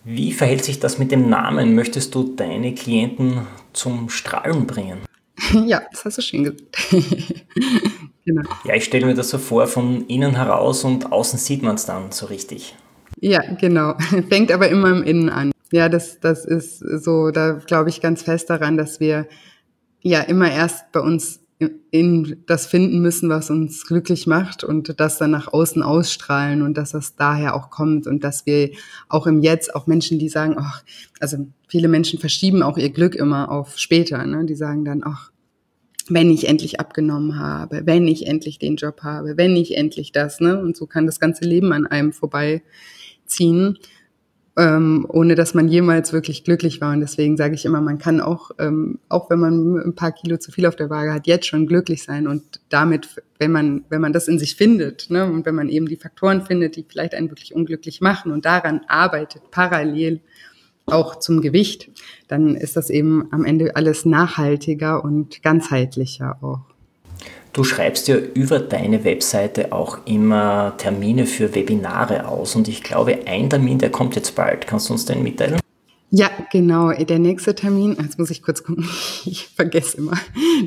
Wie 0.03 0.31
verhält 0.31 0.63
sich 0.63 0.79
das 0.79 0.97
mit 0.97 1.11
dem 1.11 1.29
Namen? 1.29 1.75
Möchtest 1.75 2.15
du 2.15 2.23
deine 2.35 2.73
Klienten 2.73 3.45
zum 3.73 4.09
Strahlen 4.09 4.67
bringen? 4.67 4.99
Ja, 5.65 5.83
das 5.91 6.03
hast 6.03 6.17
du 6.17 6.21
schön 6.23 6.43
gesagt. 6.45 6.63
genau. 8.27 8.41
Ja, 8.65 8.75
ich 8.75 8.83
stelle 8.83 9.07
mir 9.07 9.15
das 9.15 9.29
so 9.29 9.39
vor, 9.39 9.65
von 9.65 10.05
innen 10.07 10.35
heraus 10.35 10.83
und 10.83 11.11
außen 11.11 11.39
sieht 11.39 11.63
man 11.63 11.75
es 11.75 11.85
dann 11.85 12.11
so 12.11 12.27
richtig. 12.27 12.75
Ja, 13.19 13.41
genau. 13.59 13.95
Fängt 14.29 14.51
aber 14.51 14.69
immer 14.69 14.89
im 14.89 15.03
Innen 15.03 15.29
an. 15.29 15.51
Ja, 15.71 15.89
das, 15.89 16.19
das 16.19 16.45
ist 16.45 16.79
so, 16.79 17.31
da 17.31 17.53
glaube 17.53 17.89
ich 17.89 18.01
ganz 18.01 18.21
fest 18.21 18.49
daran, 18.49 18.77
dass 18.77 18.99
wir 18.99 19.27
ja 20.01 20.21
immer 20.21 20.51
erst 20.51 20.91
bei 20.91 20.99
uns 20.99 21.39
in 21.89 22.43
das 22.45 22.67
finden 22.67 23.01
müssen, 23.01 23.29
was 23.29 23.49
uns 23.49 23.87
glücklich 23.87 24.27
macht 24.27 24.63
und 24.63 24.99
das 24.99 25.17
dann 25.17 25.31
nach 25.31 25.51
außen 25.51 25.81
ausstrahlen 25.81 26.61
und 26.61 26.77
dass 26.77 26.91
das 26.91 27.15
daher 27.15 27.55
auch 27.55 27.71
kommt 27.71 28.05
und 28.05 28.23
dass 28.23 28.45
wir 28.45 28.69
auch 29.09 29.25
im 29.25 29.41
Jetzt, 29.41 29.73
auch 29.73 29.87
Menschen, 29.87 30.19
die 30.19 30.29
sagen, 30.29 30.55
ach, 30.59 30.83
also 31.19 31.47
viele 31.67 31.87
Menschen 31.87 32.19
verschieben 32.19 32.61
auch 32.61 32.77
ihr 32.77 32.91
Glück 32.91 33.15
immer 33.15 33.49
auf 33.49 33.79
später, 33.79 34.23
ne? 34.23 34.45
die 34.45 34.55
sagen 34.55 34.85
dann, 34.85 35.01
ach, 35.03 35.31
wenn 36.13 36.31
ich 36.31 36.47
endlich 36.47 36.79
abgenommen 36.79 37.39
habe, 37.39 37.81
wenn 37.85 38.07
ich 38.07 38.27
endlich 38.27 38.59
den 38.59 38.75
Job 38.75 39.01
habe, 39.03 39.37
wenn 39.37 39.55
ich 39.55 39.77
endlich 39.77 40.11
das, 40.11 40.39
ne? 40.39 40.59
Und 40.59 40.77
so 40.77 40.85
kann 40.87 41.05
das 41.05 41.19
ganze 41.19 41.45
Leben 41.45 41.73
an 41.73 41.85
einem 41.85 42.13
vorbeiziehen 42.13 43.77
ähm, 44.57 45.05
ohne 45.07 45.35
dass 45.35 45.53
man 45.53 45.67
jemals 45.67 46.13
wirklich 46.13 46.43
glücklich 46.43 46.81
war. 46.81 46.91
Und 46.91 47.01
deswegen 47.01 47.37
sage 47.37 47.53
ich 47.53 47.63
immer, 47.63 47.79
man 47.79 47.99
kann 47.99 48.19
auch, 48.19 48.49
ähm, 48.57 48.99
auch 49.07 49.29
wenn 49.29 49.39
man 49.39 49.77
ein 49.77 49.93
paar 49.93 50.11
Kilo 50.11 50.37
zu 50.37 50.51
viel 50.51 50.65
auf 50.65 50.75
der 50.75 50.89
Waage 50.89 51.13
hat, 51.13 51.27
jetzt 51.27 51.45
schon 51.45 51.67
glücklich 51.67 52.03
sein. 52.03 52.27
Und 52.27 52.59
damit, 52.69 53.21
wenn 53.37 53.51
man, 53.51 53.85
wenn 53.89 54.01
man 54.01 54.13
das 54.13 54.27
in 54.27 54.39
sich 54.39 54.55
findet, 54.55 55.11
ne, 55.11 55.25
und 55.31 55.45
wenn 55.45 55.53
man 55.53 55.69
eben 55.69 55.85
die 55.85 55.95
Faktoren 55.95 56.41
findet, 56.41 56.75
die 56.75 56.85
vielleicht 56.89 57.13
einen 57.13 57.29
wirklich 57.29 57.53
unglücklich 57.53 58.01
machen 58.01 58.31
und 58.31 58.45
daran 58.45 58.81
arbeitet, 58.87 59.43
parallel 59.51 60.21
auch 60.87 61.19
zum 61.19 61.41
Gewicht, 61.41 61.89
dann 62.27 62.55
ist 62.55 62.77
das 62.77 62.89
eben 62.89 63.27
am 63.31 63.43
Ende 63.43 63.75
alles 63.75 64.05
nachhaltiger 64.05 65.03
und 65.03 65.43
ganzheitlicher 65.43 66.37
auch. 66.41 66.61
Du 67.51 67.63
schreibst 67.63 68.07
ja 68.07 68.17
über 68.17 68.59
deine 68.59 69.03
Webseite 69.03 69.71
auch 69.73 69.99
immer 70.05 70.75
Termine 70.77 71.25
für 71.25 71.55
Webinare 71.55 72.27
aus 72.27 72.55
und 72.55 72.67
ich 72.67 72.83
glaube, 72.83 73.19
ein 73.25 73.49
Termin, 73.49 73.79
der 73.79 73.89
kommt 73.89 74.15
jetzt 74.15 74.35
bald. 74.35 74.67
Kannst 74.67 74.89
du 74.89 74.93
uns 74.93 75.05
den 75.05 75.23
mitteilen? 75.23 75.59
Ja, 76.09 76.29
genau. 76.51 76.91
Der 76.91 77.19
nächste 77.19 77.53
Termin, 77.53 77.97
jetzt 78.01 78.17
muss 78.17 78.29
ich 78.29 78.41
kurz 78.41 78.63
gucken, 78.63 78.87
ich 79.25 79.47
vergesse 79.47 79.97
immer 79.97 80.13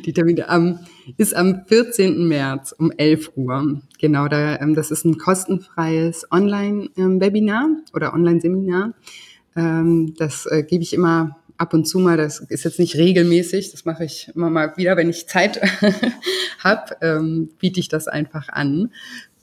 die 0.04 0.12
Termine, 0.12 0.46
um, 0.54 0.80
ist 1.16 1.35
am 1.35 1.62
14. 1.66 2.28
März 2.28 2.74
um 2.76 2.90
11 2.90 3.33
Uhr. 3.37 3.80
Genau, 3.98 4.28
da, 4.28 4.61
ähm, 4.61 4.74
das 4.74 4.90
ist 4.90 5.06
ein 5.06 5.16
kostenfreies 5.16 6.26
Online-Webinar 6.30 7.64
ähm, 7.64 7.85
oder 7.94 8.12
Online-Seminar. 8.12 8.92
Ähm, 9.57 10.15
das 10.19 10.47
äh, 10.47 10.63
gebe 10.63 10.83
ich 10.83 10.93
immer 10.93 11.37
ab 11.61 11.75
und 11.75 11.85
zu 11.87 11.99
mal, 11.99 12.17
das 12.17 12.41
ist 12.41 12.65
jetzt 12.65 12.79
nicht 12.79 12.97
regelmäßig, 12.97 13.71
das 13.71 13.85
mache 13.85 14.05
ich 14.05 14.31
immer 14.35 14.49
mal 14.49 14.77
wieder, 14.77 14.97
wenn 14.97 15.11
ich 15.11 15.29
Zeit 15.29 15.61
habe, 16.59 16.97
ähm, 17.03 17.51
biete 17.59 17.81
ich 17.81 17.89
das 17.89 18.09
einfach 18.09 18.49
an. 18.49 18.91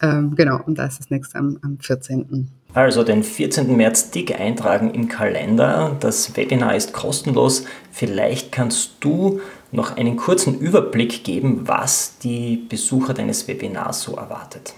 Ähm, 0.02 0.36
genau, 0.36 0.60
und 0.65 0.78
da 0.78 0.86
ist 0.86 1.00
das 1.00 1.10
nächste 1.10 1.38
am, 1.38 1.60
am 1.62 1.80
14. 1.80 2.50
Also 2.74 3.04
den 3.04 3.24
14. 3.24 3.76
März 3.76 4.12
dick 4.12 4.39
eintragen 4.39 4.91
im 4.91 5.08
Kalender. 5.08 5.96
Das 6.00 6.36
Webinar 6.36 6.76
ist 6.76 6.93
kostenlos. 6.93 7.65
Vielleicht 7.91 8.52
kannst 8.52 8.98
du 9.00 9.39
noch 9.72 9.98
einen 9.98 10.15
kurzen 10.15 10.60
Überblick 10.60 11.24
geben, 11.24 11.67
was 11.67 12.20
die 12.20 12.58
Besucher 12.70 13.13
deines 13.13 13.48
Webinars 13.48 14.02
so 14.02 14.15
erwartet. 14.15 14.74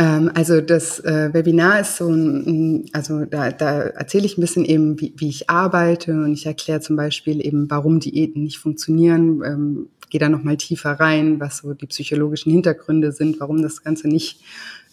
Ähm, 0.00 0.30
also 0.32 0.62
das 0.62 0.98
äh, 1.00 1.28
Webinar 1.34 1.80
ist 1.80 1.96
so 1.96 2.08
ein, 2.08 2.86
also 2.92 3.26
da, 3.26 3.50
da 3.50 3.80
erzähle 3.82 4.24
ich 4.24 4.38
ein 4.38 4.40
bisschen 4.40 4.64
eben, 4.64 4.98
wie, 4.98 5.12
wie 5.18 5.28
ich 5.28 5.50
arbeite 5.50 6.12
und 6.14 6.32
ich 6.32 6.46
erkläre 6.46 6.80
zum 6.80 6.96
Beispiel 6.96 7.44
eben, 7.44 7.70
warum 7.70 8.00
Diäten 8.00 8.42
nicht 8.42 8.58
funktionieren, 8.58 9.42
ähm, 9.44 9.88
gehe 10.08 10.18
da 10.18 10.30
nochmal 10.30 10.56
tiefer 10.56 10.92
rein, 10.92 11.38
was 11.38 11.58
so 11.58 11.74
die 11.74 11.86
psychologischen 11.86 12.50
Hintergründe 12.50 13.12
sind, 13.12 13.40
warum 13.40 13.60
das 13.60 13.82
Ganze 13.82 14.08
nicht 14.08 14.40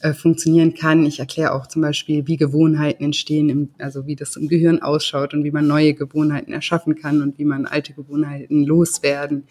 äh, 0.02 0.14
funktionieren 0.14 0.74
kann. 0.74 1.06
Ich 1.06 1.20
erkläre 1.20 1.54
auch 1.54 1.68
zum 1.68 1.84
Beispiel, 1.84 2.28
wie 2.28 2.36
Gewohnheiten 2.36 3.06
entstehen, 3.06 3.48
im, 3.48 3.70
also 3.80 4.08
wie 4.08 4.18
das 4.18 4.36
im 4.36 4.50
Gehirn 4.50 4.82
ausschaut 4.82 5.34
und 5.34 5.46
wie 5.46 5.52
man 5.52 5.68
neue 5.68 5.94
Gewohnheiten 5.94 6.52
erschaffen 6.52 6.96
kann 6.96 7.22
und 7.22 7.40
wie 7.40 7.46
man 7.46 7.66
alte 7.66 7.94
Gewohnheiten 7.94 8.66
loswerden 8.66 9.46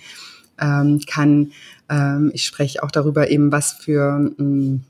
ähm, 0.61 1.01
kann. 1.07 1.53
Ähm, 1.89 2.31
ich 2.35 2.45
spreche 2.45 2.83
auch 2.83 2.91
darüber 2.91 3.31
eben, 3.31 3.51
was 3.51 3.73
für 3.73 4.19
mh, 4.37 4.45
mm, 4.45 4.81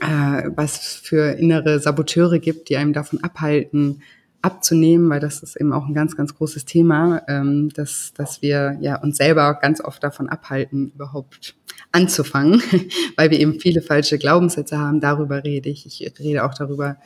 äh, 0.00 0.50
was 0.54 0.78
für 0.78 1.32
innere 1.32 1.80
Saboteure 1.80 2.38
gibt, 2.38 2.68
die 2.68 2.76
einem 2.76 2.92
davon 2.92 3.22
abhalten, 3.22 4.02
abzunehmen, 4.42 5.08
weil 5.08 5.20
das 5.20 5.42
ist 5.42 5.56
eben 5.56 5.72
auch 5.72 5.86
ein 5.86 5.94
ganz, 5.94 6.16
ganz 6.16 6.34
großes 6.34 6.64
Thema, 6.64 7.22
ähm, 7.28 7.70
dass, 7.74 8.12
dass 8.14 8.42
wir 8.42 8.76
ja 8.80 9.00
uns 9.00 9.16
selber 9.16 9.54
ganz 9.60 9.80
oft 9.80 10.02
davon 10.02 10.28
abhalten, 10.28 10.90
überhaupt 10.94 11.54
anzufangen, 11.92 12.60
weil 13.16 13.30
wir 13.30 13.38
eben 13.38 13.60
viele 13.60 13.82
falsche 13.82 14.18
Glaubenssätze 14.18 14.78
haben. 14.78 15.00
Darüber 15.00 15.44
rede 15.44 15.68
ich. 15.70 15.86
Ich 15.86 16.18
rede 16.18 16.44
auch 16.44 16.54
darüber, 16.54 16.96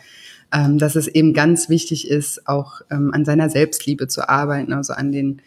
ähm, 0.52 0.78
dass 0.78 0.96
es 0.96 1.08
eben 1.08 1.34
ganz 1.34 1.68
wichtig 1.68 2.08
ist, 2.08 2.48
auch 2.48 2.80
ähm, 2.90 3.12
an 3.12 3.24
seiner 3.24 3.50
Selbstliebe 3.50 4.08
zu 4.08 4.28
arbeiten, 4.28 4.72
also 4.72 4.94
an 4.94 5.12
den 5.12 5.42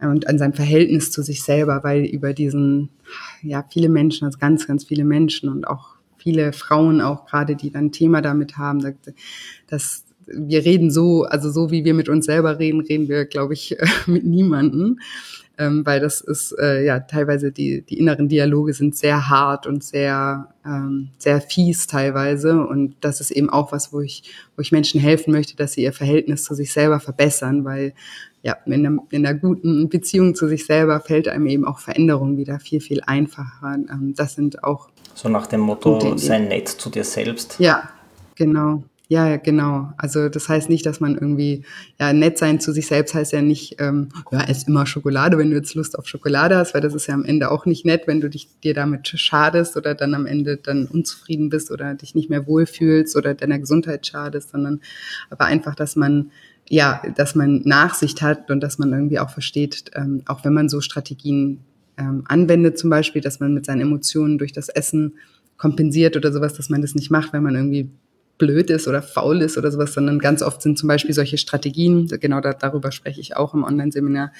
und 0.00 0.26
an 0.26 0.36
seinem 0.36 0.52
Verhältnis 0.52 1.12
zu 1.12 1.22
sich 1.22 1.44
selber, 1.44 1.84
weil 1.84 2.04
über 2.04 2.32
diesen, 2.32 2.88
ja, 3.40 3.64
viele 3.70 3.88
Menschen, 3.88 4.24
also 4.24 4.36
ganz, 4.36 4.66
ganz 4.66 4.84
viele 4.84 5.04
Menschen 5.04 5.48
und 5.48 5.64
auch 5.66 5.94
viele 6.22 6.52
Frauen 6.52 7.00
auch 7.00 7.26
gerade, 7.26 7.56
die 7.56 7.70
dann 7.70 7.92
Thema 7.92 8.22
damit 8.22 8.56
haben, 8.56 8.96
dass 9.66 10.04
wir 10.26 10.64
reden 10.64 10.90
so, 10.90 11.24
also 11.24 11.50
so 11.50 11.70
wie 11.70 11.84
wir 11.84 11.94
mit 11.94 12.08
uns 12.08 12.26
selber 12.26 12.58
reden, 12.58 12.80
reden 12.80 13.08
wir, 13.08 13.24
glaube 13.24 13.54
ich, 13.54 13.76
mit 14.06 14.24
niemanden, 14.24 15.00
ähm, 15.58 15.84
weil 15.84 16.00
das 16.00 16.20
ist 16.20 16.54
äh, 16.58 16.84
ja 16.84 17.00
teilweise 17.00 17.52
die 17.52 17.82
die 17.82 17.98
inneren 17.98 18.28
Dialoge 18.28 18.72
sind 18.72 18.96
sehr 18.96 19.28
hart 19.28 19.66
und 19.66 19.84
sehr 19.84 20.48
ähm, 20.64 21.08
sehr 21.18 21.40
fies 21.42 21.86
teilweise 21.86 22.64
und 22.64 22.94
das 23.00 23.20
ist 23.20 23.32
eben 23.32 23.50
auch 23.50 23.70
was, 23.70 23.92
wo 23.92 24.00
ich 24.00 24.22
wo 24.56 24.62
ich 24.62 24.72
Menschen 24.72 25.00
helfen 25.00 25.32
möchte, 25.32 25.56
dass 25.56 25.72
sie 25.72 25.82
ihr 25.82 25.92
Verhältnis 25.92 26.44
zu 26.44 26.54
sich 26.54 26.72
selber 26.72 27.00
verbessern, 27.00 27.64
weil 27.64 27.92
ja, 28.42 28.56
in 28.66 28.72
einer, 28.72 28.98
in 29.10 29.24
einer 29.24 29.38
guten 29.38 29.88
Beziehung 29.88 30.34
zu 30.34 30.48
sich 30.48 30.66
selber 30.66 31.00
fällt 31.00 31.28
einem 31.28 31.46
eben 31.46 31.64
auch 31.64 31.78
Veränderung 31.78 32.36
wieder 32.36 32.58
viel, 32.58 32.80
viel 32.80 33.00
einfacher. 33.02 33.74
Ähm, 33.74 34.14
das 34.16 34.34
sind 34.34 34.64
auch. 34.64 34.88
So 35.14 35.28
nach 35.28 35.46
dem 35.46 35.60
Motto, 35.60 36.16
sei 36.16 36.38
nett 36.38 36.68
zu 36.68 36.90
dir 36.90 37.04
selbst. 37.04 37.56
Ja, 37.58 37.90
genau. 38.34 38.82
Ja, 39.12 39.36
genau. 39.36 39.92
Also 39.98 40.30
das 40.30 40.48
heißt 40.48 40.70
nicht, 40.70 40.86
dass 40.86 40.98
man 40.98 41.16
irgendwie, 41.16 41.64
ja, 42.00 42.14
nett 42.14 42.38
sein 42.38 42.60
zu 42.60 42.72
sich 42.72 42.86
selbst 42.86 43.12
heißt 43.12 43.32
ja 43.32 43.42
nicht, 43.42 43.76
ähm, 43.78 44.08
ja, 44.30 44.40
ess 44.44 44.62
immer 44.62 44.86
Schokolade, 44.86 45.36
wenn 45.36 45.50
du 45.50 45.56
jetzt 45.56 45.74
Lust 45.74 45.98
auf 45.98 46.08
Schokolade 46.08 46.56
hast, 46.56 46.72
weil 46.72 46.80
das 46.80 46.94
ist 46.94 47.08
ja 47.08 47.14
am 47.14 47.26
Ende 47.26 47.50
auch 47.50 47.66
nicht 47.66 47.84
nett, 47.84 48.06
wenn 48.06 48.22
du 48.22 48.30
dich 48.30 48.48
dir 48.64 48.72
damit 48.72 49.06
schadest 49.06 49.76
oder 49.76 49.94
dann 49.94 50.14
am 50.14 50.24
Ende 50.24 50.56
dann 50.56 50.86
unzufrieden 50.86 51.50
bist 51.50 51.70
oder 51.70 51.92
dich 51.92 52.14
nicht 52.14 52.30
mehr 52.30 52.46
wohlfühlst 52.46 53.14
oder 53.14 53.34
deiner 53.34 53.58
Gesundheit 53.58 54.06
schadest, 54.06 54.52
sondern 54.52 54.80
aber 55.28 55.44
einfach, 55.44 55.74
dass 55.74 55.94
man 55.94 56.30
ja, 56.70 57.02
dass 57.16 57.34
man 57.34 57.60
Nachsicht 57.64 58.22
hat 58.22 58.50
und 58.50 58.60
dass 58.60 58.78
man 58.78 58.94
irgendwie 58.94 59.18
auch 59.18 59.28
versteht, 59.28 59.90
ähm, 59.94 60.22
auch 60.26 60.42
wenn 60.42 60.54
man 60.54 60.70
so 60.70 60.80
Strategien 60.80 61.58
ähm, 61.96 62.24
anwendet, 62.26 62.78
zum 62.78 62.90
Beispiel, 62.90 63.22
dass 63.22 63.40
man 63.40 63.54
mit 63.54 63.66
seinen 63.66 63.80
Emotionen 63.80 64.38
durch 64.38 64.52
das 64.52 64.68
Essen 64.68 65.14
kompensiert 65.56 66.16
oder 66.16 66.32
sowas, 66.32 66.54
dass 66.54 66.70
man 66.70 66.82
das 66.82 66.94
nicht 66.94 67.10
macht, 67.10 67.32
wenn 67.32 67.42
man 67.42 67.54
irgendwie 67.54 67.90
blöd 68.38 68.70
ist 68.70 68.88
oder 68.88 69.02
faul 69.02 69.40
ist 69.40 69.56
oder 69.56 69.70
sowas, 69.70 69.92
sondern 69.92 70.18
ganz 70.18 70.42
oft 70.42 70.62
sind 70.62 70.76
zum 70.76 70.88
Beispiel 70.88 71.14
solche 71.14 71.38
Strategien, 71.38 72.08
genau 72.20 72.40
da, 72.40 72.52
darüber 72.52 72.90
spreche 72.90 73.20
ich 73.20 73.36
auch 73.36 73.54
im 73.54 73.62
Online-Seminar, 73.62 74.32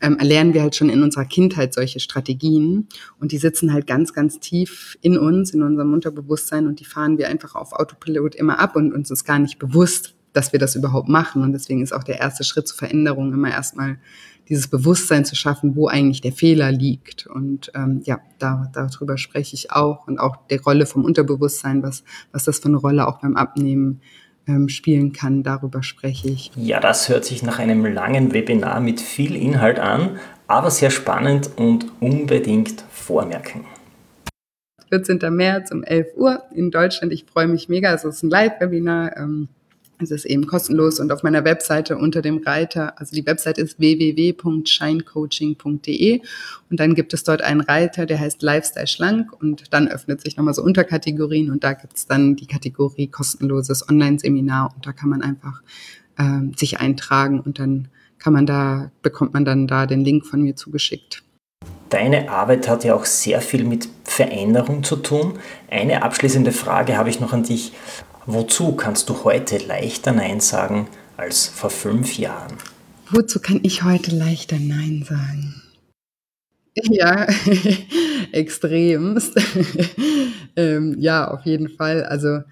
ähm, 0.00 0.16
erlernen 0.18 0.54
wir 0.54 0.62
halt 0.62 0.74
schon 0.74 0.88
in 0.88 1.02
unserer 1.02 1.26
Kindheit 1.26 1.74
solche 1.74 2.00
Strategien 2.00 2.88
und 3.20 3.32
die 3.32 3.36
sitzen 3.38 3.74
halt 3.74 3.86
ganz, 3.86 4.14
ganz 4.14 4.40
tief 4.40 4.96
in 5.02 5.18
uns, 5.18 5.52
in 5.52 5.62
unserem 5.62 5.92
Unterbewusstsein 5.92 6.66
und 6.66 6.80
die 6.80 6.86
fahren 6.86 7.18
wir 7.18 7.28
einfach 7.28 7.54
auf 7.54 7.72
Autopilot 7.72 8.34
immer 8.34 8.58
ab 8.58 8.76
und 8.76 8.94
uns 8.94 9.10
ist 9.10 9.24
gar 9.24 9.38
nicht 9.38 9.58
bewusst, 9.58 10.14
dass 10.32 10.52
wir 10.52 10.58
das 10.58 10.74
überhaupt 10.74 11.08
machen. 11.08 11.42
Und 11.42 11.52
deswegen 11.52 11.82
ist 11.82 11.92
auch 11.92 12.04
der 12.04 12.20
erste 12.20 12.44
Schritt 12.44 12.66
zur 12.66 12.78
Veränderung 12.78 13.32
immer 13.32 13.50
erstmal 13.50 13.98
dieses 14.52 14.68
Bewusstsein 14.68 15.24
zu 15.24 15.34
schaffen, 15.34 15.76
wo 15.76 15.88
eigentlich 15.88 16.20
der 16.20 16.32
Fehler 16.32 16.70
liegt. 16.70 17.26
Und 17.26 17.72
ähm, 17.74 18.02
ja, 18.04 18.20
da, 18.38 18.70
darüber 18.74 19.16
spreche 19.16 19.54
ich 19.54 19.72
auch 19.72 20.06
und 20.06 20.18
auch 20.18 20.36
der 20.50 20.60
Rolle 20.60 20.84
vom 20.84 21.06
Unterbewusstsein, 21.06 21.82
was, 21.82 22.04
was 22.32 22.44
das 22.44 22.58
für 22.58 22.68
eine 22.68 22.76
Rolle 22.76 23.08
auch 23.08 23.18
beim 23.20 23.34
Abnehmen 23.34 24.02
ähm, 24.46 24.68
spielen 24.68 25.14
kann, 25.14 25.42
darüber 25.42 25.82
spreche 25.82 26.28
ich. 26.28 26.50
Ja, 26.54 26.80
das 26.80 27.08
hört 27.08 27.24
sich 27.24 27.42
nach 27.42 27.60
einem 27.60 27.86
langen 27.86 28.34
Webinar 28.34 28.80
mit 28.80 29.00
viel 29.00 29.36
Inhalt 29.36 29.78
an, 29.78 30.18
aber 30.48 30.70
sehr 30.70 30.90
spannend 30.90 31.48
und 31.56 31.86
unbedingt 32.00 32.84
vormerken. 32.90 33.64
14. 34.90 35.18
März 35.34 35.72
um 35.72 35.82
11 35.82 36.08
Uhr 36.14 36.42
in 36.54 36.70
Deutschland. 36.70 37.14
Ich 37.14 37.24
freue 37.24 37.48
mich 37.48 37.70
mega. 37.70 37.94
Es 37.94 38.04
ist 38.04 38.22
ein 38.22 38.28
Live-Webinar. 38.28 39.16
Ähm, 39.16 39.48
es 40.02 40.10
ist 40.10 40.24
eben 40.24 40.46
kostenlos 40.46 40.98
und 41.00 41.12
auf 41.12 41.22
meiner 41.22 41.44
Webseite 41.44 41.96
unter 41.96 42.20
dem 42.22 42.38
Reiter, 42.38 42.98
also 42.98 43.14
die 43.14 43.26
Webseite 43.26 43.60
ist 43.60 43.78
www.shinecoaching.de 43.78 46.20
und 46.70 46.80
dann 46.80 46.94
gibt 46.94 47.12
es 47.14 47.24
dort 47.24 47.42
einen 47.42 47.60
Reiter, 47.60 48.06
der 48.06 48.18
heißt 48.18 48.42
Lifestyle 48.42 48.86
Schlank 48.86 49.32
und 49.32 49.72
dann 49.72 49.88
öffnet 49.88 50.20
sich 50.20 50.36
nochmal 50.36 50.54
so 50.54 50.62
Unterkategorien 50.62 51.50
und 51.50 51.64
da 51.64 51.72
gibt 51.74 51.96
es 51.96 52.06
dann 52.06 52.36
die 52.36 52.46
Kategorie 52.46 53.08
kostenloses 53.08 53.88
Online-Seminar 53.88 54.72
und 54.74 54.86
da 54.86 54.92
kann 54.92 55.10
man 55.10 55.22
einfach 55.22 55.62
äh, 56.18 56.40
sich 56.56 56.80
eintragen 56.80 57.40
und 57.40 57.58
dann 57.58 57.88
kann 58.18 58.32
man 58.32 58.46
da, 58.46 58.92
bekommt 59.02 59.34
man 59.34 59.44
dann 59.44 59.66
da 59.66 59.86
den 59.86 60.04
Link 60.04 60.24
von 60.26 60.42
mir 60.42 60.54
zugeschickt. 60.54 61.24
Deine 61.88 62.30
Arbeit 62.30 62.68
hat 62.68 62.84
ja 62.84 62.94
auch 62.94 63.04
sehr 63.04 63.40
viel 63.42 63.64
mit 63.64 63.88
Veränderung 64.04 64.82
zu 64.82 64.96
tun. 64.96 65.38
Eine 65.70 66.02
abschließende 66.02 66.50
Frage 66.52 66.96
habe 66.96 67.10
ich 67.10 67.20
noch 67.20 67.34
an 67.34 67.42
dich. 67.42 67.72
Wozu 68.26 68.76
kannst 68.76 69.08
du 69.08 69.24
heute 69.24 69.58
leichter 69.58 70.12
Nein 70.12 70.38
sagen 70.38 70.86
als 71.16 71.48
vor 71.48 71.70
fünf 71.70 72.18
Jahren? 72.18 72.56
Wozu 73.10 73.40
kann 73.40 73.58
ich 73.64 73.82
heute 73.82 74.14
leichter 74.14 74.58
Nein 74.60 75.04
sagen? 75.04 75.60
Ja, 76.74 77.26
extremst. 78.32 79.34
ähm, 80.56 80.96
ja, 81.00 81.28
auf 81.32 81.44
jeden 81.44 81.68
Fall. 81.68 82.04
Also 82.04 82.42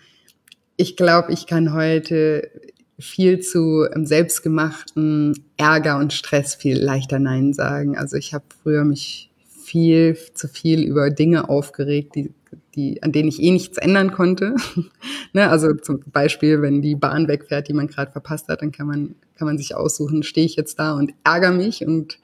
ich 0.77 0.97
glaube, 0.97 1.33
ich 1.33 1.47
kann 1.47 1.73
heute 1.73 2.51
viel 2.99 3.39
zu 3.39 3.87
ähm, 3.95 4.07
selbstgemachten 4.07 5.45
Ärger 5.57 5.99
und 5.99 6.13
Stress 6.13 6.57
viel 6.57 6.79
leichter 6.79 7.21
Nein 7.21 7.53
sagen. 7.53 7.97
Also 7.97 8.17
ich 8.17 8.35
habe 8.35 8.45
früher 8.63 8.85
mich 8.85 9.31
viel 9.49 10.19
zu 10.35 10.49
viel 10.49 10.83
über 10.83 11.11
Dinge 11.11 11.49
aufgeregt, 11.49 12.17
die, 12.17 12.35
die, 12.81 13.03
an 13.03 13.13
denen 13.13 13.29
ich 13.29 13.43
eh 13.43 13.51
nichts 13.51 13.79
ändern 13.79 14.13
konnte. 14.13 14.55
ne, 15.33 15.49
also 15.49 15.75
zum 15.75 16.01
Beispiel, 16.07 16.63
wenn 16.63 16.83
die 16.83 16.95
Bahn 16.95 17.29
wegfährt, 17.29 17.69
die 17.69 17.75
man 17.75 17.87
gerade 17.87 18.13
verpasst 18.13 18.49
hat, 18.49 18.63
dann 18.63 18.73
kann 18.73 18.87
man, 18.87 19.15
kann 19.37 19.47
man 19.47 19.59
sich 19.59 19.75
aussuchen, 19.75 20.23
stehe 20.23 20.47
ich 20.47 20.57
jetzt 20.57 20.79
da 20.79 20.95
und 20.95 21.13
ärgere 21.25 21.53
mich 21.53 21.87
und 21.87 22.19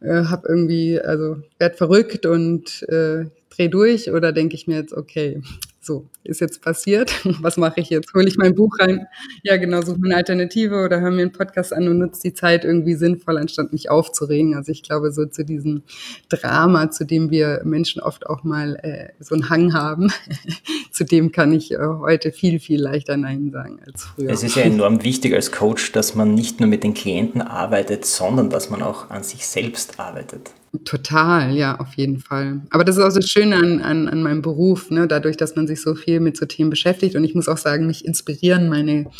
äh, 0.00 0.24
habe 0.24 0.48
irgendwie, 0.48 1.00
also 1.00 1.36
werd 1.58 1.76
verrückt 1.76 2.26
und 2.26 2.82
äh, 2.88 3.26
dreh 3.50 3.68
durch 3.68 4.10
oder 4.10 4.32
denke 4.32 4.54
ich 4.54 4.66
mir 4.66 4.76
jetzt, 4.76 4.94
okay, 4.94 5.42
so, 5.84 6.08
ist 6.22 6.40
jetzt 6.40 6.62
passiert. 6.62 7.12
Was 7.42 7.56
mache 7.56 7.80
ich 7.80 7.90
jetzt? 7.90 8.14
Hole 8.14 8.28
ich 8.28 8.36
mein 8.36 8.54
Buch 8.54 8.70
rein? 8.78 9.08
Ja, 9.42 9.56
genau, 9.56 9.82
suche 9.82 9.98
eine 10.04 10.14
Alternative 10.14 10.84
oder 10.84 11.00
höre 11.00 11.10
mir 11.10 11.22
einen 11.22 11.32
Podcast 11.32 11.72
an 11.72 11.88
und 11.88 11.98
nutze 11.98 12.22
die 12.22 12.34
Zeit 12.34 12.64
irgendwie 12.64 12.94
sinnvoll, 12.94 13.36
anstatt 13.36 13.72
mich 13.72 13.90
aufzuregen. 13.90 14.54
Also 14.54 14.70
ich 14.70 14.84
glaube, 14.84 15.10
so 15.10 15.26
zu 15.26 15.44
diesem 15.44 15.82
Drama, 16.28 16.92
zu 16.92 17.04
dem 17.04 17.30
wir 17.30 17.62
Menschen 17.64 18.00
oft 18.00 18.26
auch 18.26 18.44
mal 18.44 18.76
äh, 18.76 19.08
so 19.18 19.34
einen 19.34 19.50
Hang 19.50 19.74
haben, 19.74 20.12
zu 20.92 21.04
dem 21.04 21.32
kann 21.32 21.52
ich 21.52 21.72
äh, 21.72 21.78
heute 21.78 22.30
viel, 22.30 22.60
viel 22.60 22.80
leichter 22.80 23.16
Nein 23.16 23.50
sagen 23.50 23.80
als 23.84 24.04
früher. 24.04 24.30
Es 24.30 24.44
ist 24.44 24.54
ja 24.54 24.62
enorm 24.62 25.02
wichtig 25.02 25.34
als 25.34 25.50
Coach, 25.50 25.90
dass 25.90 26.14
man 26.14 26.32
nicht 26.32 26.60
nur 26.60 26.68
mit 26.68 26.84
den 26.84 26.94
Klienten 26.94 27.42
arbeitet, 27.42 28.04
sondern 28.04 28.50
dass 28.50 28.70
man 28.70 28.82
auch 28.82 29.10
an 29.10 29.24
sich 29.24 29.44
selbst 29.48 29.98
arbeitet. 29.98 30.52
Total, 30.84 31.54
ja, 31.54 31.78
auf 31.78 31.94
jeden 31.96 32.18
Fall. 32.18 32.62
Aber 32.70 32.82
das 32.82 32.96
ist 32.96 33.02
auch 33.02 33.12
das 33.12 33.28
Schöne 33.28 33.56
an, 33.56 33.82
an, 33.82 34.08
an 34.08 34.22
meinem 34.22 34.40
Beruf, 34.40 34.90
ne? 34.90 35.06
dadurch, 35.06 35.36
dass 35.36 35.54
man 35.54 35.66
sich 35.66 35.82
so 35.82 35.94
viel 35.94 36.18
mit 36.18 36.38
so 36.38 36.46
Themen 36.46 36.70
beschäftigt. 36.70 37.14
Und 37.14 37.24
ich 37.24 37.34
muss 37.34 37.46
auch 37.46 37.58
sagen, 37.58 37.86
mich 37.86 38.06
inspirieren 38.06 38.70
meine 38.70 39.10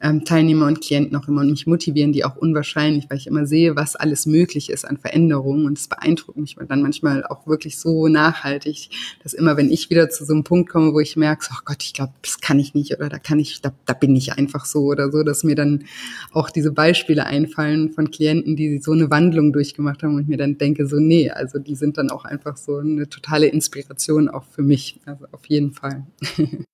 ähm, 0.00 0.24
Teilnehmer 0.24 0.66
und 0.66 0.80
Klienten 0.80 1.14
auch 1.16 1.28
immer 1.28 1.42
und 1.42 1.50
mich 1.50 1.66
motivieren 1.66 2.12
die 2.12 2.24
auch 2.24 2.36
unwahrscheinlich, 2.36 3.10
weil 3.10 3.18
ich 3.18 3.26
immer 3.26 3.44
sehe, 3.44 3.76
was 3.76 3.94
alles 3.94 4.24
möglich 4.24 4.70
ist 4.70 4.86
an 4.86 4.96
Veränderungen. 4.96 5.66
Und 5.66 5.76
es 5.76 5.86
beeindruckt 5.86 6.38
mich 6.38 6.56
dann 6.66 6.80
manchmal 6.80 7.24
auch 7.26 7.46
wirklich 7.46 7.78
so 7.78 8.08
nachhaltig, 8.08 8.88
dass 9.22 9.34
immer, 9.34 9.58
wenn 9.58 9.70
ich 9.70 9.90
wieder 9.90 10.08
zu 10.08 10.24
so 10.24 10.32
einem 10.32 10.44
Punkt 10.44 10.70
komme, 10.70 10.94
wo 10.94 11.00
ich 11.00 11.16
merke, 11.16 11.46
oh 11.52 11.60
Gott, 11.66 11.82
ich 11.82 11.92
glaube, 11.92 12.14
das 12.22 12.40
kann 12.40 12.58
ich 12.58 12.72
nicht 12.72 12.96
oder 12.96 13.10
da 13.10 13.18
kann 13.18 13.38
ich, 13.38 13.60
da, 13.60 13.70
da 13.84 13.92
bin 13.92 14.16
ich 14.16 14.32
einfach 14.32 14.64
so 14.64 14.84
oder 14.84 15.12
so, 15.12 15.22
dass 15.22 15.44
mir 15.44 15.56
dann 15.56 15.84
auch 16.32 16.48
diese 16.48 16.72
Beispiele 16.72 17.26
einfallen 17.26 17.92
von 17.92 18.10
Klienten, 18.10 18.56
die 18.56 18.78
so 18.78 18.92
eine 18.92 19.10
Wandlung 19.10 19.52
durchgemacht 19.52 20.02
haben 20.02 20.16
und 20.16 20.26
mir 20.26 20.38
dann 20.38 20.56
denke, 20.56 20.86
so 20.86 21.01
nee, 21.06 21.30
also 21.30 21.58
die 21.58 21.74
sind 21.74 21.98
dann 21.98 22.10
auch 22.10 22.24
einfach 22.24 22.56
so 22.56 22.78
eine 22.78 23.08
totale 23.08 23.46
Inspiration 23.46 24.28
auch 24.28 24.44
für 24.44 24.62
mich. 24.62 25.00
Also 25.06 25.26
auf 25.32 25.46
jeden 25.46 25.72
Fall. 25.72 26.04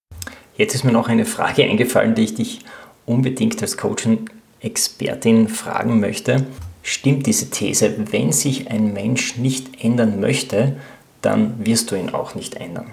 Jetzt 0.56 0.74
ist 0.74 0.84
mir 0.84 0.92
noch 0.92 1.08
eine 1.08 1.24
Frage 1.24 1.64
eingefallen, 1.64 2.14
die 2.14 2.24
ich 2.24 2.34
dich 2.34 2.60
unbedingt 3.06 3.60
als 3.62 3.76
Coaching-Expertin 3.76 5.48
fragen 5.48 6.00
möchte. 6.00 6.46
Stimmt 6.82 7.26
diese 7.26 7.50
These, 7.50 7.94
wenn 8.12 8.32
sich 8.32 8.70
ein 8.70 8.92
Mensch 8.92 9.36
nicht 9.36 9.84
ändern 9.84 10.20
möchte, 10.20 10.76
dann 11.22 11.64
wirst 11.66 11.90
du 11.90 11.96
ihn 11.96 12.10
auch 12.10 12.34
nicht 12.34 12.54
ändern. 12.54 12.92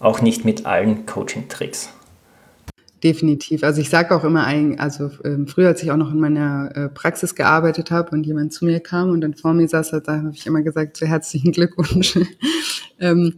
Auch 0.00 0.20
nicht 0.20 0.44
mit 0.44 0.66
allen 0.66 1.06
Coaching-Tricks. 1.06 1.90
Definitiv. 3.04 3.62
Also 3.64 3.82
ich 3.82 3.90
sage 3.90 4.16
auch 4.16 4.24
immer, 4.24 4.46
also 4.78 5.10
ähm, 5.24 5.46
früher, 5.46 5.68
als 5.68 5.82
ich 5.82 5.90
auch 5.90 5.98
noch 5.98 6.10
in 6.10 6.18
meiner 6.18 6.74
äh, 6.74 6.88
Praxis 6.88 7.34
gearbeitet 7.34 7.90
habe 7.90 8.12
und 8.12 8.24
jemand 8.24 8.54
zu 8.54 8.64
mir 8.64 8.80
kam 8.80 9.10
und 9.10 9.20
dann 9.20 9.34
vor 9.34 9.52
mir 9.52 9.68
saß, 9.68 9.90
da 9.90 10.22
habe 10.22 10.32
ich 10.32 10.46
immer 10.46 10.62
gesagt, 10.62 10.96
so 10.96 11.04
herzlichen 11.04 11.52
Glückwunsch. 11.52 12.18
ähm, 12.98 13.34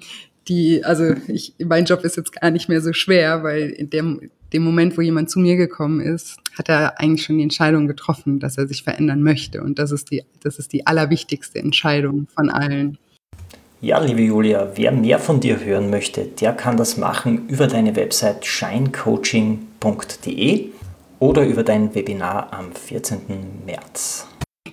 die, 0.47 0.85
also 0.85 1.17
ich, 1.27 1.55
mein 1.59 1.85
Job 1.85 2.05
ist 2.05 2.17
jetzt 2.17 2.41
gar 2.41 2.53
nicht 2.53 2.69
mehr 2.69 2.81
so 2.81 2.93
schwer, 2.93 3.43
weil 3.43 3.71
in 3.71 3.91
dem, 3.91 4.31
dem 4.53 4.63
Moment, 4.63 4.97
wo 4.97 5.01
jemand 5.01 5.31
zu 5.31 5.41
mir 5.41 5.57
gekommen 5.57 5.99
ist, 6.01 6.37
hat 6.57 6.69
er 6.69 7.01
eigentlich 7.01 7.25
schon 7.25 7.39
die 7.39 7.43
Entscheidung 7.43 7.89
getroffen, 7.89 8.39
dass 8.39 8.59
er 8.59 8.69
sich 8.69 8.85
verändern 8.85 9.21
möchte. 9.21 9.65
Und 9.65 9.81
das 9.81 9.91
ist 9.91 10.13
die, 10.13 10.23
das 10.45 10.61
ist 10.61 10.73
die 10.73 10.87
allerwichtigste 10.87 11.59
Entscheidung 11.59 12.29
von 12.33 12.51
allen. 12.51 12.99
Ja, 13.83 13.99
liebe 13.99 14.23
Julia, 14.23 14.69
wer 14.75 14.91
mehr 14.91 15.19
von 15.19 15.41
dir 15.41 15.63
hören 15.63 15.91
möchte, 15.91 16.25
der 16.25 16.55
kann 16.55 16.79
das 16.79 16.97
machen 16.97 17.47
über 17.49 17.67
deine 17.67 17.95
Website 17.95 18.47
shinecoaching.de 18.47 20.71
oder 21.19 21.45
über 21.45 21.63
dein 21.63 21.95
Webinar 21.95 22.55
am 22.55 22.73
14. 22.73 23.21
März. 23.67 24.27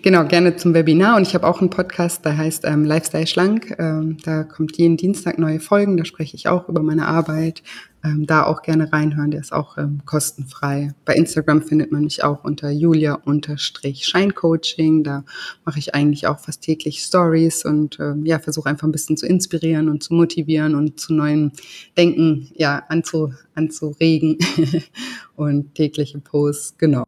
Genau, 0.03 0.23
gerne 0.25 0.55
zum 0.57 0.73
Webinar. 0.73 1.15
Und 1.15 1.25
ich 1.25 1.33
habe 1.33 1.47
auch 1.47 1.61
einen 1.61 1.69
Podcast, 1.69 2.25
der 2.25 2.35
heißt 2.35 2.65
ähm, 2.65 2.83
Lifestyle 2.83 3.25
Schlank. 3.25 3.73
Ähm, 3.79 4.17
da 4.25 4.43
kommt 4.43 4.77
jeden 4.77 4.97
Dienstag 4.97 5.39
neue 5.39 5.61
Folgen. 5.61 5.95
Da 5.95 6.03
spreche 6.03 6.35
ich 6.35 6.49
auch 6.49 6.67
über 6.67 6.83
meine 6.83 7.07
Arbeit, 7.07 7.63
ähm, 8.03 8.25
da 8.27 8.43
auch 8.43 8.63
gerne 8.63 8.91
reinhören. 8.91 9.31
Der 9.31 9.39
ist 9.39 9.53
auch 9.53 9.77
ähm, 9.77 10.01
kostenfrei. 10.03 10.93
Bei 11.05 11.15
Instagram 11.15 11.61
findet 11.61 11.93
man 11.93 12.03
mich 12.03 12.21
auch 12.21 12.43
unter 12.43 12.69
julia-scheincoaching. 12.69 15.05
Da 15.05 15.23
mache 15.63 15.79
ich 15.79 15.95
eigentlich 15.95 16.27
auch 16.27 16.39
fast 16.39 16.63
täglich 16.63 16.99
Stories 16.99 17.63
und 17.63 17.97
ähm, 18.01 18.25
ja, 18.25 18.39
versuche 18.39 18.67
einfach 18.67 18.85
ein 18.85 18.91
bisschen 18.91 19.15
zu 19.15 19.25
inspirieren 19.25 19.87
und 19.87 20.03
zu 20.03 20.15
motivieren 20.15 20.75
und 20.75 20.99
zu 20.99 21.13
neuen 21.13 21.53
Denken 21.95 22.49
ja, 22.55 22.83
anzu, 22.89 23.31
anzuregen 23.55 24.37
und 25.37 25.75
tägliche 25.75 26.19
Posts, 26.19 26.77
genau. 26.77 27.05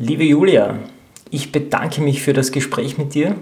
Liebe 0.00 0.24
Julia, 0.24 0.80
ich 1.30 1.52
bedanke 1.52 2.00
mich 2.00 2.22
für 2.22 2.32
das 2.32 2.52
Gespräch 2.52 2.98
mit 2.98 3.14
dir. 3.14 3.36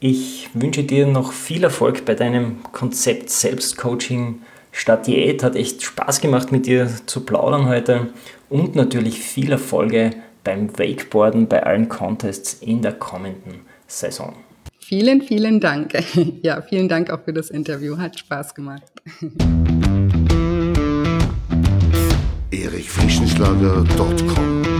Ich 0.00 0.48
wünsche 0.54 0.82
dir 0.82 1.06
noch 1.06 1.32
viel 1.32 1.64
Erfolg 1.64 2.04
bei 2.04 2.14
deinem 2.14 2.62
Konzept 2.72 3.30
Selbstcoaching 3.30 4.40
statt 4.72 5.06
Diät. 5.06 5.42
Hat 5.42 5.56
echt 5.56 5.82
Spaß 5.82 6.20
gemacht, 6.20 6.52
mit 6.52 6.66
dir 6.66 6.90
zu 7.06 7.20
plaudern 7.20 7.66
heute 7.66 8.08
und 8.48 8.76
natürlich 8.76 9.20
viel 9.20 9.52
Erfolge 9.52 10.10
beim 10.42 10.76
Wakeboarden 10.78 11.48
bei 11.48 11.62
allen 11.62 11.88
Contests 11.88 12.54
in 12.54 12.82
der 12.82 12.92
kommenden 12.92 13.60
Saison. 13.86 14.34
Vielen, 14.78 15.22
vielen 15.22 15.60
Dank. 15.60 15.92
Ja, 16.42 16.62
vielen 16.62 16.88
Dank 16.88 17.10
auch 17.10 17.22
für 17.22 17.34
das 17.34 17.50
Interview. 17.50 17.98
Hat 17.98 18.18
Spaß 18.18 18.54
gemacht. 18.54 18.90
erichfrischenschlager.com 22.50 24.79